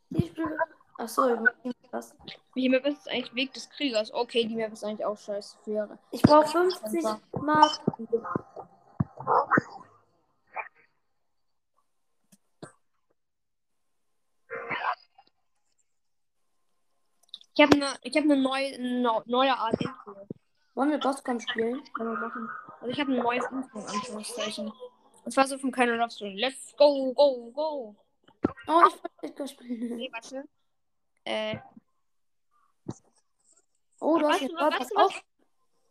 Die 0.09 0.25
Spiele. 0.25 0.57
Achso, 0.97 1.33
ich 1.33 1.39
muss 1.65 1.75
was. 1.91 2.15
Welche 2.53 2.69
Map 2.69 2.85
ist 2.85 3.09
eigentlich 3.09 3.35
Weg 3.35 3.51
des 3.51 3.69
Kriegers? 3.69 4.13
Okay, 4.13 4.45
die 4.45 4.55
Map 4.55 4.71
ist 4.71 4.85
eigentlich 4.85 5.05
auch 5.05 5.17
scheiße 5.17 5.57
für. 5.65 5.99
Ich 6.11 6.21
brauche 6.21 6.47
50 6.47 7.03
Mark. 7.41 7.81
Ich 17.53 17.61
habe 17.61 17.75
eine 17.75 17.99
ich 18.01 18.15
hab 18.15 18.23
ne 18.23 18.37
neue, 18.37 19.21
neue 19.25 19.57
Art 19.57 19.81
Intro. 19.81 20.25
Wollen 20.79 20.91
wir 20.91 20.97
Bosskampf 20.97 21.43
spielen? 21.43 21.83
Können 21.93 22.13
wir 22.13 22.19
machen. 22.19 22.49
Also 22.79 22.87
ich 22.87 23.01
habe 23.01 23.11
ein 23.11 23.17
neues 23.21 23.43
Intro 23.51 23.79
in 23.79 23.85
Anführungszeichen. 23.85 24.71
Und 25.25 25.31
zwar 25.33 25.45
so 25.45 25.57
von 25.57 25.73
Keine 25.73 25.97
Love 25.97 26.09
Story. 26.09 26.39
Let's 26.39 26.73
go, 26.77 27.13
go, 27.13 27.51
go. 27.51 27.95
Oh, 28.65 28.83
ich 28.87 28.93
wollte 28.93 29.09
Edgar 29.23 29.47
spielen. 29.49 29.97
Nee, 29.97 30.09
warte. 30.13 30.47
Äh, 31.25 31.57
Oh, 33.99 34.17
du 34.19 34.25
hast 34.25 34.35
Weißt 34.35 34.41
den 34.43 34.55
du, 34.55 34.55
Wort, 34.55 34.79
weißt 34.79 34.91
du 34.91 34.95
was? 34.95 35.13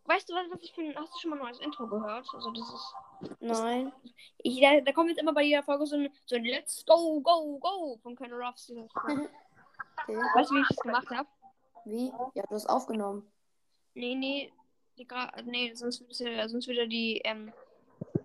weißt 0.04 0.30
du 0.30 0.34
was, 0.36 0.50
was 0.52 0.62
ich 0.62 0.78
ein, 0.78 0.96
Hast 0.96 1.12
du 1.14 1.18
schon 1.18 1.30
mal 1.32 1.36
ein 1.36 1.42
neues 1.42 1.60
Intro 1.60 1.86
gehört? 1.86 2.26
Also 2.32 2.50
das 2.50 2.72
ist. 2.72 2.94
Nein. 3.40 3.92
Ich, 4.38 4.58
da, 4.62 4.80
da 4.80 4.92
kommt 4.92 5.10
jetzt 5.10 5.20
immer 5.20 5.34
bei 5.34 5.42
jeder 5.42 5.62
Folge 5.62 5.84
so 5.84 5.96
ein, 5.96 6.08
so 6.24 6.36
ein 6.36 6.46
Let's 6.46 6.86
go, 6.86 7.20
go, 7.20 7.58
go 7.58 7.98
von 8.02 8.16
Love 8.16 8.56
Story. 8.56 8.88
Okay. 10.06 10.16
Weißt 10.34 10.50
du, 10.50 10.54
wie 10.54 10.60
ich 10.60 10.68
das 10.68 10.76
gemacht 10.78 11.10
habe? 11.10 11.28
Wie? 11.84 12.10
Ja, 12.34 12.44
du 12.44 12.54
hast 12.54 12.66
aufgenommen. 12.70 13.30
Nee, 13.92 14.14
nee. 14.14 14.50
Gra 15.04 15.30
nee, 15.44 15.72
sonst 15.74 16.02
ja, 16.20 16.48
sonst 16.48 16.66
würde 16.66 16.88
die, 16.88 17.20
ähm, 17.24 17.52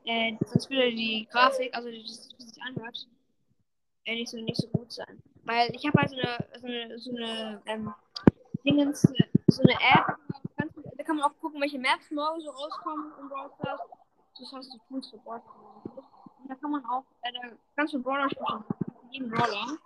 äh, 0.06 0.36
sonst 0.46 0.70
würde 0.70 0.92
die 0.92 1.28
Grafik, 1.32 1.74
also 1.76 1.90
was 1.90 2.30
sich 2.38 2.62
anhört, 2.64 3.08
äh, 4.06 4.16
nicht 4.16 4.30
so 4.30 4.38
nicht 4.38 4.58
so 4.58 4.68
gut 4.68 4.92
sein. 4.92 5.22
Weil 5.44 5.70
ich 5.76 5.86
habe 5.86 6.00
halt 6.00 6.10
so 6.10 6.18
eine, 6.18 6.48
so 6.60 6.68
eine, 6.68 7.00
so 7.00 7.12
eine, 7.12 7.62
ähm, 7.66 7.94
Dingens, 8.66 9.02
so 9.48 9.62
eine 9.64 9.74
App, 9.74 10.18
ganz, 10.58 10.74
da 10.98 11.04
kann 11.04 11.18
man 11.18 11.26
auch 11.26 11.38
gucken, 11.42 11.60
welche 11.60 11.80
Maps 11.80 12.10
morgen 12.12 12.40
so 12.42 12.50
rauskommen 12.50 13.12
im 13.20 13.28
Stars. 13.28 13.82
Das 14.40 14.52
heißt, 14.52 14.72
so 14.72 14.78
Tools 14.88 15.10
für. 15.10 15.18
Und 15.18 16.50
da 16.50 16.56
kann 16.56 16.72
man 16.72 16.86
auch, 16.86 17.04
äh, 17.22 17.32
ganz 17.76 17.92
viele 17.92 18.04
Brawler 18.04 18.30
spielen, 18.30 18.64
jeden 19.12 19.30
Brawler. 19.30 19.78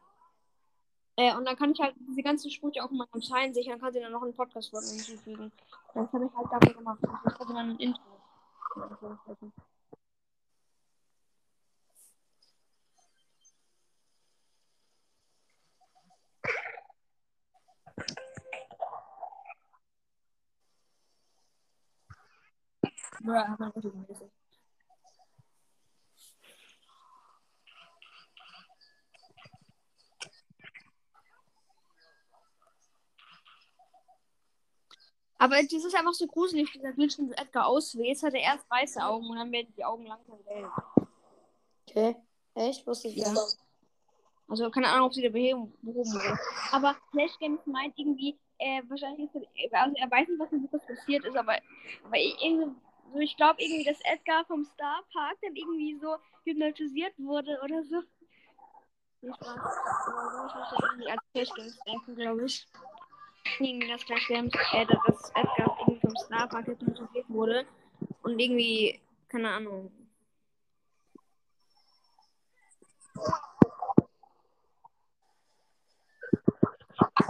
Äh, 1.17 1.35
und 1.35 1.45
dann 1.45 1.55
kann 1.55 1.71
ich 1.71 1.79
halt 1.79 1.95
diese 2.07 2.21
ganzen 2.21 2.51
Sprüche 2.51 2.83
auch 2.83 2.91
in 2.91 2.97
meinem 2.97 3.21
Schein 3.21 3.53
sichern, 3.53 3.73
dann 3.73 3.81
kann 3.81 3.93
sie 3.93 3.99
dann 3.99 4.11
noch 4.11 4.21
einen 4.21 4.33
Podcast-Folgen 4.35 4.87
hinzufügen. 4.89 5.51
Das 5.95 6.13
habe 6.13 6.25
ich 6.25 6.31
halt 6.35 6.47
dafür 6.51 6.75
gemacht. 6.75 6.99
Das 7.01 7.33
ist 7.33 7.41
also 7.41 7.53
dann 7.53 7.69
ein 7.71 7.77
Intro. 7.77 8.01
Ja, 23.25 23.47
hat 23.47 23.59
man 23.59 23.71
Aber 35.39 35.55
das 35.55 35.71
ist 35.71 35.95
einfach 35.95 36.13
so 36.13 36.25
gruselig, 36.27 36.71
dieser 36.71 36.91
Glitch, 36.93 37.17
du 37.17 37.31
Edgar 37.31 37.67
auswählst, 37.67 38.23
hat 38.23 38.33
er 38.33 38.41
erst 38.41 38.69
weiße 38.69 39.03
Augen 39.03 39.29
und 39.29 39.37
dann 39.37 39.51
werden 39.51 39.71
die 39.77 39.85
Augen 39.85 40.05
langsam 40.05 40.37
gelb. 40.45 40.71
Okay. 41.87 42.15
Echt? 42.55 42.85
Wusste 42.87 43.07
ich 43.09 43.17
Ja. 43.17 43.33
Also 44.49 44.71
keine 44.71 44.87
Ahnung, 44.87 45.07
ob 45.07 45.13
sie 45.13 45.21
da 45.21 45.29
beheben, 45.29 45.73
behoben 45.81 46.13
wurde. 46.13 46.39
Aber 46.71 46.95
Flash 47.11 47.37
Games 47.39 47.59
meint 47.65 47.93
irgendwie, 47.99 48.39
äh, 48.59 48.81
wahrscheinlich 48.87 49.25
ist 49.25 49.35
es, 49.35 49.73
also 49.73 49.95
er 49.97 50.09
weiß 50.09 50.27
nicht, 50.29 50.39
was 50.39 50.51
mit 50.51 50.61
Lukas 50.63 50.85
passiert 50.87 51.25
ist, 51.25 51.35
aber, 51.35 51.57
aber 52.05 52.17
ich- 52.17 52.37
irgendwie, 52.41 52.71
so, 53.13 53.19
ich 53.19 53.35
glaube 53.35 53.61
irgendwie, 53.61 53.83
dass 53.83 53.99
Edgar 54.05 54.45
vom 54.45 54.63
Star 54.63 55.03
Park 55.11 55.37
dann 55.41 55.55
irgendwie 55.55 55.97
so 55.99 56.15
hypnotisiert 56.45 57.13
wurde 57.17 57.59
oder 57.63 57.83
so. 57.83 58.01
Nicht 59.21 59.35
Spaß. 59.35 59.49
Aber 59.49 60.31
so, 60.31 60.47
ich 60.47 60.55
muss 60.55 60.69
das 60.71 60.79
irgendwie 60.81 61.11
als 61.11 61.21
Flash 61.33 61.49
Games 61.53 61.79
denken, 61.85 62.15
glaube 62.15 62.45
ich. 62.45 62.67
Irgendwie 63.59 63.87
das 63.87 64.03
Flash 64.03 64.27
Games, 64.27 64.53
äh, 64.73 64.85
dass 64.85 65.31
Edgar 65.31 65.77
irgendwie 65.79 65.99
vom 65.99 66.15
Star 66.17 66.47
Park 66.47 66.67
hypnotisiert 66.67 67.29
wurde 67.29 67.65
und 68.23 68.39
irgendwie, 68.39 68.99
keine 69.29 69.49
Ahnung. 69.51 69.91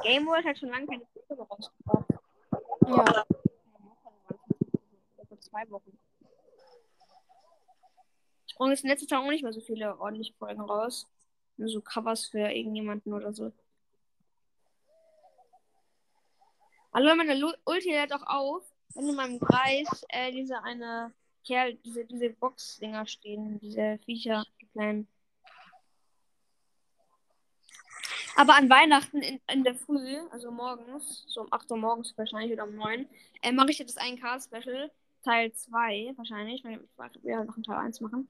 Game 0.04 0.26
World 0.26 0.46
hat 0.46 0.58
schon 0.58 0.70
lange 0.70 0.88
keine 0.88 1.06
mehr 1.30 1.40
rausgebracht. 1.40 2.06
Ja. 2.88 3.26
Vor 5.28 5.40
zwei 5.40 5.70
Wochen. 5.70 5.98
Und 8.58 8.72
es 8.72 8.84
in 8.84 8.90
letzter 8.90 9.08
Zeit 9.08 9.20
auch 9.20 9.30
nicht 9.30 9.44
mehr 9.44 9.54
so 9.54 9.62
viele 9.62 10.00
ordentliche 10.00 10.34
Folgen 10.34 10.62
raus. 10.62 11.08
Nur 11.58 11.70
so 11.70 11.82
Covers 11.82 12.28
für 12.28 12.40
irgendjemanden 12.40 13.14
oder 13.14 13.34
so. 13.34 13.52
Hallo, 16.98 17.16
meine 17.16 17.36
Lu 17.36 17.52
Ulti 17.66 17.92
lädt 17.92 18.12
auch 18.12 18.26
auf, 18.26 18.64
wenn 18.96 19.10
in 19.10 19.16
meinem 19.16 19.40
Kreis 19.40 20.04
äh, 20.10 20.32
diese 20.32 20.64
eine 20.64 21.14
Kerl, 21.46 21.76
diese, 21.86 22.06
diese 22.06 22.32
Box-Dinger 22.32 23.06
stehen, 23.06 23.60
diese 23.60 24.00
Viecher, 24.04 24.44
die 24.60 24.66
kleinen. 24.66 25.08
Aber 28.36 28.56
an 28.56 28.68
Weihnachten 28.68 29.22
in, 29.22 29.40
in 29.48 29.64
der 29.64 29.76
Früh, 29.76 30.18
also 30.32 30.50
morgens, 30.50 31.24
so 31.28 31.42
um 31.42 31.54
8 31.54 31.70
Uhr 31.70 31.78
morgens 31.78 32.18
wahrscheinlich 32.18 32.52
oder 32.52 32.64
um 32.64 32.76
9, 32.76 33.08
äh, 33.44 33.52
mache 33.52 33.70
ich 33.70 33.78
jetzt 33.78 33.96
das 33.96 34.04
1K-Special, 34.04 34.90
Teil 35.24 35.54
2 35.54 36.16
wahrscheinlich, 36.18 36.64
weil 36.64 36.80
wir 37.22 37.44
noch 37.44 37.58
ein 37.58 37.62
Teil 37.62 37.78
1 37.78 38.02
machen. 38.02 38.28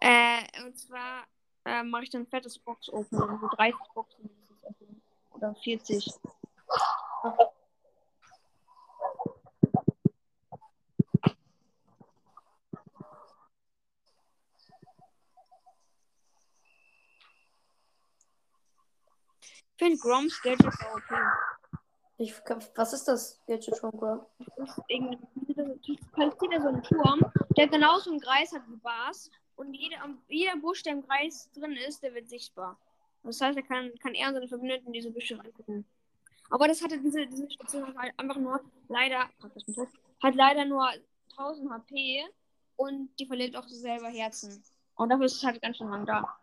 Äh, 0.00 0.64
und 0.64 0.78
zwar 0.78 1.26
äh, 1.66 1.82
mache 1.82 2.04
ich 2.04 2.08
dann 2.08 2.22
ein 2.22 2.28
fettes 2.28 2.58
Box-Opening, 2.60 3.40
so 3.42 3.48
30 3.56 3.76
Boxen 3.92 4.30
oder 5.34 5.54
40. 5.56 6.14
finde 19.76 19.98
Groms 19.98 20.40
Gadget 20.42 20.66
auch 20.66 20.96
okay. 20.96 21.22
Ich, 22.18 22.34
was 22.74 22.92
ist 22.94 23.04
das 23.08 23.40
Gadget 23.46 23.76
von 23.76 23.90
Grom? 23.90 24.20
Das 24.56 24.70
ist 24.70 24.84
irgendwie 24.88 25.18
er 26.50 26.60
so 26.62 26.68
einen 26.68 26.82
Turm, 26.82 27.20
der 27.56 27.68
genauso 27.68 28.10
einen 28.10 28.20
Kreis 28.20 28.52
hat 28.52 28.62
wie 28.68 28.76
Bars. 28.76 29.30
Und 29.56 29.74
jeder, 29.74 29.96
jeder 30.28 30.56
Busch, 30.56 30.82
der 30.82 30.94
im 30.94 31.06
Kreis 31.06 31.50
drin 31.52 31.76
ist, 31.88 32.02
der 32.02 32.14
wird 32.14 32.28
sichtbar. 32.28 32.78
Das 33.22 33.40
heißt, 33.40 33.56
er 33.56 33.62
kann, 33.64 33.92
kann 34.02 34.14
er 34.14 34.28
und 34.28 34.34
seine 34.34 34.48
Verbündeten 34.48 34.86
in 34.86 34.92
diese 34.92 35.10
Büsche 35.10 35.38
reingucken. 35.38 35.84
Aber 36.50 36.68
das 36.68 36.82
hatte 36.82 36.98
diese, 36.98 37.26
diese 37.26 37.50
Station 37.50 37.98
halt 37.98 38.12
einfach 38.18 38.36
nur 38.36 38.60
leider, 38.88 39.28
hat 40.22 40.34
leider 40.34 40.64
nur 40.64 40.88
1000 41.30 41.70
HP 41.70 42.24
und 42.76 43.10
die 43.18 43.26
verliert 43.26 43.56
auch 43.56 43.66
selber 43.66 44.08
Herzen. 44.08 44.62
Und 44.94 45.10
dafür 45.10 45.26
ist 45.26 45.36
es 45.36 45.44
halt 45.44 45.60
ganz 45.60 45.76
schön 45.76 45.90
lang 45.90 46.06
da. 46.06 46.38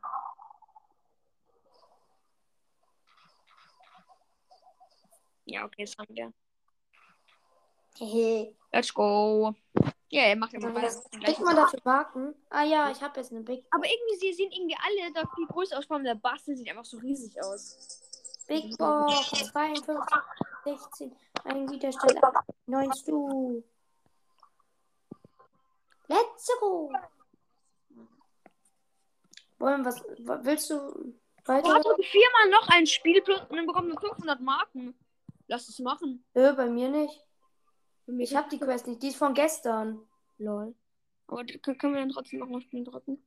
Ja, 5.46 5.66
okay, 5.66 5.86
das 5.86 5.98
haben 5.98 6.16
wir. 6.16 6.34
Hehe. 7.98 8.56
Let's 8.72 8.94
go. 8.94 9.54
Ja, 10.10 10.24
er 10.24 10.36
macht 10.36 10.54
ja 10.54 10.60
mal 10.60 10.74
Was 10.76 11.10
kann 11.10 11.44
man 11.44 11.56
dafür 11.56 11.80
marken? 11.84 12.36
Ah 12.50 12.64
ja, 12.64 12.92
ich 12.92 13.02
habe 13.02 13.20
jetzt 13.20 13.32
eine 13.32 13.42
Big 13.42 13.66
Aber 13.72 13.86
irgendwie 13.86 14.16
sie 14.18 14.34
sehen 14.34 14.52
irgendwie 14.52 14.78
alle 14.80 15.12
da 15.14 15.24
viel 15.36 15.48
größer 15.48 15.78
aus. 15.78 15.86
Vor 15.86 15.96
allem 15.96 16.06
der 16.06 16.16
Bastel 16.16 16.56
sieht 16.56 16.70
einfach 16.70 16.86
so 16.86 16.98
riesig 16.98 17.42
aus. 17.42 18.00
Big 18.48 18.78
Box 18.78 19.30
52, 19.52 19.96
16, 20.66 21.16
ein 21.46 21.70
Widerstand, 21.70 22.20
9 22.66 22.94
Stu. 22.94 23.64
Let's 26.08 26.48
go. 26.60 26.92
Wollen 29.60 29.86
was 29.86 30.04
willst 30.44 30.70
du 30.70 31.16
weiter? 31.46 31.70
Oh, 31.70 31.90
hat 31.90 32.06
viermal 32.06 32.50
noch 32.50 32.68
ein 32.70 32.86
Spiel 32.86 33.22
plus 33.22 33.42
und 33.50 33.56
dann 33.56 33.66
bekommt 33.66 33.88
man 33.88 33.98
500 33.98 34.42
Marken. 34.42 34.94
Lass 35.48 35.68
es 35.68 35.80
machen. 35.80 36.26
Äh, 36.34 36.54
bei 36.54 36.70
mir 36.70 36.90
nicht. 36.90 37.22
Ich 38.08 38.36
habe 38.36 38.50
die 38.50 38.60
Quest 38.60 38.88
nicht. 38.88 39.02
Die 39.02 39.10
ist 39.10 39.18
von 39.18 39.34
gestern. 39.34 40.02
Lol. 40.38 40.76
Aber 41.28 41.44
die, 41.44 41.60
können 41.60 41.94
wir 41.94 42.02
dann 42.02 42.10
trotzdem 42.10 42.40
noch 42.40 42.48
mal 42.48 42.62
spielen 42.62 42.86
drücken? 42.86 43.24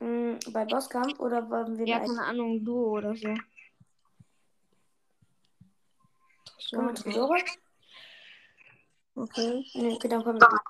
Mhm, 0.00 0.38
bei 0.52 0.64
Bosskampf 0.64 1.18
oder 1.20 1.48
wollen 1.50 1.78
wir 1.78 1.86
Ja, 1.86 2.00
keine 2.00 2.22
Ahnung, 2.22 2.64
Duo 2.64 2.98
oder 2.98 3.14
so. 3.16 3.34
so. 6.58 6.76
Kommen 6.76 6.88
wir 6.88 6.94
Tresore? 6.94 7.38
Okay. 9.14 9.64
Nee, 9.74 9.94
okay, 9.94 10.08
dann 10.08 10.22
kommen 10.22 10.40
wir. 10.40 10.60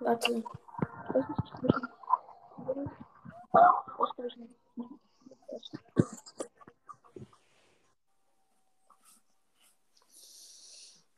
Warte. 0.00 0.44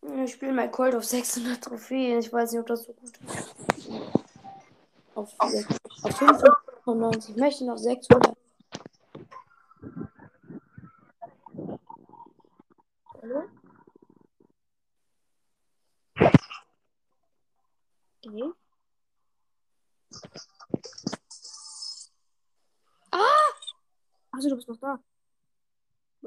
Ich 0.03 0.33
spiele 0.33 0.53
mal 0.53 0.69
Cold 0.71 0.97
auf 0.97 1.05
600 1.05 1.63
Trophäen. 1.63 2.19
Ich 2.19 2.33
weiß 2.33 2.51
nicht, 2.51 2.61
ob 2.61 2.67
das 2.67 2.85
so 2.85 2.93
gut 2.93 3.05
ist. 3.05 3.21
Auf, 5.15 5.33
auf 5.39 6.17
595. 6.17 7.31
Ich 7.31 7.37
möchte 7.37 7.65
noch 7.65 7.79
600. 7.79 8.37
Hallo? 13.23 13.45
Okay. 18.27 18.53
Ah! 23.13 23.19
Achso, 24.33 24.49
du 24.49 24.57
bist 24.57 24.69
noch 24.69 24.79
da. 24.79 24.99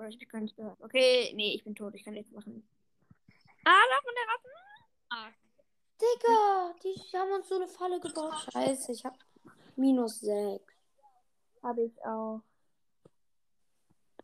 Ich 0.07 0.21
hab 0.21 0.30
gar 0.30 0.41
nicht 0.41 0.55
gehört. 0.55 0.80
Okay, 0.82 1.34
nee, 1.36 1.53
ich 1.55 1.63
bin 1.63 1.76
tot. 1.76 1.93
Ich 1.95 2.05
kann 2.05 2.13
nichts 2.13 2.32
machen. 2.32 2.65
Ah, 3.66 3.84
da 3.89 4.01
von 4.03 4.13
der 4.16 4.28
Ratten. 4.32 4.49
Ah. 5.09 5.32
Digga, 5.99 6.76
die 6.84 7.18
haben 7.18 7.32
uns 7.32 7.49
so 7.49 7.55
eine 7.55 7.68
Falle 7.68 7.99
gebaut. 7.99 8.47
Scheiße, 8.51 8.91
ich 8.91 9.05
hab 9.05 9.18
minus 9.76 10.22
6. 10.22 10.63
Habe 11.63 11.82
ich 11.84 12.05
auch. 12.05 12.41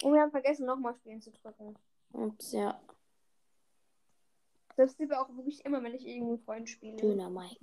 Und 0.04 0.14
wir 0.14 0.22
haben 0.22 0.32
vergessen, 0.32 0.66
nochmal 0.66 0.96
spielen 0.96 1.22
zu 1.22 1.32
drücken. 1.32 1.76
Ups, 2.14 2.52
ja. 2.52 2.80
Das 4.76 4.98
liebe 4.98 5.20
auch 5.20 5.30
wirklich 5.30 5.64
immer, 5.66 5.82
wenn 5.84 5.94
ich 5.94 6.06
irgendwo 6.06 6.34
einen 6.34 6.44
Freund 6.44 6.70
spiele. 6.70 6.98
Döner 6.98 7.30
Mike. 7.30 7.58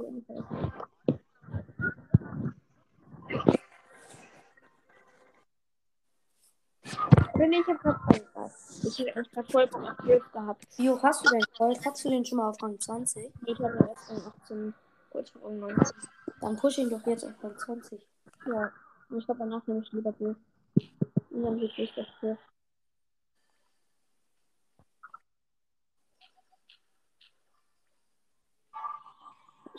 Nee, 7.38 7.60
ich 7.60 7.66
grad 7.66 8.00
irgendwas. 8.12 8.84
Ich 8.84 8.98
hab 8.98 9.16
echt 9.16 9.32
grad 9.32 9.52
voll 9.52 9.66
Bock 9.68 9.96
gehabt. 10.32 10.66
Wie 10.76 10.90
hoch 10.90 11.02
hast 11.04 11.24
du 11.24 11.30
denn 11.30 11.44
Gold? 11.56 11.78
Hast 11.86 12.04
du 12.04 12.10
den 12.10 12.24
schon 12.24 12.38
mal 12.38 12.50
auf 12.50 12.60
Rang 12.60 12.78
20? 12.80 13.32
Nee, 13.42 13.52
ich 13.52 13.58
habe 13.60 13.78
erst 13.88 14.10
um 14.10 14.32
18, 14.42 14.74
kurz 15.10 15.30
vor 15.30 15.42
um 15.44 15.60
19. 15.60 15.86
Dann 16.40 16.56
push 16.56 16.78
ihn 16.78 16.90
doch 16.90 17.06
jetzt 17.06 17.24
auf 17.24 17.32
Rang 17.42 17.56
20. 17.56 18.04
Ja, 18.46 18.72
und 19.08 19.18
ich 19.18 19.24
glaube, 19.24 19.38
danach 19.38 19.64
nehme 19.68 19.80
ich 19.80 19.92
lieber 19.92 20.12
Bier. 20.12 20.34
Und 21.30 21.42
dann 21.42 21.60
wird 21.60 21.78
ich 21.78 21.94
das 21.94 22.06
für. 22.18 22.36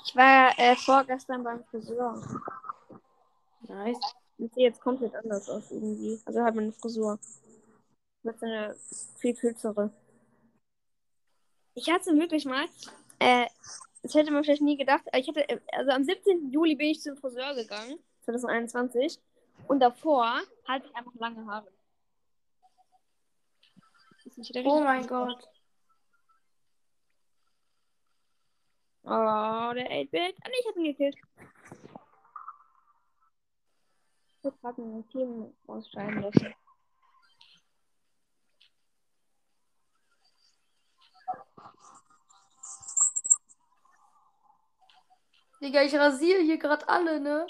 Ich 0.06 0.16
war 0.16 0.58
äh, 0.58 0.76
vorgestern 0.78 1.44
beim 1.44 1.64
Friseur. 1.66 2.22
Nice. 3.68 4.16
Und 4.40 4.54
sehe 4.54 4.64
jetzt 4.64 4.82
komplett 4.82 5.14
anders 5.16 5.50
aus 5.50 5.70
irgendwie. 5.70 6.20
Also 6.26 6.42
halt 6.42 6.56
meine 6.56 6.72
Frisur. 6.72 7.20
Mit 8.24 8.42
eine 8.42 8.76
viel 9.18 9.36
kürzere. 9.36 9.92
Ich 11.76 11.90
hatte 11.90 12.18
wirklich 12.18 12.46
mal, 12.46 12.66
äh, 13.20 13.46
das 14.02 14.14
hätte 14.14 14.32
man 14.32 14.44
vielleicht 14.44 14.62
nie 14.62 14.78
gedacht, 14.78 15.04
ich 15.14 15.28
hatte, 15.28 15.46
also 15.72 15.92
am 15.92 16.04
17. 16.04 16.52
Juli 16.52 16.76
bin 16.76 16.88
ich 16.88 17.02
zum 17.02 17.16
Friseur 17.18 17.54
gegangen, 17.56 18.00
2021. 18.22 19.20
Und 19.68 19.80
davor 19.80 20.42
hatte 20.66 20.88
ich 20.88 20.96
einfach 20.96 21.14
lange 21.16 21.46
Haare. 21.46 21.68
Oh 24.64 24.82
mein 24.82 25.06
Gott. 25.08 25.48
Oh, 29.04 29.74
der 29.74 29.90
8-Bit. 29.90 30.36
Ah, 30.42 30.48
nee, 30.50 30.56
ich 30.60 30.68
hab 30.68 30.76
ihn 30.78 30.84
gekillt. 30.84 31.16
Ich 34.50 34.56
hab 34.56 34.62
gerade 34.62 34.82
ein 34.82 35.08
Team 35.10 35.54
ausscheiden 35.68 36.24
lassen. 36.24 36.56
Digga, 45.62 45.84
ich 45.84 45.94
rasiere 45.94 46.42
hier 46.42 46.58
gerade 46.58 46.88
alle, 46.90 47.20
ne? 47.20 47.46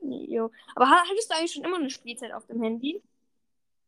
Jo. 0.00 0.50
Aber 0.74 0.90
hattest 0.90 1.30
du 1.30 1.34
eigentlich 1.36 1.52
schon 1.52 1.64
immer 1.64 1.76
eine 1.78 1.90
Spielzeit 1.90 2.32
auf 2.32 2.46
dem 2.46 2.62
Handy? 2.62 3.02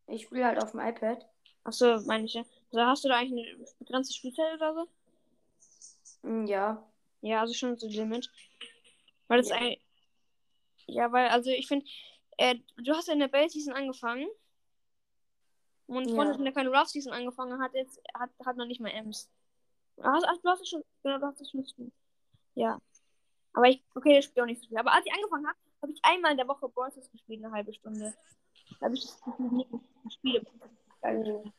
Ich 0.07 0.23
spiele 0.25 0.47
halt 0.47 0.63
auf 0.63 0.71
dem 0.71 0.81
iPad. 0.81 1.27
Achso, 1.65 2.01
meine 2.07 2.25
ich 2.27 2.35
ja. 2.35 2.45
Also 2.73 2.87
hast 2.87 3.05
du 3.05 3.09
da 3.09 3.17
eigentlich 3.17 3.47
eine 3.57 3.65
begrenzte 3.79 4.15
Spielzeit 4.15 4.55
oder 4.55 4.75
so? 4.75 6.29
Mm, 6.29 6.47
Ja. 6.47 6.87
Ja, 7.21 7.41
also 7.41 7.53
schon 7.55 7.77
so 7.77 7.89
Limit. 7.89 8.31
Weil 9.29 9.39
das 9.39 9.49
Ja. 9.51 9.57
ein. 9.57 9.77
Ja, 10.87 11.13
weil, 11.13 11.29
also 11.29 11.51
ich 11.51 11.67
finde, 11.67 11.87
äh, 12.39 12.57
du 12.77 12.93
hast 12.95 13.09
ja 13.09 13.15
in 13.15 13.21
der 13.21 13.29
Bell 13.29 13.49
Season 13.49 13.75
angefangen. 13.75 14.29
Und 15.87 16.09
Ja. 16.09 16.15
Freund, 16.15 16.45
der 16.45 16.53
keine 16.53 16.71
Rough 16.71 16.89
Season 16.89 17.13
angefangen 17.13 17.61
hat, 17.61 17.75
jetzt 17.75 18.01
hat, 18.15 18.31
hat 18.45 18.57
noch 18.57 18.67
nicht 18.67 18.81
mal 18.81 18.91
Ems. 18.91 19.31
Hast, 20.03 20.25
ach, 20.27 20.37
du 20.43 20.49
hast 20.49 20.63
es 20.63 20.69
schon. 20.69 20.83
Genau, 21.03 21.19
du 21.19 21.27
hast 21.27 21.41
es 21.41 21.51
schon. 21.51 21.93
Ja. 22.55 22.81
Aber 23.53 23.69
ich, 23.69 23.85
okay, 23.95 24.19
ich 24.19 24.25
spiele 24.25 24.43
auch 24.45 24.47
nicht 24.47 24.63
so 24.63 24.69
viel. 24.69 24.79
Aber 24.79 24.93
als 24.93 25.05
ich 25.07 25.13
angefangen 25.13 25.47
habe, 25.47 25.59
habe 25.83 25.93
ich 25.93 26.01
einmal 26.03 26.33
in 26.33 26.39
der 26.39 26.49
Woche 26.49 26.69
Stars 26.71 27.11
gespielt, 27.11 27.45
eine 27.45 27.53
halbe 27.53 27.73
Stunde. 27.73 28.15
Da 28.81 28.87
habe 28.87 28.95
ich 28.95 29.05
das 29.05 29.39
nie 29.39 29.67
gespielt. 30.05 30.47
Mhm. 31.03 31.53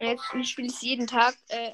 Jetzt 0.00 0.24
spiele 0.48 0.66
ich 0.66 0.74
es 0.74 0.82
jeden 0.82 1.06
Tag. 1.06 1.36
Äh, 1.48 1.72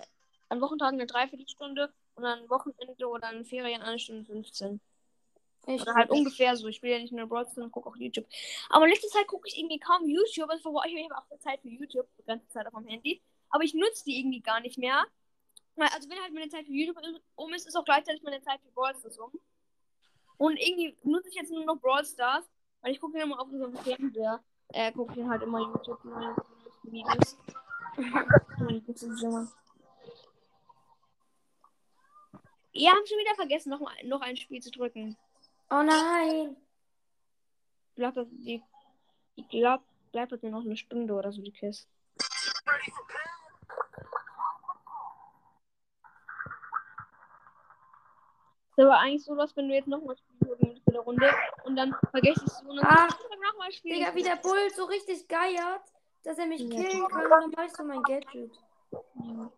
an 0.51 0.61
Wochentagen 0.61 0.99
eine 0.99 1.07
Dreiviertelstunde 1.07 1.93
und 2.15 2.25
an 2.25 2.49
Wochenende 2.51 3.07
oder 3.07 3.29
an 3.29 3.45
Ferien 3.45 3.83
eine 3.83 3.99
Stunde 3.99 4.25
15. 4.25 4.81
Ich 5.67 5.83
Oder 5.83 5.95
halt 5.95 6.11
ungefähr 6.11 6.57
so. 6.57 6.69
Ich 6.69 6.77
spiele 6.77 6.95
ja 6.95 6.99
nicht 7.01 7.13
nur 7.13 7.27
Brawl 7.27 7.45
Stars 7.45 7.59
und 7.59 7.73
gucke 7.73 7.89
auch 7.89 7.97
YouTube. 7.97 8.27
Aber 8.71 8.85
in 8.87 8.93
letzter 8.93 9.09
Zeit 9.09 9.27
gucke 9.27 9.49
ich 9.49 9.59
irgendwie 9.59 9.79
kaum 9.79 10.09
YouTube. 10.09 10.49
Also 10.49 10.83
ich 10.87 11.11
habe 11.11 11.17
auch 11.17 11.39
Zeit 11.39 11.61
für 11.61 11.69
YouTube, 11.69 12.07
die 12.19 12.25
ganze 12.25 12.49
Zeit 12.49 12.67
auf 12.67 12.75
dem 12.75 12.87
Handy. 12.87 13.21
Aber 13.51 13.65
ich 13.65 13.75
nutze 13.75 14.05
die 14.05 14.19
irgendwie 14.19 14.41
gar 14.41 14.61
nicht 14.61 14.79
mehr. 14.79 15.05
Also 15.77 16.09
wenn 16.09 16.21
halt 16.21 16.33
meine 16.33 16.49
Zeit 16.49 16.67
für 16.67 16.73
YouTube 16.73 16.97
um 17.37 17.53
ist, 17.53 17.67
ist 17.67 17.77
auch 17.77 17.85
gleichzeitig 17.85 18.23
meine 18.23 18.41
Zeit 18.41 18.61
für 18.61 18.73
Brawl 18.73 18.95
Stars 18.97 19.19
um. 19.19 19.31
Und 20.39 20.57
irgendwie 20.57 20.97
nutze 21.03 21.29
ich 21.29 21.35
jetzt 21.35 21.51
nur 21.51 21.65
noch 21.65 21.81
Brawl 21.81 22.05
Stars, 22.05 22.49
weil 22.81 22.93
ich 22.93 23.01
gucke 23.01 23.21
immer 23.21 23.41
auf 23.41 23.49
so 23.51 23.65
einem 23.65 23.77
Fernseher. 23.77 24.43
Äh, 24.69 24.93
gucke 24.93 25.21
ich 25.21 25.27
halt 25.27 25.43
immer 25.43 25.61
YouTube 25.61 26.03
Videos. 26.85 27.39
Ihr 32.73 32.91
habt 32.91 33.09
schon 33.09 33.19
wieder 33.19 33.35
vergessen, 33.35 33.71
noch, 33.71 33.81
noch 34.05 34.21
ein 34.21 34.37
Spiel 34.37 34.61
zu 34.63 34.71
drücken. 34.71 35.17
Oh 35.71 35.83
nein. 35.83 36.57
Ich 37.91 37.95
glaube, 37.97 38.27
die, 38.31 38.63
ich 39.37 39.49
glaube, 39.49 39.85
bleibt 40.13 40.33
jetzt 40.33 40.45
noch 40.45 40.65
eine 40.65 40.77
Stunde 40.77 41.13
oder 41.15 41.33
so, 41.33 41.43
die 41.43 41.53
Kiste. 41.53 41.89
Das 48.77 48.87
war 48.87 49.01
eigentlich 49.01 49.25
so, 49.25 49.35
dass 49.35 49.57
wenn 49.57 49.69
du 49.69 49.75
jetzt 49.75 49.89
nochmal 49.89 50.17
spielen 50.17 50.41
würdest 50.61 50.85
für 50.85 50.93
der 50.93 51.01
Runde 51.01 51.29
und 51.65 51.75
dann 51.77 51.95
vergisst 52.13 52.43
du 52.63 52.71
und 52.71 52.77
dann 52.77 52.87
Ah, 52.87 53.09
nochmal 53.53 53.73
spielen. 53.73 53.99
Digga, 53.99 54.15
wie 54.15 54.23
der 54.23 54.37
Bull 54.37 54.71
so 54.77 54.85
richtig 54.85 55.27
geiert, 55.27 55.83
dass 56.23 56.39
er 56.39 56.47
mich 56.47 56.61
Ja. 56.61 56.69
killen 56.83 57.09
kann. 57.09 57.25
Und 57.25 57.31
dann 57.31 57.51
mach 57.57 57.65
ich 57.65 57.73
so 57.73 57.83
mein 57.85 58.03
Gadget. 58.05 58.53
Ja. 58.93 59.53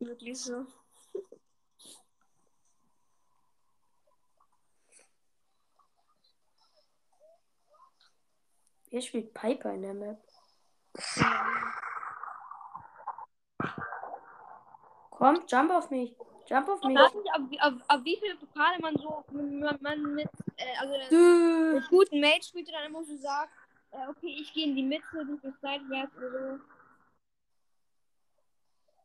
Wirklich 0.00 0.38
so. 0.38 0.66
Wer 8.90 9.00
spielt 9.02 9.34
Piper 9.34 9.72
in 9.72 9.82
der 9.82 9.94
Map? 9.94 10.18
Komm, 15.10 15.42
jump 15.48 15.70
auf 15.72 15.90
mich. 15.90 16.14
Jump 16.46 16.68
auf 16.68 16.80
Ich 16.82 16.86
mich. 16.88 16.96
weiß 16.96 17.14
nicht, 17.14 17.30
ab, 17.34 17.40
ab, 17.60 17.74
ab 17.88 18.00
wie 18.04 18.16
viele 18.16 18.36
Pokale 18.36 18.78
man 18.80 18.96
so 18.96 19.24
man, 19.32 19.78
man 19.80 20.14
mit, 20.14 20.28
äh, 20.56 20.76
also 20.78 20.94
mit 21.74 21.88
guten 21.88 22.20
Mates 22.20 22.48
spielt, 22.48 22.68
dann 22.72 22.84
immer 22.84 23.02
so 23.02 23.16
sagt, 23.16 23.50
äh, 23.90 24.06
okay, 24.08 24.36
ich 24.40 24.52
gehe 24.52 24.66
in 24.66 24.76
die 24.76 24.82
Mitte, 24.82 25.04
du 25.12 25.36
bist 25.38 25.60
seitwärts 25.60 26.14
oder 26.16 26.30
so. 26.30 26.60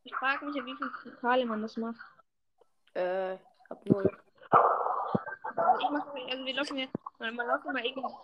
Ich 0.04 0.14
frage 0.14 0.44
mich, 0.46 0.60
ab 0.60 0.66
wie 0.66 0.76
viele 0.76 0.90
Pokale 1.14 1.46
man 1.46 1.62
das 1.62 1.76
macht. 1.76 2.00
Äh, 2.94 3.36
hab 3.70 3.84
null. 3.86 4.18
Also 4.50 5.80
ich 5.80 5.90
mache, 5.90 6.10
also 6.30 6.44
wir 6.44 6.54
laufen 6.54 6.78
jetzt, 6.78 6.94
man, 7.18 7.34
man 7.34 7.46
läuft 7.46 7.64
immer 7.64 7.84
irgendwie, 7.84 8.14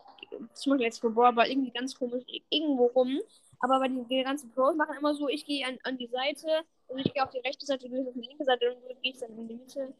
zum 0.53 0.79
Beispiel 0.79 1.11
Brawl, 1.11 1.26
aber 1.26 1.49
irgendwie 1.49 1.70
ganz 1.70 1.95
komisch 1.95 2.24
irgendwo 2.51 2.87
rum. 2.87 3.18
Aber 3.61 3.81
bei 3.81 3.89
den, 3.89 4.07
die 4.09 4.22
ganzen 4.22 4.51
Pros 4.53 4.76
machen 4.76 4.97
immer 4.99 5.14
so, 5.14 5.29
ich 5.29 5.45
gehe 5.45 5.66
an, 5.66 5.79
an 5.83 5.99
die 5.99 6.07
Seite, 6.07 6.47
also 6.89 7.01
ich 7.05 7.12
gehe 7.12 7.22
auf 7.22 7.31
die 7.31 7.39
rechte 7.39 7.66
Seite, 7.66 7.89
du 7.89 7.95
gehst 7.95 8.09
auf 8.09 8.14
die 8.14 8.29
linke 8.29 8.45
Seite 8.45 8.74
und 8.74 8.83
du 8.89 8.95
gehst 9.03 9.22
dann 9.22 9.37
in 9.37 9.49
die 9.49 9.55
Mitte. 9.55 9.93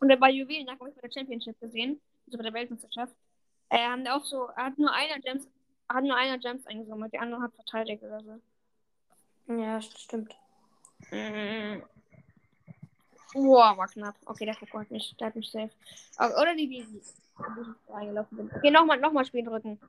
Und 0.00 0.20
bei 0.20 0.30
Juwelen, 0.30 0.66
da 0.66 0.72
habe 0.72 0.88
ich 0.88 0.94
bei 0.94 1.00
der 1.00 1.12
Championship 1.12 1.58
gesehen, 1.60 2.00
also 2.26 2.38
bei 2.38 2.44
der 2.44 2.52
Weltmeisterschaft, 2.52 3.14
äh, 3.70 3.78
haben 3.78 4.06
auch 4.06 4.24
so, 4.24 4.48
hat 4.54 4.78
nur 4.78 4.92
einer 4.92 5.18
Gems, 5.20 5.48
hat 5.88 6.04
nur 6.04 6.16
einer 6.16 6.38
Gems 6.38 6.66
eingesammelt, 6.66 7.12
der 7.12 7.22
andere 7.22 7.42
hat 7.42 7.54
verteidigt 7.54 8.02
oder 8.02 8.20
so. 8.20 8.40
Ja, 9.52 9.80
stimmt. 9.80 10.36
Mm. 11.10 11.82
Boah, 13.34 13.76
war 13.76 13.88
knapp. 13.88 14.14
Okay, 14.26 14.46
der 14.46 14.54
hat 14.54 14.90
mich, 14.90 15.16
der 15.18 15.26
hat 15.26 15.36
mich 15.36 15.50
safe. 15.50 15.70
Aber- 16.16 16.40
Oder 16.40 16.54
die 16.54 16.68
Bibi. 16.68 17.02
Wo 17.36 17.62
ich 17.62 17.92
reingelaufen 17.94 18.36
bin. 18.38 18.50
Okay, 18.56 18.70
nochmal, 18.70 18.98
nochmal 19.00 19.24
spielen 19.24 19.46
drücken. 19.46 19.80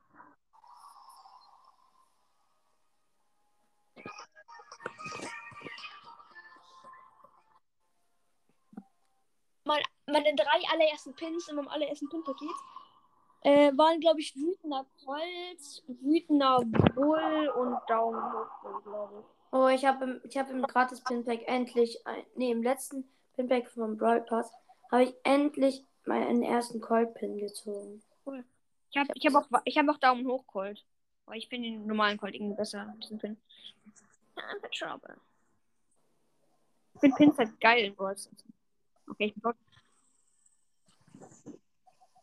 Mein, 9.64 9.82
meine 10.06 10.34
drei 10.34 10.60
allerersten 10.72 11.14
Pins 11.14 11.48
in 11.48 11.56
meinem 11.56 11.68
allerersten 11.68 12.08
Pin-Paket 12.08 12.48
äh, 13.42 13.72
waren, 13.76 14.00
glaube 14.00 14.20
ich, 14.20 14.34
wütender 14.36 14.86
Colt, 15.04 15.82
wütender 16.02 16.60
Bull 16.94 17.48
und 17.56 17.78
Daumen 17.88 18.22
hoch, 18.32 18.82
glaube 18.84 19.20
ich. 19.20 19.26
Oh, 19.52 19.68
ich 19.68 19.84
habe 19.84 20.20
ich 20.24 20.36
hab 20.36 20.50
im 20.50 20.62
gratis 20.62 21.02
Pinpack 21.02 21.42
endlich, 21.46 22.04
ein, 22.06 22.24
nee, 22.34 22.50
im 22.50 22.62
letzten 22.62 23.08
Pinpack 23.36 23.70
vom 23.70 23.96
Brawl 23.96 24.22
Pass 24.22 24.50
habe 24.90 25.04
ich 25.04 25.14
endlich 25.22 25.84
meinen 26.04 26.42
ersten 26.42 26.80
Cold 26.80 27.14
Pin 27.14 27.38
gezogen. 27.38 28.02
Ich 28.90 28.96
habe 28.96 29.08
ich 29.14 29.26
hab 29.26 29.34
auch, 29.34 29.60
ich 29.64 29.76
hab 29.76 29.88
auch 29.88 29.98
Daumen 29.98 30.26
hoch 30.26 30.46
Colt. 30.46 30.84
Aber 31.26 31.36
ich 31.36 31.48
finde 31.48 31.68
den 31.68 31.86
normalen 31.86 32.18
Colt 32.18 32.34
irgendwie 32.34 32.56
besser. 32.56 32.94
Diesen 33.02 33.18
Pin. 33.18 33.36
I'm 34.36 34.64
in 34.64 34.70
trouble. 34.70 35.16
Ich 36.94 37.00
finde 37.00 37.16
Pins 37.16 37.38
halt 37.38 37.60
geil 37.60 37.84
in 37.84 37.94
Brawl 37.94 38.16
Stars. 38.16 38.44
Okay, 39.08 39.26
ich 39.26 39.34
bin. 39.34 39.52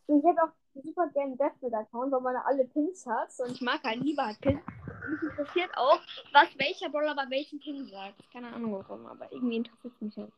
Und 0.07 0.19
ich 0.19 0.25
hätte 0.25 0.43
auch 0.43 0.81
super 0.81 1.07
gerne 1.09 1.37
Deathfield 1.37 1.73
Account, 1.73 2.11
weil 2.11 2.21
man 2.21 2.33
da 2.33 2.41
alle 2.41 2.65
Pins 2.65 3.05
hat. 3.05 3.29
Und 3.39 3.51
ich 3.51 3.61
mag 3.61 3.83
halt 3.83 4.01
lieber 4.01 4.25
halt 4.25 4.41
Pins. 4.41 4.61
Und 4.65 5.11
mich 5.11 5.21
interessiert 5.21 5.69
auch, 5.75 5.99
was 6.31 6.57
welcher 6.57 6.89
Brawler 6.89 7.15
bei 7.15 7.29
welchem 7.29 7.59
Pin 7.59 7.85
sagt. 7.87 8.31
Keine 8.31 8.53
Ahnung 8.53 8.73
warum, 8.73 9.05
aber 9.05 9.31
irgendwie 9.31 9.57
interessiert 9.57 9.93
es 9.95 10.01
mich 10.01 10.17
halt. 10.17 10.31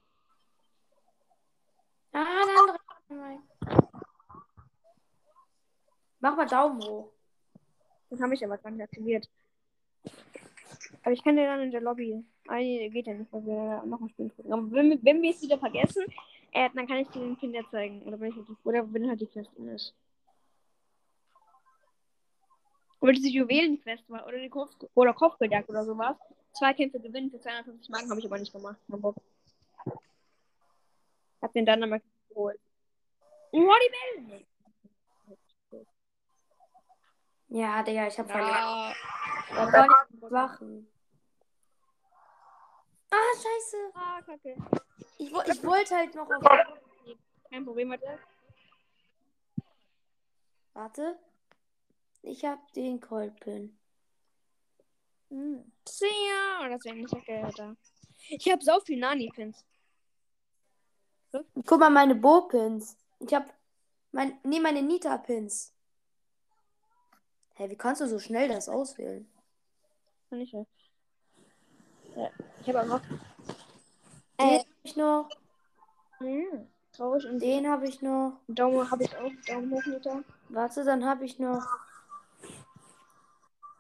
Ah, 2.18 2.46
der 2.46 2.60
andere. 3.10 3.40
Mach 6.22 6.36
mal 6.38 6.46
Daumen 6.48 6.82
hoch. 6.82 7.12
Das 8.10 8.22
habe 8.22 8.34
ich 8.34 8.44
aber 8.46 8.58
gar 8.58 8.72
nicht 8.72 8.82
aktiviert. 8.84 9.30
Aber 11.04 11.12
ich 11.12 11.24
kann 11.24 11.36
den 11.36 11.46
dann 11.46 11.62
in 11.62 11.72
der 11.72 11.82
Lobby. 11.82 12.24
Ah, 12.48 12.56
nee, 12.56 12.90
geht 12.90 13.08
ja 13.08 13.14
nicht, 13.14 13.32
weil 13.34 13.46
wir 13.46 13.84
noch 13.86 14.00
ein 14.02 14.10
Spiel 14.10 14.30
drücken. 14.30 14.54
Aber 14.54 14.72
wenn, 14.72 14.90
wir- 14.92 15.04
wenn 15.04 15.22
wir 15.22 15.32
es 15.32 15.42
wieder 15.42 15.60
vergessen, 15.60 16.06
äh, 16.52 16.70
dann 16.74 16.88
kann 16.88 16.98
ich 16.98 17.10
dir 17.10 17.20
den 17.20 17.36
Pin 17.38 17.54
zeigen. 17.70 18.02
Oder 18.04 18.20
wenn, 18.20 18.30
ich 18.30 18.36
halt 18.38 18.48
die, 18.48 18.56
oder 18.64 18.94
wenn 18.94 19.10
halt 19.10 19.20
die 19.22 19.28
Quest 19.28 19.52
in 19.58 19.68
ist. 19.68 19.94
Oder 23.02 23.12
diese 23.12 23.30
Juwelenquest 23.30 24.10
war. 24.10 24.26
Oder 24.26 24.40
die 24.40 24.50
Kopf 24.50 24.72
oder 24.94 25.14
Kopfgeldjagd 25.14 25.70
oder 25.70 25.84
sowas. 25.86 26.16
Zwei 26.54 26.74
Kämpfe 26.74 27.00
gewinnen 27.00 27.30
für 27.30 27.40
250 27.42 27.90
Marken 27.90 28.10
habe 28.10 28.20
ich 28.20 28.26
aber 28.26 28.40
nicht 28.40 28.54
gemacht. 28.54 28.80
Hab 31.42 31.54
den 31.54 31.66
dann 31.66 31.80
nochmal 31.80 32.02
geholt. 32.30 32.60
Die 33.54 33.60
Bälle! 34.28 34.46
Ja, 37.48 37.84
Digga, 37.84 38.08
ich 38.08 38.20
hab 38.20 38.30
verloren. 38.30 38.52
Ja. 38.52 38.94
Ich 40.14 40.30
machen? 40.32 40.88
Ah, 43.12 43.34
scheiße. 43.36 43.92
Ah, 43.94 44.22
kacke. 44.24 44.58
Ich, 45.20 45.32
wo- 45.34 45.42
ich 45.42 45.64
wollte 45.64 45.96
halt 45.96 46.16
noch 46.16 46.30
auf. 46.30 46.44
Kein 47.50 47.64
Problem, 47.64 47.92
warte. 47.92 48.20
Warte. 50.74 51.18
Ich 52.24 52.44
hab 52.44 52.74
den 52.74 53.00
Cold 53.00 53.40
Pin. 53.40 53.78
Hm. 55.30 55.72
Sehr. 55.88 56.10
Oh, 56.62 56.68
das 56.70 56.84
wäre 56.84 56.96
nicht 56.96 57.10
so 57.10 57.22
geil, 57.26 57.50
da. 57.56 57.76
Ich 58.30 58.52
habe 58.52 58.64
so 58.64 58.80
viel 58.82 59.00
Nani-Pins. 59.00 59.64
Guck 61.66 61.80
mal, 61.80 61.90
meine 61.90 62.16
Bo-Pins. 62.16 62.98
Ich 63.20 63.34
hab. 63.34 63.54
Mein, 64.12 64.38
nee, 64.44 64.60
meine 64.60 64.82
Nita-Pins. 64.82 65.74
Hä, 67.56 67.70
wie 67.70 67.76
kannst 67.76 68.02
du 68.02 68.08
so 68.08 68.20
schnell 68.20 68.48
das 68.50 68.70
auswählen? 68.70 69.28
Kann 70.30 70.42
ich 70.42 70.52
ja. 70.52 70.66
Ich 72.62 72.68
habe 72.68 72.82
einfach. 72.82 73.02
Den 74.40 74.48
Äh, 74.50 74.60
hab 74.60 74.66
ich 74.84 74.96
noch. 74.96 75.30
hm. 76.20 76.68
Traurig 76.94 77.26
und 77.26 77.40
Den 77.42 77.68
habe 77.70 77.88
ich 77.88 78.02
noch. 78.02 78.40
Daumen 78.48 78.90
habe 78.90 79.04
ich 79.04 79.16
auch. 79.18 79.32
Daumen 79.48 79.72
hoch, 79.72 79.86
Nita. 79.86 80.24
Warte, 80.50 80.84
dann 80.86 81.06
habe 81.06 81.26
ich 81.26 81.40
noch. 81.40 81.66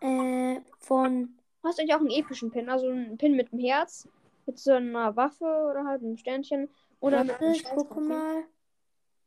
Äh, 0.01 0.61
von. 0.79 1.37
Du 1.61 1.69
hast 1.69 1.79
eigentlich 1.79 1.95
auch 1.95 1.99
einen 1.99 2.11
epischen 2.11 2.51
Pin. 2.51 2.69
Also 2.69 2.89
einen 2.89 3.17
Pin 3.17 3.35
mit 3.35 3.51
einem 3.51 3.61
Herz. 3.61 4.07
Mit 4.45 4.59
so 4.59 4.73
einer 4.73 5.15
Waffe 5.15 5.45
oder 5.45 5.85
halt 5.85 6.03
einem 6.03 6.17
Sternchen. 6.17 6.69
Oder 6.99 7.19
einem 7.21 7.51
ich 7.53 7.63
gucke 7.63 7.99
mal. 8.01 8.43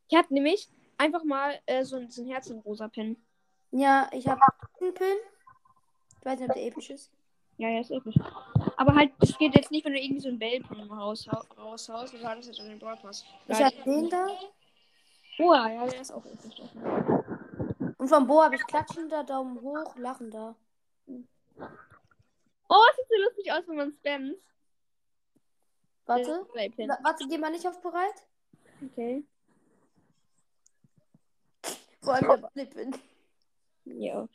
Ich 0.09 0.17
habe 0.17 0.33
nämlich 0.33 0.69
einfach 0.97 1.23
mal 1.25 1.59
äh, 1.67 1.85
so, 1.85 1.97
ein- 1.97 2.11
so 2.11 2.23
ein 2.23 2.29
Herz 2.29 2.49
in 2.49 2.59
rosa 2.61 2.89
Pin. 2.89 3.17
Ja, 3.71 4.09
ich 4.13 4.27
habe 4.27 4.41
einen 4.81 4.95
Pin. 4.95 5.17
Ich 6.21 6.25
weiß 6.27 6.41
nicht, 6.41 6.49
ob 6.49 6.55
der 6.55 6.67
episch 6.67 6.91
ist. 6.91 7.11
Ja, 7.59 7.69
ja, 7.69 7.81
ist 7.81 7.91
episch. 7.91 8.15
Aber 8.77 8.95
halt, 8.95 9.13
das 9.19 9.37
geht 9.39 9.55
jetzt 9.55 9.71
nicht, 9.71 9.85
wenn 9.85 9.93
du 9.93 10.01
irgendwie 10.01 10.21
so 10.21 10.29
einen 10.29 10.39
Bellpin 10.39 10.81
raushau 10.91 11.43
raushaust. 11.57 12.15
Also 12.15 12.27
hat 12.27 12.39
das 12.39 12.47
jetzt 12.47 12.61
in 12.61 12.69
den 12.69 12.79
Broadpass. 12.79 13.25
Ich 13.49 13.55
habe 13.61 13.75
den 13.85 14.09
da. 14.09 14.27
Oh 15.41 15.55
ja, 15.55 15.69
ja, 15.71 15.87
der 15.87 16.01
ist 16.01 16.13
auch 16.13 16.25
episch. 16.25 16.61
Und 17.99 18.09
vom 18.09 18.27
Bo 18.27 18.43
habe 18.43 18.55
ich 18.57 18.67
klatschender, 18.67 19.25
Daumen 19.25 19.61
hoch, 19.61 19.95
lachender. 19.97 20.55
Oh, 22.69 22.83
es 22.91 22.97
sieht 22.97 23.07
so 23.09 23.23
lustig 23.25 23.53
aus, 23.53 23.63
wenn 23.69 23.77
man 23.77 23.93
spammt. 23.93 24.37
Warte. 26.09 26.47
Warte, 27.05 27.29
geh 27.29 27.39
mal 27.39 27.51
nicht 27.51 27.67
auf 27.67 27.81
bereit. 27.81 28.27
Okay. 28.85 29.25
Vor 32.03 32.15
allem 32.15 32.29
der 32.29 32.37
Bunnypin. 32.49 32.97
Ja. 33.85 34.29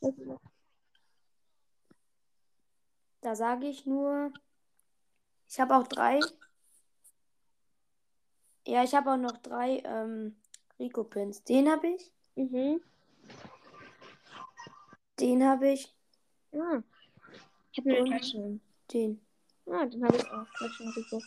Das 0.00 0.14
ist- 0.18 0.28
Da 3.20 3.34
sage 3.36 3.66
ich 3.68 3.86
nur. 3.86 4.32
Ich 5.48 5.60
habe 5.60 5.76
auch 5.76 5.86
drei. 5.86 6.20
Ja, 8.66 8.82
ich 8.82 8.94
habe 8.94 9.12
auch 9.12 9.16
noch 9.16 9.38
drei 9.38 9.78
ähm, 9.84 10.36
Rico-Pins. 10.78 11.44
Den 11.44 11.70
habe 11.70 11.88
ich. 11.88 12.12
Mhm. 12.34 12.82
Den 15.20 15.44
habe 15.44 15.68
ich. 15.70 15.94
Ah. 16.52 16.82
Ich 17.72 17.78
habe 17.78 18.10
Tasche. 18.10 18.58
Den. 18.92 19.24
Ah, 19.66 19.86
den 19.86 20.04
habe 20.04 20.16
ich 20.16 20.30
auch. 20.30 20.46
Tasche 20.58 20.84
Rico. 20.96 21.22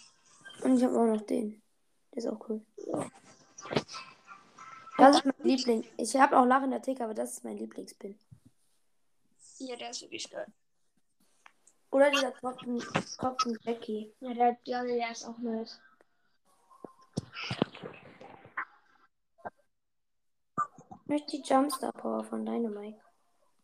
Und 0.63 0.77
ich 0.77 0.83
habe 0.83 0.99
auch 0.99 1.05
noch 1.05 1.21
den. 1.21 1.61
Der 2.11 2.17
ist 2.17 2.27
auch 2.27 2.49
cool. 2.49 2.61
Das 4.97 5.17
ist 5.17 5.25
mein 5.25 5.35
Liebling. 5.43 5.85
Ich 5.97 6.15
habe 6.15 6.37
auch 6.37 6.45
Lach 6.45 6.63
in 6.63 6.71
der 6.71 6.81
Tick, 6.81 7.01
aber 7.01 7.13
das 7.13 7.33
ist 7.33 7.43
mein 7.43 7.57
Lieblingspin. 7.57 8.17
Ja, 9.59 9.75
der 9.75 9.89
ist 9.89 10.01
wirklich 10.01 10.29
geil. 10.29 10.47
Oder 11.91 12.11
dieser 12.11 12.33
Tropfen, 12.33 12.79
Tropfen 13.17 13.57
Jackie. 13.61 14.13
Ja, 14.19 14.33
der, 14.33 14.57
der, 14.65 14.83
der 14.83 15.11
ist 15.11 15.25
auch 15.25 15.37
nice. 15.37 15.79
Ich 21.01 21.09
möchte 21.09 21.37
die 21.37 21.43
Jumpstar 21.43 21.93
Power 21.93 22.23
von 22.23 22.45
Dynamite. 22.45 22.99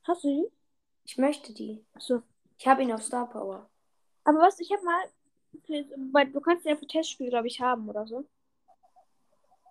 Hast 0.08 0.24
du 0.24 0.30
die? 0.30 0.52
Ich 1.06 1.18
möchte 1.18 1.54
die. 1.54 1.86
Achso. 1.94 2.24
Ich 2.58 2.68
habe 2.68 2.84
ihn 2.84 2.94
auf 2.94 3.04
Star 3.04 3.30
Power. 3.30 3.70
Aber 4.26 4.40
was, 4.40 4.60
ich 4.60 4.72
habe 4.72 4.84
mal. 6.12 6.26
du 6.26 6.42
kannst 6.42 6.66
ja 6.66 6.76
für 6.76 6.88
Testspiel, 6.88 7.30
glaube 7.30 7.48
ich, 7.48 7.60
haben 7.60 7.90
oder 7.90 8.08
so. 8.08 8.26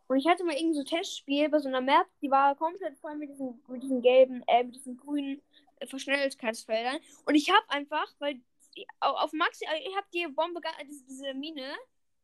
Und 0.09 0.19
ich 0.19 0.27
hatte 0.29 0.45
mal 0.45 0.55
irgend 0.55 0.77
so 0.77 0.85
Testspiel 0.85 1.49
bei 1.49 1.59
so 1.59 1.69
einer 1.69 1.81
Map, 1.81 2.07
die 2.21 2.31
war 2.31 2.55
komplett 2.57 2.99
voll 2.99 3.17
mit 3.17 3.31
diesen, 3.31 3.63
mit 3.69 3.83
diesen 3.83 4.03
gelben, 4.03 4.43
äh, 4.47 4.63
mit 4.63 4.75
diesen 4.75 4.97
grünen 4.99 5.41
äh, 5.81 5.87
Verschnelligkeitsfeldern. 5.87 6.99
Und 7.25 7.35
ich 7.35 7.51
habe 7.51 7.65
einfach, 7.69 8.07
weil 8.19 8.41
die, 8.77 8.87
au- 9.01 9.17
auf 9.17 9.33
Maxi, 9.33 9.65
äh, 9.65 9.89
ich 9.89 9.97
habe 9.97 10.07
die 10.13 10.27
Bombe, 10.27 10.61
äh, 10.79 10.85
diese, 10.85 11.05
diese 11.07 11.35
Mine, 11.35 11.73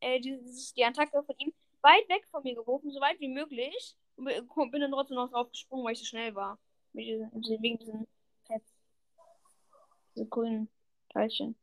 äh, 0.01 0.19
dieses, 0.19 0.73
die 0.73 0.85
Attacke 0.85 1.23
von 1.23 1.35
ihm, 1.39 1.51
weit 1.81 2.07
weg 2.09 2.27
von 2.29 2.43
mir 2.43 2.53
geworfen, 2.53 2.91
so 2.91 3.01
weit 3.01 3.19
wie 3.19 3.27
möglich. 3.27 3.95
Und 4.17 4.71
bin 4.71 4.81
dann 4.81 4.91
trotzdem 4.91 5.15
noch 5.15 5.31
drauf 5.31 5.49
gesprungen, 5.49 5.85
weil 5.85 5.93
ich 5.93 5.99
so 5.99 6.05
schnell 6.05 6.35
war. 6.35 6.59
Mit 6.93 7.05
diesen, 7.05 7.31
wegen 7.63 7.77
diesen 7.79 8.07
Pads. 8.45 8.71
Diese 10.13 10.25
grünen 10.27 10.69
Teilchen. 11.11 11.55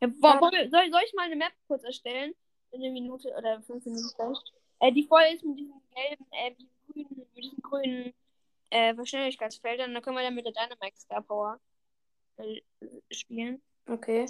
Ja, 0.00 0.08
wo, 0.08 0.48
soll, 0.70 0.90
soll 0.90 1.02
ich 1.04 1.14
mal 1.14 1.24
eine 1.24 1.36
Map 1.36 1.52
kurz 1.66 1.82
erstellen? 1.84 2.34
In 2.70 2.82
einer 2.82 2.92
Minute 2.92 3.34
oder 3.36 3.60
fünf 3.62 3.84
Minuten 3.84 4.08
vielleicht. 4.14 4.52
Äh, 4.80 4.92
die 4.92 5.04
voll 5.04 5.22
ist 5.34 5.44
mit 5.44 5.58
diesen 5.58 5.80
gelben, 5.94 6.26
äh, 6.32 6.50
mit 6.50 6.60
diesen 6.60 6.70
grünen, 6.86 7.26
mit 7.34 7.44
diesen 7.44 7.62
grünen 7.62 8.14
äh, 8.70 8.94
Verschnelligkeitsfeldern. 8.94 9.92
Dann 9.92 10.02
können 10.02 10.16
wir 10.16 10.22
dann 10.22 10.34
mit 10.34 10.44
der 10.44 10.52
Dynamax 10.52 11.02
Star 11.02 11.22
Power 11.22 11.60
äh, 12.36 12.60
spielen. 13.10 13.60
Okay. 13.88 14.26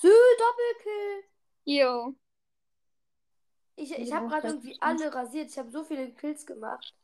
Sü, 0.00 0.12
Doppelkill. 0.38 1.24
Jo. 1.64 2.14
Ich, 3.76 3.92
ich 3.92 4.12
habe 4.12 4.28
gerade 4.28 4.48
irgendwie 4.48 4.80
alle 4.80 5.14
rasiert. 5.14 5.50
Ich 5.50 5.58
habe 5.58 5.70
so 5.70 5.84
viele 5.84 6.10
Kills 6.12 6.46
gemacht. 6.46 6.94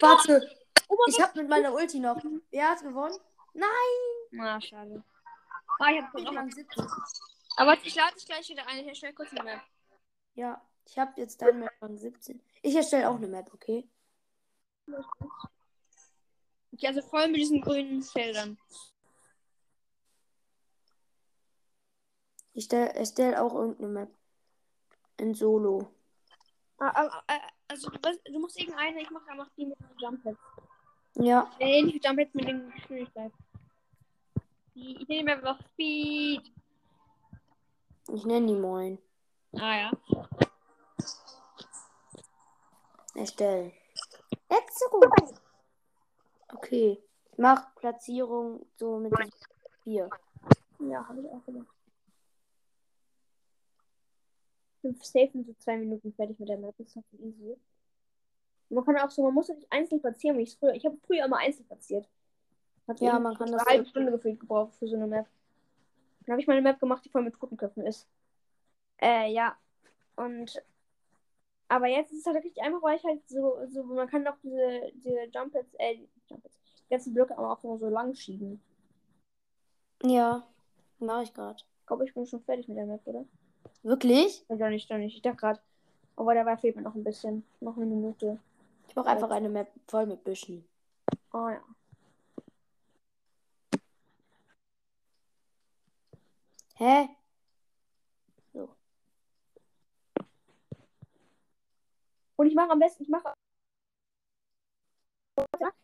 Warte, 0.00 0.42
Oh 0.88 0.96
ich 1.08 1.20
habe 1.20 1.40
mit 1.40 1.48
meiner 1.48 1.72
Ulti 1.72 1.98
noch. 1.98 2.20
Wer 2.50 2.68
hat 2.70 2.82
gewonnen? 2.82 3.16
Nein, 3.54 3.68
Na, 4.32 4.60
schade. 4.60 5.02
Ah, 5.78 5.90
ich 5.90 6.02
hab 6.02 6.14
ich 6.14 6.24
noch. 6.24 6.36
am 6.36 6.50
17. 6.50 6.86
Aber 7.56 7.76
ich 7.82 7.94
lade 7.94 8.14
dich 8.14 8.26
gleich 8.26 8.48
wieder 8.48 8.66
ein. 8.66 8.80
Ich 8.80 8.88
erstelle 8.88 9.14
kurz 9.14 9.30
eine 9.30 9.44
Map. 9.44 9.60
Ja, 10.34 10.60
ich 10.86 10.98
habe 10.98 11.12
jetzt 11.20 11.40
deinen 11.40 11.60
Map 11.60 11.72
an 11.80 11.96
17. 11.96 12.40
Ich 12.62 12.74
erstelle 12.74 13.08
auch 13.08 13.16
eine 13.16 13.28
Map, 13.28 13.52
okay? 13.54 13.88
Okay, 16.72 16.86
also 16.88 17.02
voll 17.02 17.28
mit 17.28 17.36
diesen 17.36 17.60
grünen 17.60 18.02
Feldern. 18.02 18.58
Ich 22.54 22.64
stell- 22.64 22.88
erstelle 22.96 23.42
auch 23.42 23.52
irgendeine 23.54 23.88
Map. 23.88 24.10
In 25.18 25.34
Solo. 25.34 25.90
Ah, 26.78 26.92
ah, 26.94 27.22
ah, 27.28 27.40
also 27.68 27.88
du, 27.90 28.38
musst 28.40 28.58
irgendeine, 28.58 29.00
ich 29.00 29.10
mache 29.10 29.30
einfach 29.30 29.48
die 29.56 29.66
mit 29.66 29.78
den 29.78 29.98
Jump 29.98 30.22
Pads. 30.24 30.38
Ja, 31.14 31.50
Nee, 31.58 31.82
nicht 31.82 31.94
mit 31.94 32.04
Jump 32.04 32.18
Pads, 32.18 32.34
mit 32.34 32.48
den 32.48 32.70
Geschwindigkeit. 32.72 33.32
Die, 34.74 34.96
ich 35.00 35.08
nehme 35.08 35.32
einfach 35.32 35.60
Speed. 35.72 36.52
ich 38.12 38.24
nenne 38.24 38.46
die 38.46 38.54
Moin. 38.54 38.98
Ah 39.56 39.76
ja. 39.76 39.90
Erstellen. 43.14 43.72
Let's 44.48 44.80
go. 44.90 45.00
Okay. 46.52 47.02
Ich 47.32 47.38
mach 47.38 47.74
Platzierung 47.76 48.66
so 48.76 48.98
mit 48.98 49.12
den 49.16 49.30
vier. 49.84 50.10
Ja, 50.80 51.06
habe 51.08 51.20
ich 51.20 51.28
auch 51.28 51.44
gemacht. 51.44 51.68
Fünf 51.68 51.68
safe 54.92 55.30
in 55.34 55.44
so 55.44 55.54
zwei 55.54 55.76
Minuten 55.76 56.12
fertig 56.12 56.38
mit 56.38 56.48
der 56.48 56.58
Map. 56.58 56.74
Das 56.78 56.88
ist 56.88 56.96
halt 56.96 57.06
easy. 57.20 57.56
Und 58.68 58.76
man 58.76 58.84
kann 58.84 58.96
auch 58.98 59.10
so, 59.10 59.22
man 59.22 59.34
muss 59.34 59.48
ja 59.48 59.54
nicht 59.54 59.70
einzeln 59.70 60.00
platzieren, 60.00 60.38
wie 60.38 60.42
ich 60.42 60.50
es 60.50 60.54
früher. 60.56 60.74
Ich 60.74 60.84
habe 60.84 60.96
früher 61.06 61.24
immer 61.24 61.38
einzeln 61.38 61.66
platziert. 61.66 62.08
Hat 62.86 63.00
Ja, 63.00 63.18
man 63.18 63.36
kann 63.36 63.50
das 63.50 63.66
eine 63.66 63.78
halbe 63.78 63.88
Stunde 63.88 64.12
gefühlt 64.12 64.40
gebraucht 64.40 64.74
für 64.76 64.86
so 64.86 64.96
eine 64.96 65.06
Map. 65.06 65.26
Dann 66.26 66.32
habe 66.32 66.40
ich 66.40 66.46
mal 66.46 66.54
eine 66.54 66.62
Map 66.62 66.80
gemacht, 66.80 67.04
die 67.04 67.10
voll 67.10 67.22
mit 67.22 67.34
Totenköpfen 67.34 67.86
ist. 67.86 68.06
Äh, 69.00 69.32
ja. 69.32 69.56
Und 70.16 70.62
aber 71.68 71.88
jetzt 71.88 72.12
ist 72.12 72.20
es 72.20 72.26
halt 72.26 72.36
richtig 72.36 72.62
einfach, 72.62 72.82
weil 72.82 72.96
ich 72.96 73.04
halt 73.04 73.26
so, 73.28 73.58
so 73.66 73.82
man 73.84 74.08
kann 74.08 74.24
doch 74.24 74.36
diese, 74.42 74.92
diese 74.94 75.24
Jump 75.32 75.52
Pads, 75.52 75.74
äh, 75.78 75.94
Jump 76.28 76.42
Pads, 76.42 76.58
die 76.84 76.90
ganzen 76.90 77.14
Blöcke 77.14 77.36
aber 77.36 77.50
auch 77.50 77.62
nur 77.62 77.78
so 77.78 77.88
lang 77.88 78.14
schieben. 78.14 78.60
Ja, 80.02 80.46
mache 80.98 81.24
ich 81.24 81.34
gerade. 81.34 81.56
Ich 81.80 81.86
glaube, 81.86 82.04
ich 82.04 82.14
bin 82.14 82.26
schon 82.26 82.42
fertig 82.42 82.68
mit 82.68 82.76
der 82.76 82.86
Map, 82.86 83.00
oder? 83.06 83.24
Wirklich? 83.82 84.44
Oder 84.48 84.70
nicht, 84.70 84.90
doch 84.90 84.96
nicht. 84.96 85.16
Ich 85.16 85.22
dachte 85.22 85.36
gerade. 85.36 85.60
Aber 86.16 86.34
dabei 86.34 86.56
fehlt 86.56 86.76
mir 86.76 86.82
noch 86.82 86.94
ein 86.94 87.04
bisschen. 87.04 87.44
Noch 87.60 87.76
eine 87.76 87.86
Minute. 87.86 88.38
Ich 88.88 88.96
mache 88.96 89.08
einfach 89.08 89.30
eine 89.30 89.48
Map 89.48 89.68
voll 89.88 90.06
mit 90.06 90.24
Büschen. 90.24 90.64
Oh 91.32 91.48
ja. 91.48 91.60
Hä? 96.76 97.08
So. 98.52 98.68
Und 102.36 102.46
ich 102.46 102.54
mache 102.54 102.70
am 102.70 102.78
besten, 102.78 103.02
ich 103.02 103.08
mache. 103.08 103.34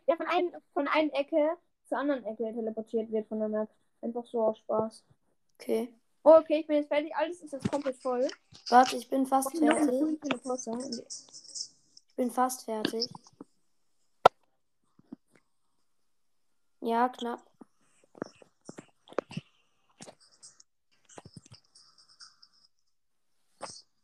Der 0.06 0.16
von, 0.16 0.26
einem, 0.26 0.52
von 0.72 0.88
einer 0.88 1.12
Ecke 1.14 1.56
zur 1.86 1.98
anderen 1.98 2.24
Ecke 2.24 2.52
teleportiert 2.52 3.10
wird 3.12 3.28
von 3.28 3.40
der 3.40 3.48
Map. 3.48 3.68
Einfach 4.02 4.24
so 4.24 4.42
aus 4.42 4.58
Spaß. 4.58 5.04
Okay. 5.58 5.92
Oh, 6.22 6.36
okay, 6.38 6.60
ich 6.60 6.66
bin 6.66 6.76
jetzt 6.76 6.88
fertig. 6.88 7.14
Alles 7.16 7.40
ist 7.40 7.52
jetzt 7.52 7.70
komplett 7.70 7.96
voll. 7.96 8.28
Warte, 8.68 8.96
ich 8.96 9.08
bin 9.08 9.26
fast 9.26 9.52
Ich 9.54 9.60
fertig. 9.60 11.02
Ich 12.08 12.16
bin 12.16 12.30
fast 12.30 12.64
fertig. 12.64 13.08
Ja, 16.82 17.08
knapp. 17.08 17.42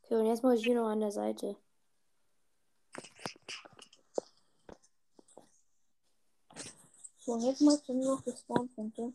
Okay, 0.02 0.14
und 0.14 0.26
jetzt 0.26 0.42
muss 0.42 0.58
ich 0.58 0.64
hier 0.64 0.76
noch 0.76 0.88
an 0.88 1.00
der 1.00 1.10
Seite. 1.10 1.56
So, 7.18 7.32
und 7.32 7.40
jetzt 7.42 7.60
machst 7.60 7.88
du 7.88 7.92
nur 7.92 8.14
noch 8.14 8.22
die 8.22 8.36
Spawnpunkte. 8.36 9.12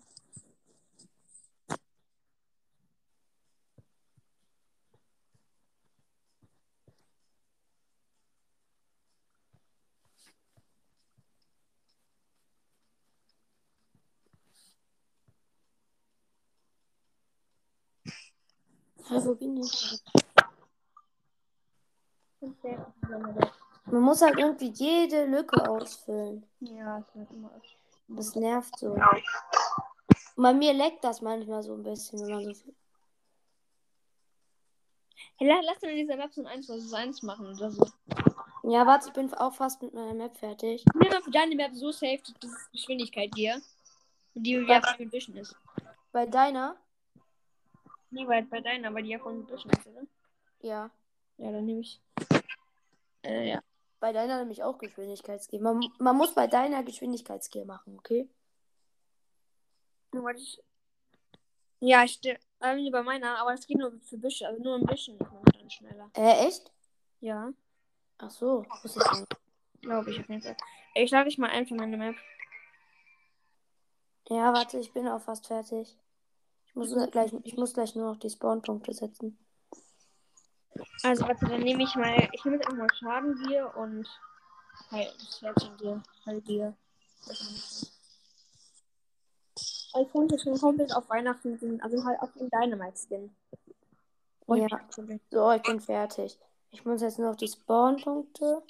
Wo 19.11 19.35
bin 19.35 19.57
ich? 19.57 20.01
Das- 22.39 22.53
Man 23.85 24.01
muss 24.01 24.21
halt 24.21 24.37
irgendwie 24.37 24.69
jede 24.69 25.25
Lücke 25.25 25.69
ausfüllen. 25.69 26.45
Ja, 26.61 26.99
es 26.99 27.15
wird 27.15 27.31
immer. 27.31 27.51
Das 28.07 28.35
nervt 28.35 28.77
so. 28.79 28.97
Bei 30.35 30.53
mir 30.53 30.73
leckt 30.73 31.03
das 31.03 31.21
manchmal 31.21 31.61
so 31.63 31.73
ein 31.73 31.83
bisschen, 31.83 32.19
wenn 32.21 32.29
man 32.29 32.43
so 32.45 32.53
viel. 32.53 32.73
Hey, 35.37 35.47
la- 35.47 35.61
lass 35.63 35.79
dann 35.79 35.89
in 35.91 35.97
dieser 35.97 36.15
Map 36.17 36.33
so 36.33 36.41
ein 36.41 36.47
1 36.47 36.67
vs 36.67 36.93
1 36.93 37.21
machen 37.23 37.47
oder 37.47 37.69
so. 37.71 37.85
Ja, 38.63 38.85
warte, 38.85 39.07
ich 39.07 39.13
bin 39.13 39.33
auch 39.33 39.53
fast 39.53 39.81
mit 39.81 39.93
meiner 39.93 40.13
Map 40.13 40.37
fertig. 40.37 40.85
Nimm 40.93 41.09
mal 41.09 41.21
für 41.21 41.31
deine 41.31 41.55
Map 41.55 41.73
so 41.73 41.91
safe, 41.91 42.19
dass 42.39 42.51
es 42.51 42.71
Geschwindigkeit 42.71 43.31
hier. 43.35 43.55
Und 44.35 44.43
die 44.43 44.53
ja 44.53 44.81
von 44.81 45.11
Vision 45.11 45.35
ist. 45.37 45.55
Bei 46.11 46.25
deiner? 46.25 46.77
Nee, 48.11 48.25
bei, 48.25 48.41
bei 48.41 48.61
deiner, 48.61 48.93
weil 48.93 49.03
die 49.03 49.09
ja 49.09 49.19
von 49.19 49.41
Vision 49.49 49.71
ist, 49.71 49.87
oder? 49.87 50.01
Ja. 50.61 50.91
Ja, 51.37 51.51
dann 51.51 51.65
nehme 51.65 51.81
ich. 51.81 52.01
Äh, 53.23 53.49
ja. 53.49 53.63
Bei 53.99 54.11
deiner 54.13 54.37
nämlich 54.39 54.63
auch 54.63 54.77
Geschwindigkeitsskill. 54.77 55.59
Man, 55.59 55.81
man 55.99 56.17
muss 56.17 56.33
bei 56.35 56.47
deiner 56.47 56.83
Geschwindigkeitsskill 56.83 57.65
machen, 57.65 57.97
okay? 57.97 58.29
Nur 60.11 60.25
weil 60.25 60.35
ich. 60.35 60.61
Ja, 61.79 62.03
ich 62.03 62.13
stehe. 62.13 62.37
Äh, 62.59 62.91
bei 62.91 63.01
meiner, 63.01 63.39
aber 63.39 63.53
es 63.53 63.65
geht 63.65 63.77
nur 63.77 63.91
für 64.01 64.17
Büsche, 64.17 64.47
also 64.47 64.61
nur 64.61 64.75
ein 64.75 64.85
bisschen 64.85 65.19
ist 65.19 65.31
man 65.31 65.43
dann 65.43 65.69
schneller. 65.69 66.11
Äh, 66.13 66.47
echt? 66.47 66.71
Ja, 67.21 67.51
Ach 68.19 68.29
so, 68.29 68.65
wusste 68.83 68.99
ich 69.03 69.19
nicht. 69.19 69.35
glaube 69.81 70.11
ich 70.11 70.19
auf 70.19 70.29
jeden 70.29 70.41
Fall. 70.43 70.57
Ich 70.93 71.09
lade 71.09 71.25
dich 71.27 71.39
mal 71.39 71.49
ein 71.49 71.65
für 71.65 71.73
meine 71.73 71.97
Map. 71.97 72.15
Ja, 74.27 74.53
warte, 74.53 74.77
ich 74.77 74.93
bin 74.93 75.07
auch 75.07 75.21
fast 75.21 75.47
fertig. 75.47 75.97
Ich 76.71 76.75
muss 76.75 77.11
gleich, 77.11 77.33
ich 77.43 77.57
muss 77.57 77.73
gleich 77.73 77.95
nur 77.95 78.13
noch 78.13 78.19
die 78.19 78.29
Spawnpunkte 78.29 78.93
setzen. 78.93 79.37
Also, 81.03 81.27
warte, 81.27 81.45
dann 81.47 81.61
nehme 81.61 81.83
ich 81.83 81.93
mal. 81.95 82.29
Ich 82.31 82.45
nehme 82.45 82.57
jetzt 82.57 82.67
einfach 82.67 82.79
mal 82.79 82.95
Schadengier 82.95 83.75
und. 83.75 84.07
Halt, 84.89 85.13
Herzchengier. 85.41 86.01
Heilgier. 86.25 86.75
Ich 89.99 90.11
konnte 90.11 90.39
schon 90.39 90.57
komplett 90.57 90.95
auf 90.95 91.09
Weihnachten 91.09 91.57
sind, 91.57 91.83
also 91.83 92.03
halt 92.05 92.19
auf 92.21 92.31
den 92.33 92.49
Dynamite-Skin. 92.49 93.35
Ja. 94.47 94.67
So, 95.29 95.51
ich 95.51 95.61
bin 95.61 95.81
fertig. 95.81 96.39
Ich 96.71 96.85
muss 96.85 97.01
jetzt 97.01 97.19
nur 97.19 97.29
noch 97.29 97.37
die 97.37 97.49
Spawnpunkte. 97.49 98.63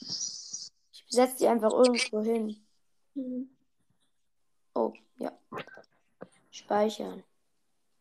Ich 0.00 1.02
setze 1.08 1.38
die 1.38 1.46
einfach 1.46 1.72
irgendwo 1.72 2.20
hin. 2.20 2.56
Mhm. 3.14 3.48
Oh, 4.74 4.92
ja. 5.18 5.32
Speichern. 6.54 7.24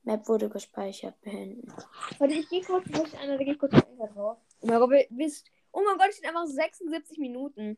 Map 0.04 0.28
wurde 0.28 0.48
gespeichert. 0.50 1.20
Beenden. 1.22 1.74
Warte, 2.20 2.34
ich 2.36 2.48
gehe 2.50 2.62
kurz, 2.64 2.86
muss 2.90 3.08
ich 3.08 3.18
einer, 3.18 3.38
da 3.38 3.44
gehe 3.44 3.54
ich 3.54 3.60
kurz 3.60 3.74
auf 3.74 3.88
Enter 3.90 4.08
drauf. 4.08 4.38
Oh 4.62 4.68
mein 4.68 4.80
Gott, 4.80 4.92
wisst. 5.10 5.50
Oh 5.72 5.82
mein 5.84 5.98
Gott, 5.98 6.10
es 6.10 6.18
sind 6.18 6.28
einfach 6.28 6.46
76 6.46 7.18
Minuten. 7.18 7.78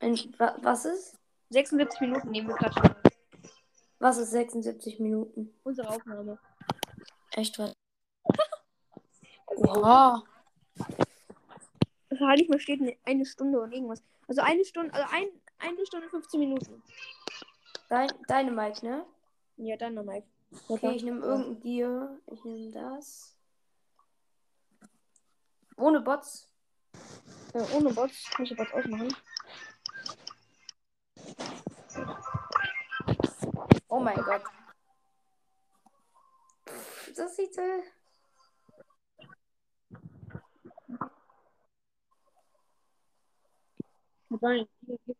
In, 0.00 0.34
wa, 0.38 0.56
was 0.60 0.84
ist? 0.84 1.18
76 1.50 2.00
Minuten 2.02 2.30
nehmen 2.30 2.48
wir 2.48 2.56
gerade 2.56 2.74
schon. 2.74 2.94
Was 3.98 4.18
ist 4.18 4.32
76 4.32 5.00
Minuten? 5.00 5.54
Unsere 5.64 5.88
Aufnahme. 5.88 6.38
Echt 7.32 7.58
was? 7.58 7.72
Oha. 9.46 10.22
Das 12.10 12.20
halt 12.20 12.38
nicht 12.38 12.50
mehr 12.50 12.58
steht 12.60 12.80
eine- 12.82 12.96
eine 13.04 13.24
Stunde 13.24 13.60
und 13.60 13.72
irgendwas. 13.72 14.02
Also 14.28 14.42
eine 14.42 14.64
Stunde, 14.64 14.92
also 14.92 15.06
ein, 15.14 15.28
eine 15.58 15.86
Stunde 15.86 16.08
15 16.10 16.40
Minuten. 16.40 16.82
Dein, 17.88 18.10
deine 18.28 18.50
Mike, 18.50 18.84
ne? 18.84 19.06
Ja, 19.56 19.76
dann 19.76 19.94
nochmal. 19.94 20.22
Okay, 20.68 20.94
ich 20.94 21.02
nehme 21.02 21.24
irgendein 21.24 21.60
Gear. 21.60 22.18
Ich 22.26 22.44
nehme 22.44 22.70
das. 22.72 23.36
Ohne 25.76 26.00
Bots. 26.00 26.52
Äh, 27.54 27.64
ohne 27.74 27.92
Bots. 27.92 28.30
Kann 28.30 28.44
ich 28.44 28.50
die 28.50 28.56
Bots 28.56 28.72
ausmachen? 28.72 29.14
Oh 33.88 34.00
mein 34.00 34.16
Gott. 34.16 34.42
Das 37.16 37.36
sieht 37.36 37.54
so. 37.54 37.62
Nein, 44.40 44.66
hier, 44.84 44.98
hier, 45.06 45.16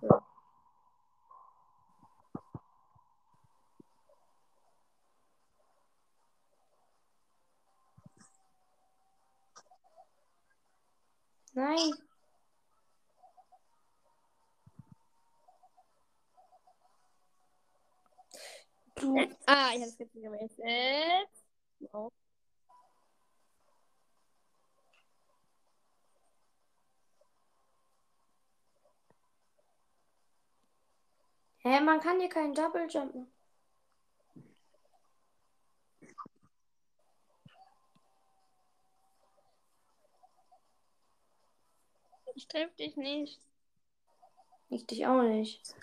hier. 0.00 0.22
Nein. 11.56 11.92
Du. 18.96 19.16
Ah, 19.46 19.70
ich 19.74 19.82
habe 19.82 20.40
es. 20.44 20.58
Wow. 21.92 22.12
Hä, 31.58 31.80
man 31.80 32.00
kann 32.00 32.20
hier 32.20 32.28
keinen 32.28 32.54
Double 32.54 32.86
jumpen. 32.88 33.35
Ich 42.36 42.48
treffe 42.48 42.76
dich 42.76 42.96
nicht. 42.96 43.40
Ich 44.68 44.86
dich 44.86 45.06
auch 45.06 45.22
nicht. 45.22 45.74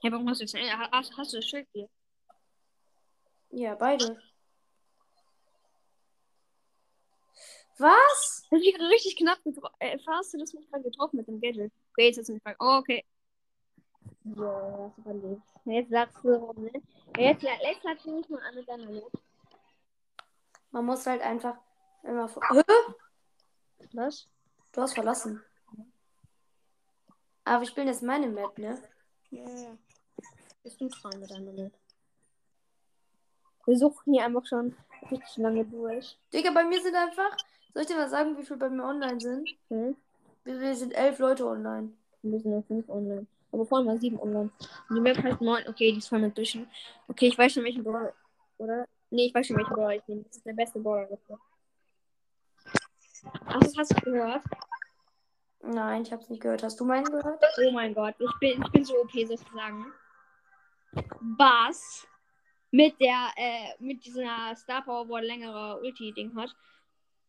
Hey, 0.00 0.12
warum 0.12 0.28
hast 0.28 0.38
du 0.38 0.44
jetzt 0.44 0.54
ein, 0.54 0.70
hast, 0.92 1.16
hast 1.16 1.32
du 1.32 1.38
das 1.38 1.46
Schild 1.46 1.66
hier? 1.72 1.88
Ja, 3.50 3.74
beide. 3.74 4.22
Was? 7.78 8.46
Das 8.50 8.60
ist 8.60 8.80
richtig 8.80 9.16
knapp 9.16 9.42
getroffen. 9.44 9.74
Äh, 9.78 9.98
hast 10.06 10.34
du 10.34 10.38
das 10.38 10.52
mich 10.52 10.68
gerade 10.70 10.84
getroffen 10.84 11.16
mit 11.16 11.26
dem 11.26 11.40
Gadget? 11.40 11.72
Okay, 11.92 12.06
jetzt 12.06 12.18
ist 12.18 12.28
es 12.28 12.34
nicht 12.34 12.56
Oh, 12.60 12.78
okay. 12.78 13.04
Ja, 14.24 14.92
hast 14.96 14.98
du 14.98 15.02
überlebt. 15.02 15.42
Jetzt 15.64 15.90
sagst 15.90 16.16
du 16.24 16.28
warum 16.28 16.64
nicht. 16.64 16.86
Jetzt, 17.16 17.42
jetzt 17.42 17.82
sagst 17.82 18.06
du 18.06 18.16
nicht 18.16 18.30
mal 18.30 18.40
an 18.42 18.54
mit 18.54 18.68
deiner 18.68 18.90
Not. 18.90 19.12
Man 20.70 20.86
muss 20.86 21.06
halt 21.06 21.22
einfach 21.22 21.56
immer 22.02 22.28
vor. 22.28 22.42
Hä? 22.50 22.62
Was? 23.92 24.28
Du 24.72 24.80
hast 24.80 24.94
verlassen. 24.94 25.42
Aber 27.44 27.60
wir 27.60 27.68
spielen 27.68 27.88
jetzt 27.88 28.02
meine 28.02 28.28
Map, 28.28 28.56
ne? 28.58 28.82
Ja, 29.30 29.48
ja. 29.48 29.76
Bist 30.62 30.80
du 30.80 30.88
dran 30.88 31.20
mit 31.20 31.30
deiner 31.30 31.52
Not? 31.52 31.72
Wir 33.66 33.78
suchen 33.78 34.14
hier 34.14 34.24
einfach 34.24 34.46
schon 34.46 34.76
richtig 35.10 35.36
lange 35.36 35.64
durch. 35.64 36.18
Digga, 36.32 36.50
bei 36.50 36.64
mir 36.64 36.80
sind 36.80 36.94
einfach. 36.94 37.36
Soll 37.72 37.82
ich 37.82 37.88
dir 37.88 37.96
mal 37.96 38.08
sagen, 38.08 38.36
wie 38.36 38.44
viel 38.44 38.56
bei 38.56 38.68
mir 38.68 38.84
online 38.84 39.20
sind? 39.20 39.48
Hm? 39.68 39.96
Wir, 40.44 40.60
wir 40.60 40.74
sind 40.74 40.92
elf 40.92 41.18
Leute 41.18 41.46
online. 41.46 41.92
Wir 42.22 42.32
müssen 42.32 42.50
nur 42.50 42.62
fünf 42.62 42.88
online. 42.88 43.26
Aber 43.50 43.66
vorhin 43.66 43.86
waren 43.86 44.00
sieben 44.00 44.20
online. 44.20 44.50
Und 44.88 44.96
die 44.96 45.00
Map 45.00 45.22
heißt 45.22 45.40
neun. 45.40 45.62
Okay, 45.68 45.92
die 45.92 45.98
ist 45.98 46.08
voll 46.08 46.20
mit 46.20 46.34
Büschen. 46.34 46.68
Okay, 47.08 47.28
ich 47.28 47.38
weiß 47.38 47.52
schon, 47.52 47.64
welchen 47.64 47.84
Brawler. 47.84 48.12
Oder? 48.58 48.86
Nee, 49.10 49.26
ich 49.26 49.34
weiß 49.34 49.46
schon, 49.46 49.56
welchen 49.56 49.74
Brawler 49.74 49.96
ich 49.96 50.06
nehme. 50.06 50.22
Das 50.22 50.36
ist 50.36 50.46
der 50.46 50.52
beste 50.54 50.80
Brawler 50.80 51.06
dafür. 51.06 51.38
Das 53.48 53.76
hast 53.76 53.92
du 53.92 54.10
gehört? 54.10 54.42
Nein, 55.62 56.02
ich 56.02 56.12
hab's 56.12 56.28
nicht 56.28 56.42
gehört. 56.42 56.62
Hast 56.62 56.80
du 56.80 56.84
meinen 56.84 57.04
gehört? 57.04 57.42
Oh 57.64 57.70
mein 57.70 57.94
Gott, 57.94 58.14
ich 58.18 58.38
bin, 58.40 58.62
ich 58.62 58.72
bin 58.72 58.84
so 58.84 58.94
OP 59.00 59.12
sozusagen. 59.12 59.86
Bass 61.20 62.06
mit 62.70 62.98
der, 63.00 63.28
äh, 63.36 63.74
mit 63.78 64.04
dieser 64.04 64.56
Star 64.56 64.82
Power, 64.82 65.08
wo 65.08 65.16
er 65.16 65.22
längere 65.22 65.80
Ulti-Ding 65.80 66.34
hat. 66.36 66.54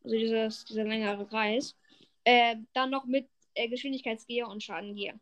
Also 0.04 0.16
dieses, 0.16 0.66
dieser 0.66 0.84
längere 0.84 1.26
Kreis. 1.26 1.76
Äh, 2.24 2.58
dann 2.74 2.90
noch 2.90 3.06
mit 3.06 3.30
äh, 3.54 3.68
Geschwindigkeitsgear 3.70 4.50
und 4.50 4.64
Schadengear. 4.64 5.16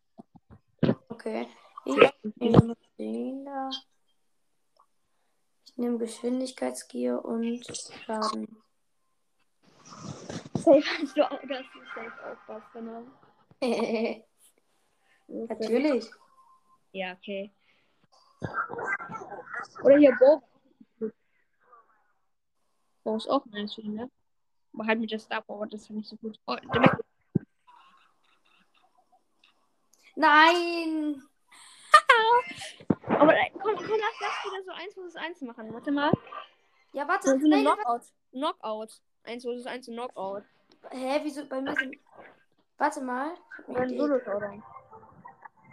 Okay. 1.09 1.47
Ich 1.85 1.95
nehme 2.35 2.77
den 2.97 3.45
da. 3.45 3.69
Ich 5.65 5.77
nehme 5.77 5.97
Geschwindigkeitsgier 5.97 7.23
und 7.23 7.65
Schaden. 8.05 8.61
Safe 10.53 10.83
hast 10.83 11.17
du 11.17 11.23
auch, 11.23 11.41
dass 11.47 11.65
du 11.73 11.79
safe 11.95 12.31
aufpasst, 12.31 12.67
genau. 12.73 13.03
Natürlich. 15.27 16.05
Ja, 16.91 17.13
okay. 17.13 17.51
Oder 19.83 19.97
hier 19.97 20.15
Bo. 20.19 20.41
Bo 23.03 23.15
ist 23.15 23.29
auch 23.29 23.45
nice 23.47 23.77
ne? 23.77 24.09
Halt 24.77 24.99
mit 24.99 25.11
der 25.11 25.19
Star 25.19 25.41
Power, 25.41 25.67
das 25.67 25.87
finde 25.87 26.01
ich 26.01 26.07
so 26.07 26.15
gut. 26.17 26.39
Oh, 26.47 26.55
Nein! 30.15 31.21
Aber 33.07 33.33
äh, 33.33 33.49
komm, 33.53 33.75
komm, 33.75 33.99
lass 33.99 34.19
das 34.19 34.45
wieder 34.45 34.63
so 34.63 34.71
1 34.71 34.93
vs 34.93 35.15
1 35.15 35.41
machen. 35.41 35.73
Warte 35.73 35.91
mal. 35.91 36.11
Ja, 36.93 37.07
warte. 37.07 37.29
So 37.29 37.35
eine 37.35 37.49
Nein, 37.49 37.63
Knockout. 37.63 38.01
Knockout. 38.31 39.01
1 39.23 39.43
vs 39.43 39.65
1 39.65 39.85
Knockout. 39.87 40.43
Hä, 40.89 41.19
wieso 41.23 41.45
bei 41.45 41.61
mir 41.61 41.75
sind. 41.75 41.97
Warte 42.77 43.01
mal. 43.01 43.35
Oder 43.67 43.81
ein 43.81 43.89
Idee. 43.89 43.99
Solo-Showdown. 43.99 44.63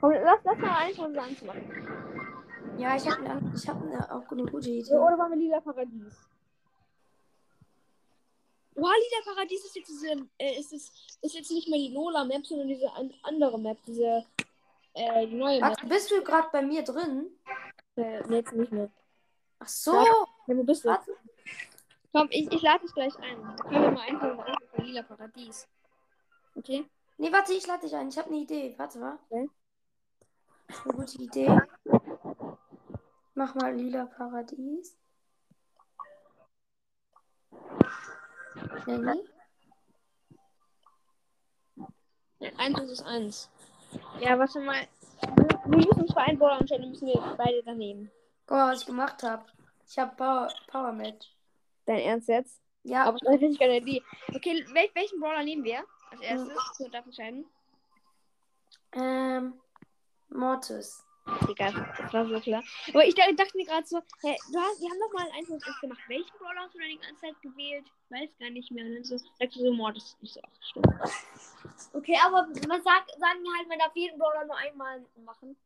Komm, 0.01 0.13
lass, 0.13 0.41
lass 0.45 0.59
mal 0.59 0.77
eins 0.77 0.97
von 0.97 1.07
uns 1.07 1.19
anzumachen. 1.19 2.79
Ja, 2.79 2.95
ich 2.95 3.11
habe 3.11 3.25
eine, 3.25 3.53
ich 3.55 3.69
hab 3.69 3.83
eine, 3.83 4.13
auch 4.13 4.31
eine 4.31 4.45
gute 4.45 4.71
Idee. 4.71 4.91
Ja, 4.91 5.01
oder 5.01 5.19
wollen 5.19 5.31
wir 5.33 5.39
Lila 5.39 5.61
Paradies? 5.61 6.29
Wow, 8.79 8.93
Lila 8.95 9.35
Paradies 9.35 9.65
ist 9.65 9.77
jetzt 9.77 9.89
diese, 9.89 10.29
äh, 10.39 10.59
ist, 10.59 10.73
es, 10.73 10.93
ist 11.21 11.35
jetzt 11.35 11.51
nicht 11.51 11.69
mehr 11.69 11.79
die 11.79 11.93
Lola-Map, 11.93 12.47
sondern 12.47 12.69
diese 12.69 12.91
an, 12.93 13.13
andere 13.25 13.59
Map, 13.59 13.79
diese, 13.87 14.25
äh, 14.95 15.27
die 15.27 15.35
neue 15.35 15.61
Map. 15.61 15.71
Warte, 15.71 15.87
bist 15.87 16.11
du 16.11 16.23
gerade 16.23 16.49
bei 16.53 16.63
mir 16.63 16.83
drin? 16.83 17.31
Äh, 17.97 18.23
nee, 18.29 18.37
jetzt 18.37 18.53
nicht 18.53 18.71
mehr. 18.71 18.91
Ach 19.59 19.69
so. 19.69 19.95
Ja. 19.95 20.27
Wo 20.47 20.63
bist 20.63 20.85
du? 20.85 20.91
Warte. 20.91 21.11
Komm, 22.13 22.29
ich, 22.31 22.51
ich 22.53 22.63
lade 22.63 22.85
dich 22.85 22.95
gleich 22.95 23.17
ein. 23.19 23.57
Können 23.57 23.83
wir 23.83 23.91
mal 23.91 24.09
einfach 24.09 24.37
mal 24.37 24.55
von 24.75 24.85
Lila 24.85 25.03
Paradies. 25.03 25.67
Okay? 26.55 26.87
Nee, 27.17 27.33
warte, 27.33 27.53
ich 27.53 27.67
lade 27.67 27.85
dich 27.85 27.97
ein. 27.97 28.09
Ich 28.09 28.17
habe 28.17 28.29
eine 28.29 28.39
Idee. 28.39 28.75
Warte 28.79 28.99
mal. 29.01 29.19
Okay. 29.29 29.51
Eine 30.85 30.95
gute 30.95 31.19
Idee. 31.23 31.59
Mach 33.35 33.55
mal 33.55 33.75
lila 33.75 34.07
Paradies. 34.07 34.97
Ja, 42.41 42.51
eins 42.59 42.81
ist 42.91 43.03
eins. 43.03 43.51
Ja, 44.21 44.39
warte 44.39 44.61
mal. 44.61 44.87
Wir 45.37 45.49
wir 45.65 45.77
müssen 45.77 46.03
uns 46.03 46.13
für 46.13 46.21
einen 46.21 46.39
Brawler 46.39 46.61
entscheiden, 46.61 46.91
müssen 46.91 47.09
wir 47.09 47.35
beide 47.37 47.63
daneben. 47.65 48.11
Guck 48.47 48.57
mal, 48.57 48.73
was 48.73 48.81
ich 48.83 48.87
gemacht 48.87 49.23
habe. 49.23 49.45
Ich 49.89 49.99
habe 49.99 50.15
Power, 50.17 50.49
Power 50.69 50.93
Match. 50.93 51.35
Dein 51.87 52.01
Ernst 52.01 52.29
jetzt? 52.29 52.61
Ja, 52.85 53.05
Aber 53.05 53.19
das 53.19 53.31
finde 53.39 53.49
ich 53.53 53.59
keine 53.59 53.79
Idee. 53.79 54.03
Okay, 54.35 54.65
wel 54.73 54.89
welchen 54.95 55.21
Brawler 55.21 55.43
nehmen 55.43 55.65
wir 55.65 55.83
als 56.11 56.21
erstes? 56.21 56.55
Du 56.79 56.89
darfst 56.89 57.07
entscheiden. 57.09 57.45
ähm, 58.93 59.55
Mortis. 60.29 61.05
Digga, 61.47 61.71
das 61.99 62.13
war 62.13 62.27
so 62.27 62.41
klar. 62.41 62.63
Aber 62.89 63.05
ich 63.05 63.15
dachte, 63.15 63.57
mir 63.57 63.67
gerade 63.67 63.87
so, 63.87 63.99
hä, 64.23 64.37
du 64.53 64.59
hast, 64.59 64.81
wir 64.81 64.91
haben 64.91 65.01
doch 65.01 65.13
mal 65.13 65.31
eins 65.37 65.49
uns 65.49 65.65
gemacht. 65.81 66.01
Welchen 66.09 66.39
Brawler 66.39 66.63
hast 66.63 66.75
du 66.75 66.79
denn 66.79 66.91
die 66.91 66.99
ganze 66.99 67.21
Zeit 67.21 67.43
gewählt? 67.43 67.85
Weiß 68.11 68.31
gar 68.39 68.51
nicht 68.51 68.71
mehr. 68.71 68.85
Und 68.85 68.95
dann 68.95 69.05
so, 69.05 69.17
sagst 69.17 69.57
du 69.57 69.61
so, 69.61 69.73
Mortis. 69.73 70.17
Ich 70.21 70.33
so, 70.33 70.41
ach, 70.43 70.63
stimmt. 70.63 70.87
Okay, 71.93 72.17
aber 72.25 72.47
man 72.69 72.83
sagt, 72.83 73.11
sagen 73.19 73.45
halt, 73.57 73.69
man 73.69 73.79
darf 73.79 73.95
jeden 73.95 74.19
Brawler 74.19 74.45
nur 74.47 74.57
einmal 74.57 75.05
machen. 75.25 75.57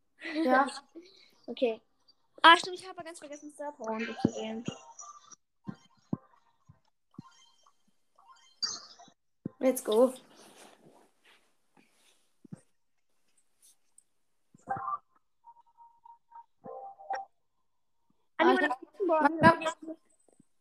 Ja, 0.44 0.66
Okay. 1.46 1.80
Ah, 2.42 2.56
stimmt, 2.56 2.78
ich 2.78 2.88
habe 2.88 3.02
ganz 3.04 3.18
vergessen, 3.18 3.52
Star 3.52 3.72
Power 3.72 3.98
zu 3.98 4.34
wählen. 4.34 4.64
let's 9.58 9.82
go. 9.82 10.12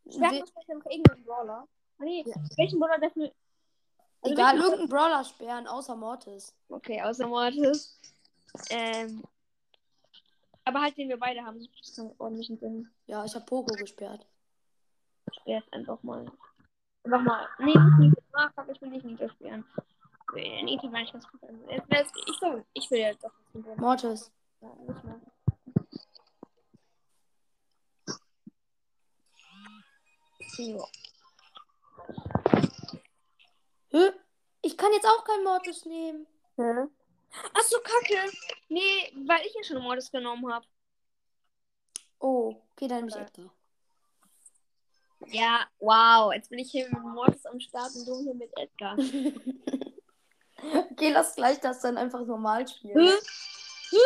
Sperren 0.08 0.32
We- 0.34 0.40
muss 0.40 0.50
vielleicht 0.50 0.68
noch 0.68 0.86
irgendeinen 0.90 1.24
Brawler. 1.24 1.68
Nee, 1.98 2.24
Ja. 2.26 2.34
welchen 2.56 2.78
Brawler 2.80 2.98
darf 2.98 3.14
man. 3.16 3.30
Also 4.22 4.34
Egal, 4.34 4.54
welchen- 4.54 4.62
irgendein 4.64 4.88
Brawler 4.88 5.24
sperren, 5.24 5.66
außer 5.66 5.96
Mortis. 5.96 6.54
Okay, 6.68 7.02
außer 7.02 7.26
Mortis. 7.26 7.98
Ähm. 8.70 9.22
Aber 10.64 10.80
halt, 10.80 10.96
den 10.96 11.08
wir 11.08 11.18
beide 11.18 11.42
haben. 11.44 11.58
Das 11.80 11.96
kann 11.96 12.12
ordentlichen 12.18 12.58
Sinn. 12.58 12.88
Ja, 13.06 13.24
ich 13.24 13.34
habe 13.34 13.44
Poco 13.44 13.74
gesperrt. 13.74 14.26
Sperrt 15.40 15.64
einfach 15.72 16.00
mal. 16.02 16.26
Einfach 17.04 17.20
mal. 17.22 17.48
Nee, 17.58 17.74
nicht 17.98 18.16
fuck, 18.54 18.68
ich 18.68 18.80
will 18.80 18.90
nicht 18.90 19.04
Nita 19.04 19.28
sperren. 19.28 19.64
Nee, 20.34 20.62
Nita 20.62 20.84
war 20.92 21.00
nicht 21.00 21.12
ganz 21.12 21.26
gut. 21.28 21.40
Ich, 21.68 22.84
ich 22.84 22.90
will 22.90 22.98
jetzt 22.98 23.24
doch. 23.24 23.32
Mortis. 23.76 24.30
Ja, 24.60 24.68
nicht 24.86 25.04
mal. 25.04 25.20
Jo. 30.58 30.88
Hä? 33.90 34.12
Ich 34.62 34.76
kann 34.76 34.92
jetzt 34.92 35.06
auch 35.06 35.24
keinen 35.24 35.44
Mortis 35.44 35.84
nehmen. 35.86 36.26
Hä? 36.56 36.86
Ach 37.54 37.62
so, 37.62 37.78
kacke. 37.78 38.30
Nee, 38.68 39.12
weil 39.26 39.46
ich 39.46 39.54
ja 39.54 39.64
schon 39.64 39.82
Mortis 39.82 40.10
genommen 40.10 40.52
habe. 40.52 40.66
Oh, 42.18 42.54
okay, 42.72 42.88
dann 42.88 42.98
nehme 42.98 43.08
ich 43.08 43.16
Edgar. 43.16 43.52
Ja, 45.26 45.66
wow. 45.78 46.32
Jetzt 46.32 46.50
bin 46.50 46.58
ich 46.58 46.70
hier 46.70 46.88
mit 46.88 47.02
Mortis 47.02 47.46
am 47.46 47.58
Start 47.60 47.94
und 47.94 48.06
du 48.06 48.22
hier 48.22 48.34
mit 48.34 48.50
Edgar. 48.56 48.96
okay, 50.90 51.10
lass 51.10 51.34
gleich 51.34 51.60
das 51.60 51.80
dann 51.80 51.96
einfach 51.96 52.24
normal 52.24 52.68
spielen. 52.68 52.98
Hä? 52.98 53.14
Hä? 53.90 53.96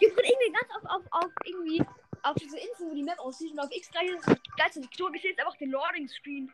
Ich 0.00 0.14
bin 0.14 0.24
irgendwie 0.24 0.52
ganz 0.52 0.68
auf, 0.76 0.84
auf, 0.90 1.02
auf 1.10 1.32
irgendwie 1.44 1.84
auf 2.22 2.34
diese 2.36 2.58
Insel, 2.58 2.90
wo 2.90 2.94
die 2.94 3.02
Map 3.02 3.18
aussieht 3.18 3.52
und 3.52 3.60
auf 3.60 3.70
X3 3.70 4.16
ist 4.16 4.26
das 4.28 4.36
geilste 4.56 4.80
Tor 4.90 5.10
geschehen, 5.12 5.38
einfach 5.38 5.56
den 5.56 5.70
Loading 5.70 6.08
Screen. 6.08 6.52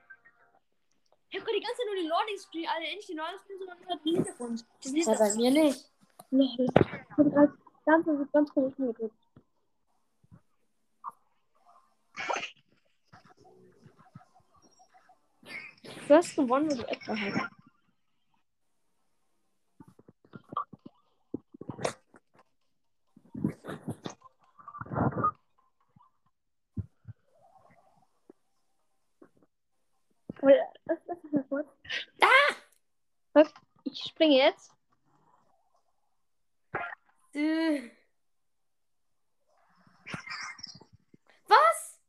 Ich 1.30 1.38
hab 1.38 1.46
gerade 1.46 1.58
die 1.58 1.64
ganze 1.64 1.78
Zeit 1.78 1.86
nur 1.86 1.96
den 1.96 2.08
Loading 2.08 2.38
Screen, 2.38 2.66
Alter, 2.68 2.88
endlich 2.88 3.06
den 3.06 3.16
Loading 3.18 3.38
Screen, 3.38 3.58
sondern 3.58 3.78
nur 3.80 3.96
den 3.98 4.14
Hintergrund. 4.14 4.66
Das 4.82 4.92
ist 4.92 5.06
Ja, 5.06 5.14
bei 5.14 5.34
mir 5.34 5.50
nicht. 5.50 5.90
Lol. 6.30 6.46
Ich 6.46 6.68
hab 6.78 7.16
gerade 7.16 7.58
ganz, 7.84 8.06
ganz, 8.06 8.32
ganz 8.32 8.50
komisch 8.50 8.74
hingedrückt. 8.76 9.14
Du 16.06 16.14
hast 16.14 16.34
gewonnen, 16.36 16.70
weil 16.70 16.76
du 16.78 16.88
Edgar 16.88 17.20
hast. 17.20 17.50
Oder, 30.40 30.72
lass, 30.86 30.98
lass 31.06 31.22
mich 31.24 31.32
mal 31.32 31.44
kurz. 31.48 31.68
Ah! 32.22 33.42
Ich 33.84 34.07
springe 34.18 34.36
jetzt. 34.36 34.72
Äh. 37.34 37.90
Was? 41.46 42.00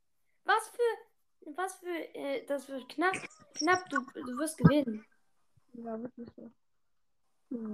Was 0.45 0.69
für. 0.69 1.55
Was 1.55 1.75
für. 1.75 2.15
Äh, 2.15 2.45
das 2.47 2.67
wird 2.67 2.89
knapp. 2.89 3.13
Knapp, 3.53 3.87
du, 3.89 4.01
du 4.13 4.37
wirst 4.39 4.57
gewinnen. 4.57 5.05
Ja, 5.73 6.01
wirklich 6.01 6.29
so. 6.35 6.51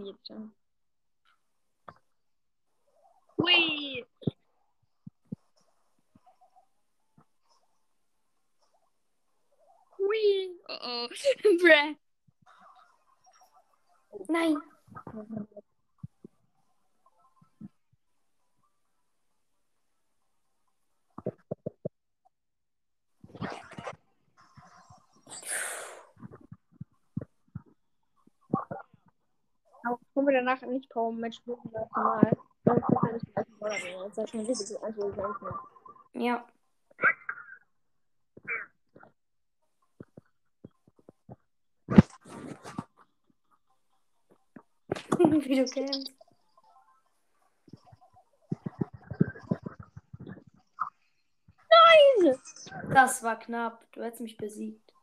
Jetzt 0.04 0.28
schon. 0.28 0.54
Hui! 3.38 4.06
Hui! 9.98 10.60
Oh 10.68 10.78
oh. 10.82 11.08
Bruh. 11.62 11.96
Nein. 14.28 14.58
Aber 29.84 30.00
können 30.14 30.28
wir 30.28 30.34
danach 30.34 30.62
nicht 30.64 30.90
kaum 30.90 31.22
buchen, 31.46 31.72
das 31.72 31.88
normal. 31.92 32.38
Das 32.64 32.78
ist 32.78 32.84
ja 32.90 33.12
nicht 33.12 33.26
gleich 33.34 33.48
ein 33.48 33.60
Dollar 33.60 33.80
mehr. 33.80 33.98
Das 34.00 34.10
ist 34.10 34.18
ja 34.18 34.28
schon 34.28 34.40
richtig, 34.46 34.84
also 34.84 35.10
ich 35.10 35.18
weiß 35.18 35.42
nicht. 36.14 36.26
Ja. 36.26 36.46
Wie 45.20 45.56
du 45.56 45.66
kennst. 45.66 46.14
Nein! 51.70 52.40
Das 52.94 53.24
war 53.24 53.40
knapp. 53.40 53.86
Du 53.92 54.04
hättest 54.04 54.22
mich 54.22 54.38
besiegt. 54.38 54.94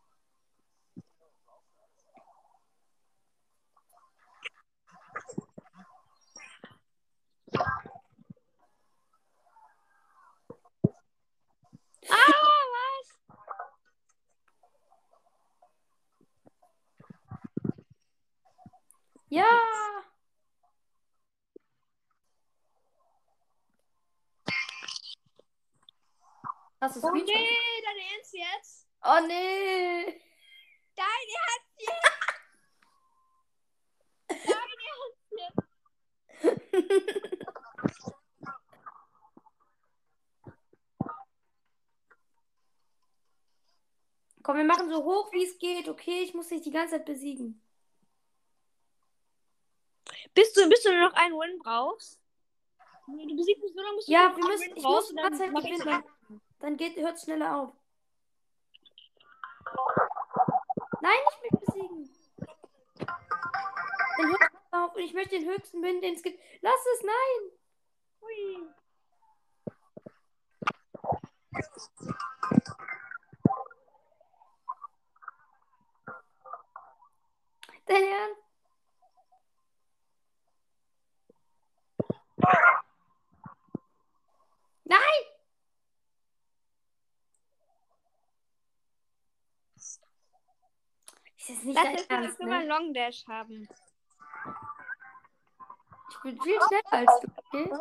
Ah, 12.10 12.41
Ja! 19.33 19.45
Hast 26.83 26.97
du 26.97 27.01
Oh 27.09 27.13
nee, 27.13 27.23
dein 27.83 27.97
Ernst 28.13 28.35
jetzt? 28.35 28.89
Oh 29.03 29.21
nee! 29.27 30.21
Dein 30.95 31.07
Ernst 31.49 31.73
jetzt? 31.79 32.13
dein 34.29 34.71
Ernst 34.91 35.33
jetzt? 35.33 35.63
Komm, 44.43 44.57
wir 44.59 44.65
machen 44.65 44.91
so 44.91 45.03
hoch, 45.05 45.33
wie 45.33 45.45
es 45.45 45.59
geht, 45.59 45.89
okay? 45.89 46.23
Ich 46.23 46.35
muss 46.35 46.49
dich 46.49 46.61
die 46.61 46.71
ganze 46.71 46.97
Zeit 46.97 47.07
besiegen. 47.07 47.62
Bis 50.35 50.53
du, 50.53 50.69
bis 50.69 50.83
du 50.83 50.91
nur 50.91 51.09
noch 51.09 51.15
einen 51.15 51.35
Win 51.35 51.59
brauchst. 51.59 52.21
Du 53.07 53.37
besiegst 53.37 53.63
mich 53.63 53.73
so 53.73 53.81
lange, 53.83 53.97
bis 53.97 54.07
du 54.07 54.13
Ja, 54.13 54.37
wir 54.37 54.45
müssen, 54.45 54.77
ich 54.77 54.83
muss 54.83 55.15
dann 55.15 55.35
Zeit 55.35 55.51
gewinnen. 55.51 56.05
Dann 56.61 56.77
geht, 56.77 56.97
hört 56.97 57.17
es 57.17 57.23
schneller 57.23 57.57
auf. 57.57 57.75
Nein, 61.01 61.19
ich 61.31 61.51
mich 61.51 61.61
besiegen. 61.61 62.11
Dann 62.97 64.29
hört 64.29 64.41
es 64.41 64.73
auf. 64.73 64.95
Und 64.95 65.03
ich 65.03 65.13
möchte 65.13 65.39
den 65.39 65.49
höchsten 65.49 65.83
Win, 65.83 66.01
den 66.01 66.15
es 66.15 66.23
gibt. 66.23 66.41
Lass 66.61 66.87
es, 66.95 67.03
nein. 67.03 67.51
Hui. 68.21 68.69
Dein 77.87 78.05
Ernst? 78.05 78.52
Nein! 84.85 85.01
Ist 91.36 91.51
das 91.51 91.64
nicht 91.64 91.74
Lass 91.74 91.85
dein 91.85 91.97
jetzt 91.97 92.10
mal 92.10 92.23
Ernst, 92.23 92.36
schon 92.39 92.48
mal 92.48 92.62
ne? 92.62 92.69
Long 92.69 92.94
Dash 92.94 93.27
haben. 93.27 93.69
Ich 96.10 96.20
bin 96.23 96.40
viel 96.40 96.59
schneller 96.60 96.93
als 96.93 97.20
du, 97.20 97.28
okay? 97.36 97.73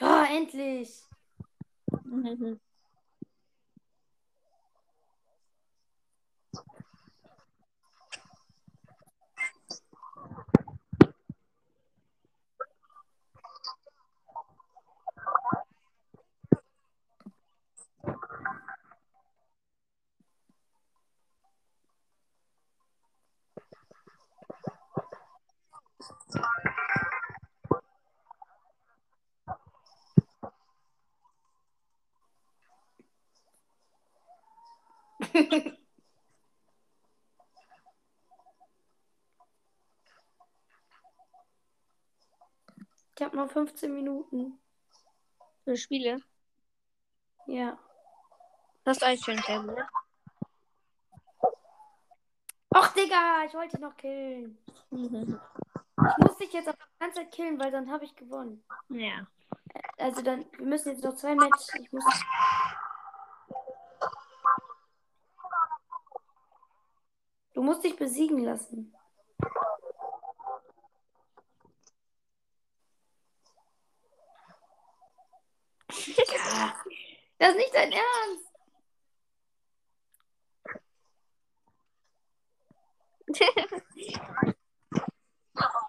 Oh, 0.00 0.24
endlich! 0.28 1.02
Mhm. 2.04 2.60
Ich 43.16 43.22
habe 43.22 43.36
noch 43.36 43.50
15 43.50 43.94
Minuten. 43.94 44.58
Für 45.64 45.76
Spiele. 45.76 46.20
Ja. 47.46 47.78
Das 48.84 48.96
ist 48.96 49.02
eigentlich 49.02 49.24
schön, 49.24 49.38
sehr 49.38 49.60
gut. 49.60 49.78
Och, 52.76 52.88
Digga, 52.88 53.44
ich 53.46 53.54
wollte 53.54 53.76
dich 53.76 53.80
noch 53.80 53.96
killen. 53.96 54.58
Mhm. 54.90 55.40
Ich 55.96 56.18
muss 56.18 56.36
dich 56.38 56.52
jetzt 56.52 56.68
auch 56.68 56.74
die 56.74 56.98
ganze 56.98 57.20
Zeit 57.20 57.32
killen, 57.32 57.58
weil 57.58 57.70
dann 57.70 57.90
habe 57.90 58.04
ich 58.04 58.16
gewonnen. 58.16 58.64
Ja. 58.88 59.26
Also 59.96 60.22
dann, 60.22 60.44
wir 60.58 60.66
müssen 60.66 60.90
jetzt 60.90 61.04
noch 61.04 61.14
zwei 61.14 61.34
Matches. 61.36 61.72
Ich 61.80 61.92
muss. 61.92 62.04
Du 67.54 67.62
musst 67.62 67.84
dich 67.84 67.96
besiegen 67.96 68.44
lassen. 68.44 68.92
Das 77.36 77.50
ist 77.50 77.56
nicht 77.56 77.74
dein 77.74 77.90
Ernst. 77.92 78.44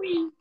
Hui. 0.00 0.32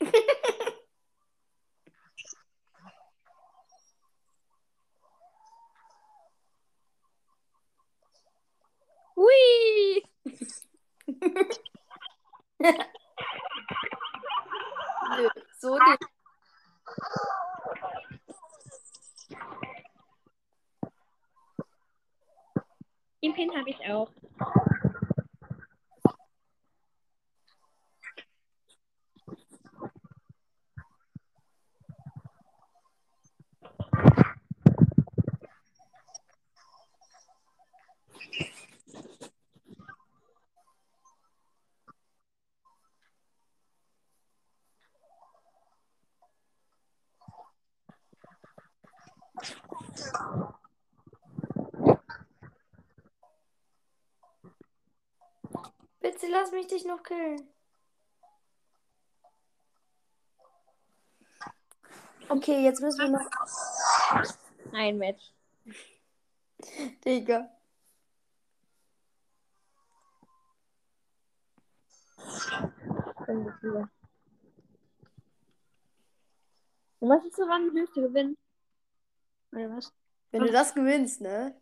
Hui. 9.16 10.04
Nö, 15.16 15.28
so 15.58 15.78
nicht. 15.78 15.98
Den 23.22 23.34
Pin 23.34 23.50
habe 23.56 23.70
ich 23.70 23.80
auch. 23.90 24.10
Bitte 56.10 56.26
lass 56.28 56.52
mich 56.52 56.66
dich 56.66 56.86
noch 56.86 57.02
killen. 57.02 57.46
Okay, 62.30 62.64
jetzt 62.64 62.80
müssen 62.80 62.98
wir 63.00 63.08
noch. 63.10 64.72
Ein 64.72 64.96
Match. 64.96 65.34
Digga. 67.04 67.50
Und 73.26 73.50
was 77.00 77.24
ist 77.26 77.36
so, 77.36 77.42
wann 77.42 77.66
du 77.66 78.00
gewinnen? 78.08 78.38
Oder 79.52 79.76
was? 79.76 79.92
Wenn 80.30 80.44
du 80.44 80.52
das 80.52 80.74
gewinnst, 80.74 81.20
ne? 81.20 81.54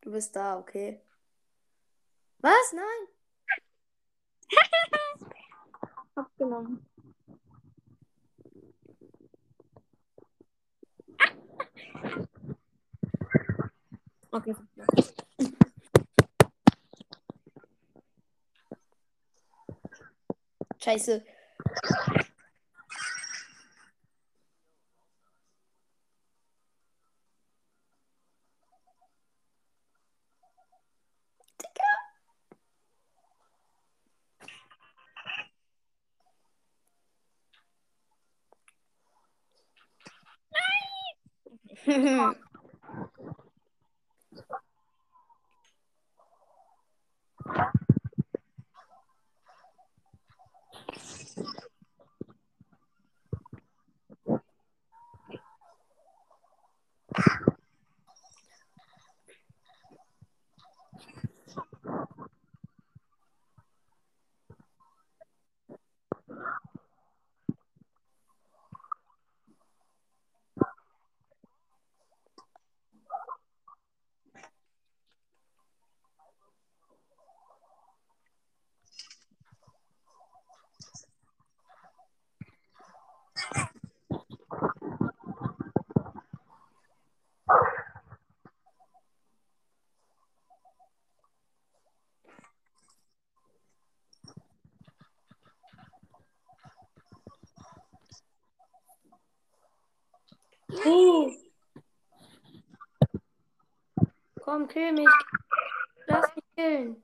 Du 0.00 0.10
bist 0.10 0.34
da, 0.34 0.58
okay. 0.58 1.00
Was? 2.38 2.72
Nein. 2.72 3.13
Abgenommen. 6.14 6.86
Okay. 14.30 14.54
Scheiße. 20.78 21.24
Thank 41.86 42.04
you. 42.06 42.34
Komm, 104.40 104.68
kill 104.68 104.92
mich. 104.92 105.08
Lass 106.06 106.34
mich 106.36 106.44
killen. 106.54 107.02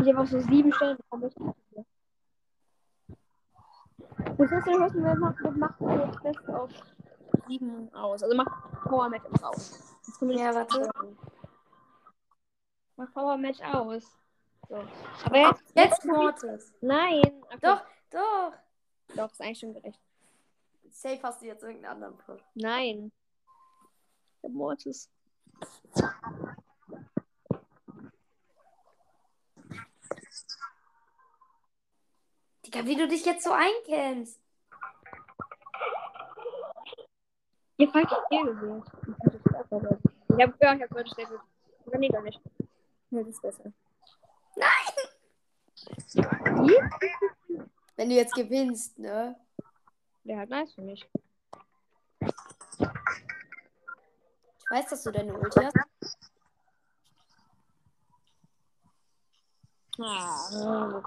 Ich 0.00 0.08
habe 0.08 0.20
auch 0.20 0.26
so 0.26 0.40
sieben 0.40 0.72
Stellen 0.72 0.96
bekommen. 0.96 1.30
Das 4.38 4.50
heißt, 4.50 4.66
wir 4.66 4.78
müssen 4.80 5.04
wir 5.04 5.14
machen, 5.14 5.44
wir 5.44 5.50
machen 5.52 6.00
jetzt 6.00 6.22
Best 6.22 6.48
auf 6.48 6.70
sieben 7.46 7.94
aus. 7.94 8.22
Also 8.22 8.36
mach 8.36 8.46
Power 8.82 9.08
Match 9.08 9.24
aus. 9.42 9.96
Ja, 10.22 10.54
warte. 10.54 10.90
Mach 12.96 13.12
Power 13.12 13.36
Match 13.36 13.60
aus. 13.60 14.16
So. 14.70 14.76
Aber 15.24 15.36
jetzt, 15.36 15.62
Jetzt 15.74 16.04
Mortis. 16.04 16.72
Nein. 16.80 17.24
Okay. 17.24 17.58
Doch, 17.60 17.82
doch. 18.10 18.52
Doch, 19.16 19.32
ist 19.32 19.40
eigentlich 19.40 19.58
schon 19.58 19.74
gerecht. 19.74 19.98
Safe 20.90 21.20
hast 21.24 21.42
du 21.42 21.46
jetzt 21.46 21.64
irgendeinen 21.64 21.92
anderen 21.92 22.16
Pro. 22.16 22.36
Nein. 22.54 23.10
Der 24.44 24.50
Mortis. 24.50 25.10
Digga, 32.64 32.84
wie 32.84 32.94
du 32.94 33.08
dich 33.08 33.24
jetzt 33.24 33.42
so 33.42 33.50
einkennst. 33.50 34.40
Ihr 37.76 37.88
falsch 37.90 38.12
hier 38.28 38.44
gewählt. 38.44 38.84
Ich 40.28 40.46
hab, 40.46 40.62
ja, 40.62 40.74
ich 40.74 40.82
hab 40.82 40.90
Gold 40.90 41.08
Stapel. 41.08 41.40
Oder 41.86 41.98
nee, 41.98 42.08
doch 42.08 42.22
nicht. 42.22 42.40
Nee, 43.10 43.24
das 43.24 43.30
ist 43.30 43.42
besser. 43.42 43.72
Wenn 47.96 48.08
du 48.08 48.14
jetzt 48.14 48.34
gewinnst, 48.34 48.98
ne? 48.98 49.36
Der 50.24 50.38
hat 50.38 50.48
nice 50.48 50.72
für 50.74 50.82
mich. 50.82 51.08
Ich 54.58 54.70
weiß, 54.70 54.86
dass 54.88 55.02
du 55.02 55.10
deine 55.10 55.36
Ulti 55.36 55.60
hast. 55.60 55.76
Ah. 60.02 61.02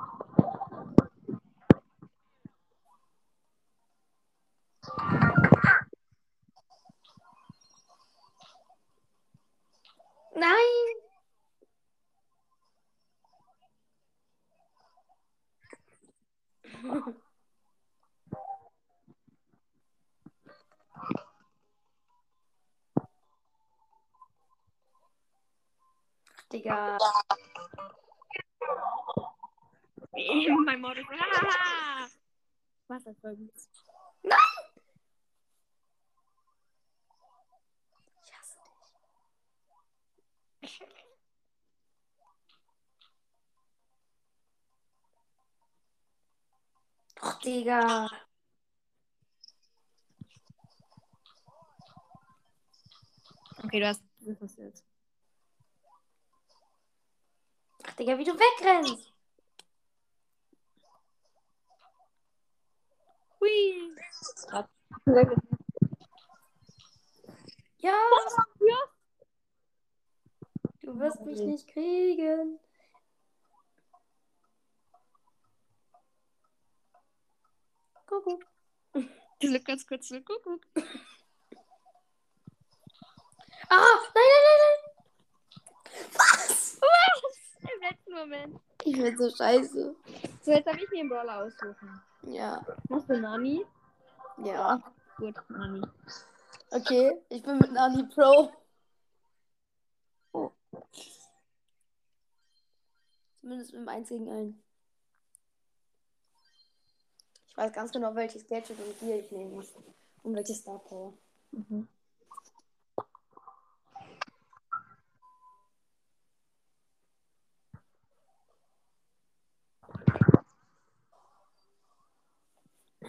Digga. 26.54 26.98
mein 30.66 30.82
Mortis. 30.82 31.06
Ah! 31.10 32.08
Was 32.88 33.04
voll 33.22 33.36
gut. 33.36 33.52
Ich 38.22 38.38
hasse 38.38 38.60
dich. 40.62 40.82
Doch, 47.16 47.40
Digga. 47.40 48.10
Okay, 53.64 53.80
du 53.80 53.88
hast. 53.88 54.04
Das 54.20 54.56
du 54.56 54.62
jetzt. 54.62 54.93
Ach, 57.86 57.94
Digga, 57.96 58.18
wie 58.18 58.24
du 58.24 58.34
wegrennst. 58.34 59.12
Hui. 63.40 63.96
Ja. 67.80 68.00
Ja. 68.60 68.78
Du 70.82 71.00
wirst 71.00 71.22
mich 71.22 71.40
nicht 71.40 71.68
kriegen. 71.68 72.60
Kuckuck. 78.06 78.46
Ganz 79.66 79.88
kurz. 79.88 80.10
Kuckuck. 80.10 80.66
Ah, 83.70 83.98
nein, 84.14 84.30
nein, 84.34 84.46
nein, 84.48 84.60
nein. 84.64 84.94
Was? 86.14 86.74
Im 86.76 87.33
letzten 87.90 88.14
Moment. 88.14 88.60
Ich 88.84 88.94
bin 88.98 89.18
so 89.18 89.30
scheiße. 89.30 89.96
So, 90.42 90.52
jetzt 90.52 90.68
darf 90.68 90.78
ich 90.78 90.90
mir 90.90 91.02
einen 91.02 91.10
Brawler 91.10 91.44
aussuchen. 91.44 92.02
Ja, 92.24 92.66
Machst 92.90 93.10
du 93.10 93.20
Nani? 93.20 93.66
ja. 94.44 94.82
Gut, 95.18 95.36
Nani. 95.50 95.82
Okay, 96.72 97.22
ich 97.30 97.44
bin 97.44 97.58
mit 97.60 97.72
Nani 97.72 98.04
Pro. 98.14 98.52
Oh. 100.32 100.52
Zumindest 103.42 103.74
mit 103.74 103.82
dem 103.82 103.90
einzigen 103.90 104.30
einen. 104.30 104.64
Ich 107.48 107.58
weiß 107.58 107.72
ganz 107.74 107.92
genau, 107.92 108.16
welches 108.16 108.48
Gadget 108.48 108.80
und 108.80 109.00
Gear 109.00 109.20
ich 109.20 109.32
nehmen 109.32 109.54
muss. 109.54 109.72
Und 110.24 110.36
welche 110.36 110.56
Star 110.56 110.80
Power. 110.80 111.14
Mhm. 111.52 111.88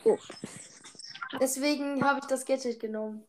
Oh. 0.05 0.19
Deswegen 1.41 2.05
habe 2.05 2.21
ich 2.21 2.27
das 2.27 2.45
Gadget 2.45 2.79
genommen. 2.81 3.25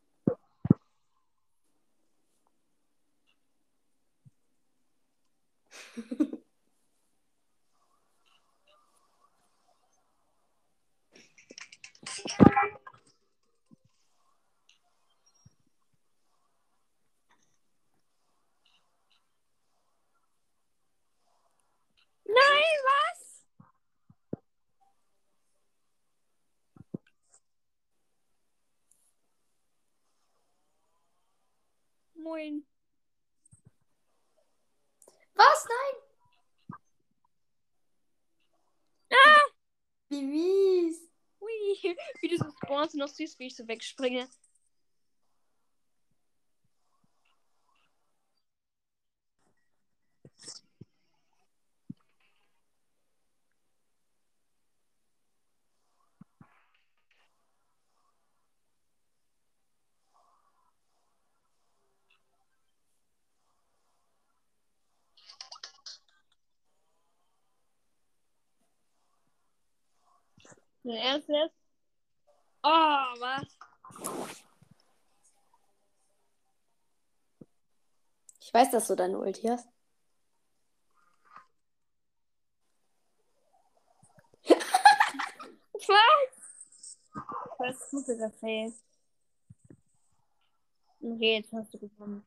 Nein, 22.27 22.77
was? 22.85 23.25
Moin. 32.25 32.63
Was? 35.35 35.67
Nein! 35.69 35.95
Wie 40.09 40.21
mies. 40.23 40.99
Hui, 41.39 41.95
wie 42.21 42.27
du 42.27 42.37
so 42.37 42.49
spawnst 42.63 42.95
und 42.95 43.01
noch 43.01 43.09
siehst, 43.09 43.37
wie 43.37 43.45
ich 43.45 43.55
so 43.55 43.67
wegspringe. 43.67 44.27
Der 70.85 71.01
erste 71.01 71.33
ist. 71.33 71.55
Oh, 72.61 72.69
was? 72.69 73.57
Ich 78.39 78.53
weiß, 78.53 78.69
dass 78.69 78.87
du 78.87 78.95
deine 78.95 79.17
Ulti 79.17 79.47
hast. 79.47 79.67
Was? 85.87 86.97
Was 87.57 87.89
dieser 88.05 88.29
Fail? 88.31 88.71
Okay, 91.01 91.37
jetzt 91.37 91.51
hast 91.51 91.73
du 91.73 91.79
gewonnen. 91.79 92.23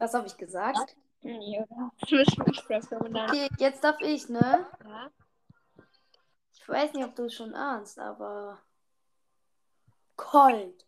Was 0.00 0.14
habe 0.14 0.26
ich 0.26 0.36
gesagt? 0.38 0.96
Man 1.22 3.12
dann. 3.12 3.30
Okay, 3.30 3.48
jetzt 3.58 3.84
darf 3.84 4.00
ich, 4.00 4.30
ne? 4.30 4.66
Ja. 4.82 5.10
Ich 6.54 6.66
weiß 6.66 6.94
nicht, 6.94 7.04
ob 7.04 7.14
du 7.14 7.24
es 7.24 7.34
schon 7.34 7.54
ahnst, 7.54 7.98
aber. 7.98 8.58
Cold. 10.16 10.86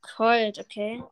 Cold, 0.00 0.58
okay. 0.58 1.04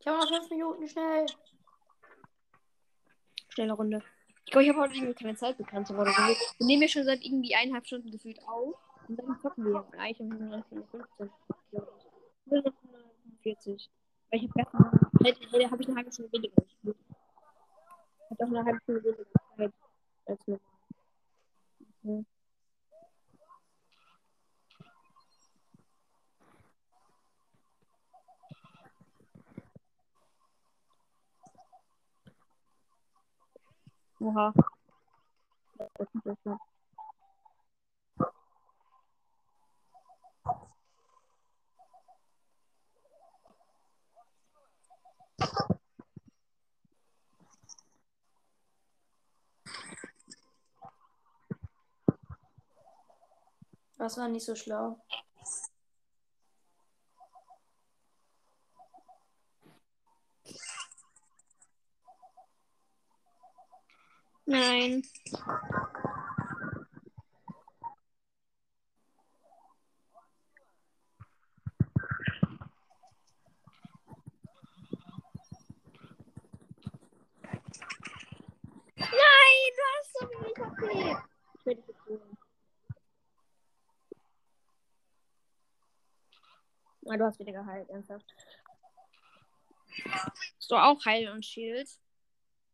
Ich 0.00 0.06
habe 0.08 0.18
noch 0.18 0.28
fünf 0.28 0.50
Minuten 0.50 0.88
schnell. 0.88 1.26
Schnelle 3.50 3.74
Runde. 3.74 4.02
Ich 4.48 4.52
glaube, 4.52 4.64
ich 4.64 4.70
habe 4.70 4.80
heute 4.80 4.94
irgendwie 4.94 5.12
keine 5.12 5.36
Zeitbegrenzung 5.36 5.98
oder 5.98 6.10
so. 6.10 6.22
Wir 6.22 6.66
nehmen 6.66 6.80
ja 6.80 6.88
schon 6.88 7.04
seit 7.04 7.22
irgendwie 7.22 7.54
eineinhalb 7.54 7.86
Stunden 7.86 8.10
gefühlt 8.10 8.42
auf. 8.48 8.76
Und 9.06 9.18
dann 9.18 9.38
zocken 9.42 9.62
wir. 9.62 9.86
Eigentlich 9.98 10.20
um 10.20 10.32
115. 10.32 11.30
glaube 11.70 11.92
ich. 11.98 12.50
Nur 12.50 12.62
noch 12.62 12.72
145. 13.42 13.90
Weil 14.30 14.40
ich 14.40 14.48
habe 14.48 14.52
gestern. 14.56 15.70
Habe 15.70 15.82
ich 15.82 15.88
eine 15.88 15.96
halbe 15.96 16.12
Stunde 16.12 16.32
weniger 16.32 16.62
gespielt. 16.62 16.96
Ich 16.96 18.30
habe 18.30 18.42
auch 18.42 18.48
eine 18.48 18.64
halbe 18.64 18.80
Stunde 18.84 19.04
weniger 19.04 19.24
Zeit 19.58 19.72
als 20.24 20.46
normal. 20.46 20.62
Mhm. 22.04 22.26
Oha. 34.20 34.52
Das 53.98 54.16
war 54.16 54.28
nicht 54.28 54.46
so 54.46 54.54
schlau. 54.54 55.00
Nein. 64.48 65.02
Nein, 78.96 79.12
du 79.76 79.82
hast 79.92 80.12
so 80.14 80.26
wenig 80.30 80.56
HP. 80.56 81.16
Ich 81.58 81.66
werde 81.66 81.82
dich 81.82 81.96
du 87.18 87.24
hast 87.24 87.38
wieder 87.38 87.52
geheilt, 87.52 87.90
ernsthaft. 87.90 88.34
Hast 90.06 90.70
du 90.70 90.76
auch 90.76 91.04
Heil 91.04 91.28
und 91.28 91.44
Shield? 91.44 91.90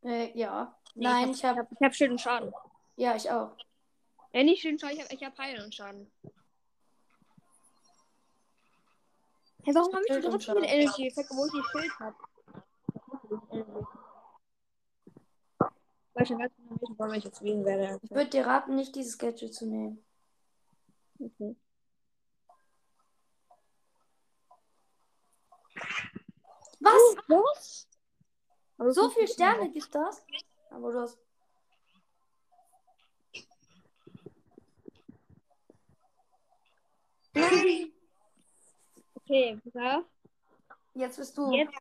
Äh, 0.03 0.31
ja. 0.39 0.73
Nein, 0.95 1.31
ich 1.31 1.37
ich 1.37 1.45
hab, 1.45 1.57
habe. 1.57 1.67
ich 1.71 1.81
hab 1.81 1.93
Schild 1.93 2.11
und 2.11 2.21
Schaden. 2.21 2.53
Ja, 2.95 3.15
ich 3.15 3.29
auch. 3.29 3.51
Ja, 4.33 4.43
nicht 4.43 4.61
Schild 4.61 4.75
und 4.75 4.79
Schaden, 4.81 4.97
ich 4.97 5.03
hab, 5.03 5.13
ich 5.13 5.23
hab 5.23 5.37
Heil 5.37 5.61
und 5.63 5.75
Schaden. 5.75 6.11
Hey, 9.63 9.73
warum 9.75 9.93
habe 9.93 10.03
ich 10.07 10.13
denn 10.13 10.21
trotzdem 10.21 10.31
den 10.31 10.41
Schaden. 10.41 10.63
Energy-Effekt, 10.63 11.31
obwohl 11.31 11.47
ich 11.47 11.65
Schild 11.71 11.99
hab? 11.99 12.15
Weil 16.13 16.23
ich 16.23 16.29
ganz 16.29 16.53
genau 16.55 16.81
wissen, 16.81 16.95
warum 16.97 17.13
ich 17.13 17.23
jetzt 17.25 17.41
wählen 17.41 17.65
werde. 17.65 17.99
Ich 18.01 18.11
würde 18.11 18.29
dir 18.29 18.45
raten, 18.45 18.75
nicht 18.75 18.95
dieses 18.95 19.17
Gadget 19.17 19.53
zu 19.53 19.65
nehmen. 19.65 20.05
Okay. 21.19 21.55
Was? 26.79 27.17
Was? 27.27 27.87
Aber 28.77 28.91
So 28.93 29.09
viele 29.09 29.27
Sterne 29.27 29.71
gibt 29.71 29.93
das? 29.93 30.23
Aber 30.75 30.91
du 30.91 30.99
hast. 30.99 31.17
Okay, 39.13 39.61
pass. 39.71 40.03
Jetzt 40.93 41.17
bist 41.17 41.37
du. 41.37 41.51
Jetzt. 41.53 41.73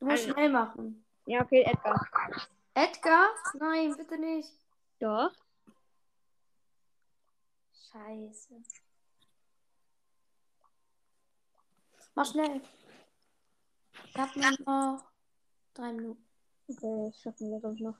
Du 0.00 0.06
musst 0.06 0.22
Alter. 0.22 0.32
schnell 0.32 0.48
machen. 0.50 1.04
Ja, 1.26 1.42
okay, 1.42 1.62
Edgar. 1.62 2.08
Edgar? 2.74 3.28
Nein, 3.54 3.94
bitte 3.96 4.18
nicht. 4.18 4.52
Doch. 4.98 5.32
Scheiße. 7.92 8.62
Mach 12.16 12.26
schnell. 12.26 12.60
Ich 14.06 14.16
hab 14.16 14.34
nur 14.34 14.50
noch 14.66 15.04
drei 15.72 15.92
Minuten. 15.92 16.29
Okay, 16.70 17.06
das 17.06 17.20
schaffen 17.20 17.50
wir, 17.50 17.58
glaube 17.58 17.74
ich, 17.74 17.80
noch. 17.80 17.96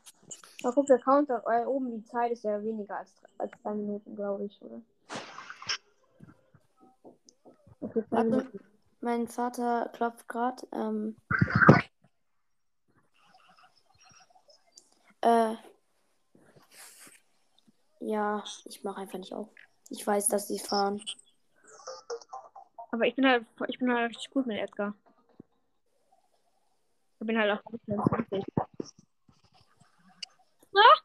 Aber 0.63 0.75
guck, 0.75 0.87
der 0.87 0.99
Counter, 0.99 1.43
äh, 1.47 1.65
oben 1.65 1.91
die 1.91 2.05
Zeit 2.05 2.31
ist 2.31 2.45
ja 2.45 2.63
weniger 2.63 2.99
als, 2.99 3.13
als 3.39 3.51
drei 3.63 3.75
Minuten, 3.75 4.15
glaube 4.15 4.45
ich, 4.45 4.63
oder? 4.63 4.81
Okay, 7.81 8.05
Warte. 8.11 8.51
Mein 9.01 9.27
Vater 9.27 9.91
klopft 9.95 10.29
gerade. 10.29 10.67
Ähm, 10.73 11.17
äh, 15.23 15.55
ja, 18.01 18.45
ich 18.67 18.85
mache 18.85 19.01
einfach 19.01 19.19
nicht 19.19 19.33
auf. 19.33 19.49
Ich 19.89 20.07
weiß, 20.07 20.29
dass 20.29 20.49
sie 20.49 20.59
fahren. 20.59 21.03
Aber 22.93 23.07
ich 23.07 23.15
bin 23.15 23.27
halt, 23.27 23.47
ich 23.69 23.79
bin 23.79 23.93
halt 23.93 24.11
richtig 24.11 24.31
gut 24.31 24.47
mit 24.47 24.59
Edgar. 24.59 24.95
Ich 27.21 27.27
bin 27.27 27.39
halt 27.39 27.51
auch 27.53 27.63
24. 27.85 28.45
Ah! 30.75 31.01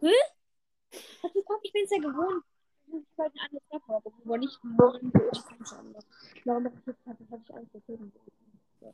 Hä? 0.00 0.08
Ich 1.62 1.72
bin 1.72 1.84
es 1.84 1.90
ja 1.90 1.98
gewohnt. 1.98 2.44
Ich 2.86 2.92
bin 2.92 3.06
halt 3.16 3.32
ein 3.34 3.40
anderes 3.40 3.62
Waffe, 3.70 3.94
aber 3.94 4.12
wo 4.24 4.36
nicht 4.36 4.58
nur 4.64 4.94
ein 4.96 5.12
Schaden 5.64 5.92
macht. 5.92 6.06
Warum 6.44 6.64
das 6.64 6.72
jetzt 6.84 7.06
hat, 7.06 7.20
das 7.20 7.30
hatte 7.30 7.42
ich 7.44 7.54
alles 7.54 7.70
vergessen. 7.70 8.12
Ja. 8.80 8.92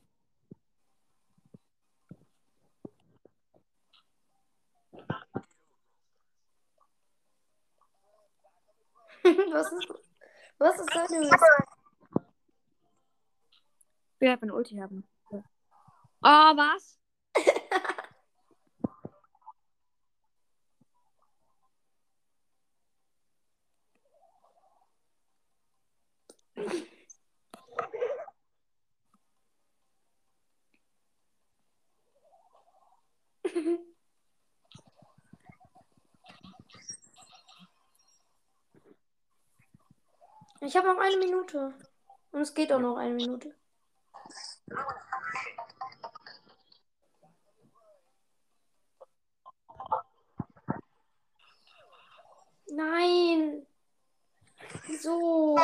嗯 4.97 5.01
Hm? 5.01 5.45
was 9.25 9.73
ist, 9.73 9.89
was 10.59 10.79
ist? 10.79 10.89
Ich 14.15 14.21
will 14.21 14.29
einfach 14.29 14.43
eine 14.43 14.55
Ulti 14.55 14.77
haben. 14.77 15.09
Oh, 15.31 15.43
was? 16.23 16.99
Ich 40.67 40.77
habe 40.77 40.89
noch 40.89 40.99
eine 40.99 41.19
Minute. 41.19 41.75
Und 42.33 42.41
es 42.41 42.55
geht 42.55 42.73
auch 42.73 42.81
noch 42.81 42.97
eine 42.97 43.15
Minute. 43.15 43.55
Nein. 52.67 53.67
Wieso? 54.87 55.57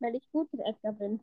Weil 0.00 0.14
ich 0.16 0.30
gut 0.32 0.50
mit 0.54 0.66
Edgar 0.66 0.92
bin. 0.94 1.20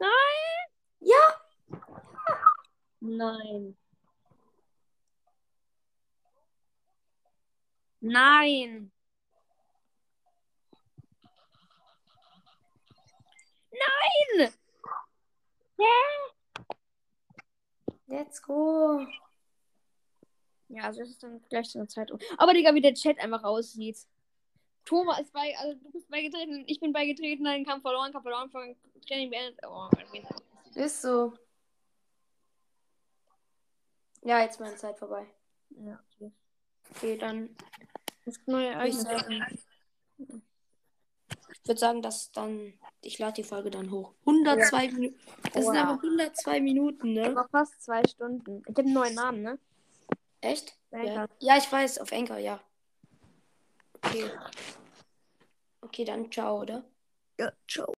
Nein! 0.00 0.10
Ja. 1.00 1.16
Nein. 3.00 3.76
Nein. 8.00 8.90
Nein! 13.70 14.52
Let's 18.06 18.40
go. 18.42 19.06
Ja, 20.68 20.84
also 20.84 21.02
es 21.02 21.10
ist 21.10 21.22
dann 21.22 21.42
gleich 21.48 21.70
so 21.70 21.78
eine 21.78 21.88
Zeit. 21.88 22.10
um. 22.10 22.18
Aber 22.36 22.52
Digga, 22.52 22.74
wie 22.74 22.80
der 22.80 22.94
Chat 22.94 23.18
einfach 23.18 23.42
aussieht. 23.44 23.98
Thomas 24.84 25.20
ist 25.20 25.32
bei, 25.32 25.54
also 25.58 25.74
du 25.78 25.90
bist 25.90 26.08
beigetreten, 26.08 26.64
ich 26.66 26.80
bin 26.80 26.92
beigetreten, 26.92 27.44
dann 27.44 27.64
Kampf 27.64 27.82
verloren, 27.82 28.10
Kampf 28.10 28.22
verloren, 28.22 28.50
Training 29.06 29.30
beendet. 29.30 29.60
Oh, 29.66 29.88
Ist 30.74 31.02
so. 31.02 31.34
Ja, 34.22 34.40
jetzt 34.40 34.54
ist 34.54 34.60
meine 34.60 34.76
Zeit 34.76 34.98
vorbei. 34.98 35.26
ja, 35.70 36.02
okay. 36.14 36.32
Okay, 36.90 37.16
dann 37.16 37.54
Das 38.24 38.36
neue 38.46 38.74
würde 38.74 38.88
ich 38.88 38.96
Ereignis. 38.96 39.02
sagen, 39.02 39.46
ich 41.52 41.68
würde 41.68 41.80
sagen, 41.80 42.02
dass 42.02 42.30
dann, 42.32 42.74
ich 43.02 43.18
lade 43.18 43.34
die 43.34 43.44
Folge 43.44 43.70
dann 43.70 43.90
hoch. 43.90 44.14
102 44.26 44.88
Minuten. 44.92 45.18
Das 45.52 45.64
sind 45.64 45.74
Wow. 45.76 45.76
aber 45.76 45.92
102 46.02 46.60
Minuten, 46.60 47.12
ne? 47.12 47.30
Noch 47.30 47.50
fast 47.50 47.80
zwei 47.82 48.02
Stunden. 48.06 48.62
Ich 48.66 48.68
habe 48.68 48.82
einen 48.82 48.92
neuen 48.94 49.14
Namen, 49.14 49.42
ne? 49.42 49.58
Echt? 50.40 50.76
Ja. 50.90 51.26
Ja, 51.40 51.56
ich 51.56 51.70
weiß, 51.70 51.98
auf 51.98 52.10
Enker, 52.12 52.38
ja. 52.38 52.60
Okay. 53.94 54.30
Okay, 55.80 56.04
dann 56.04 56.30
ciao, 56.30 56.60
oder? 56.60 56.84
Ja, 57.38 57.52
ciao. 57.68 57.92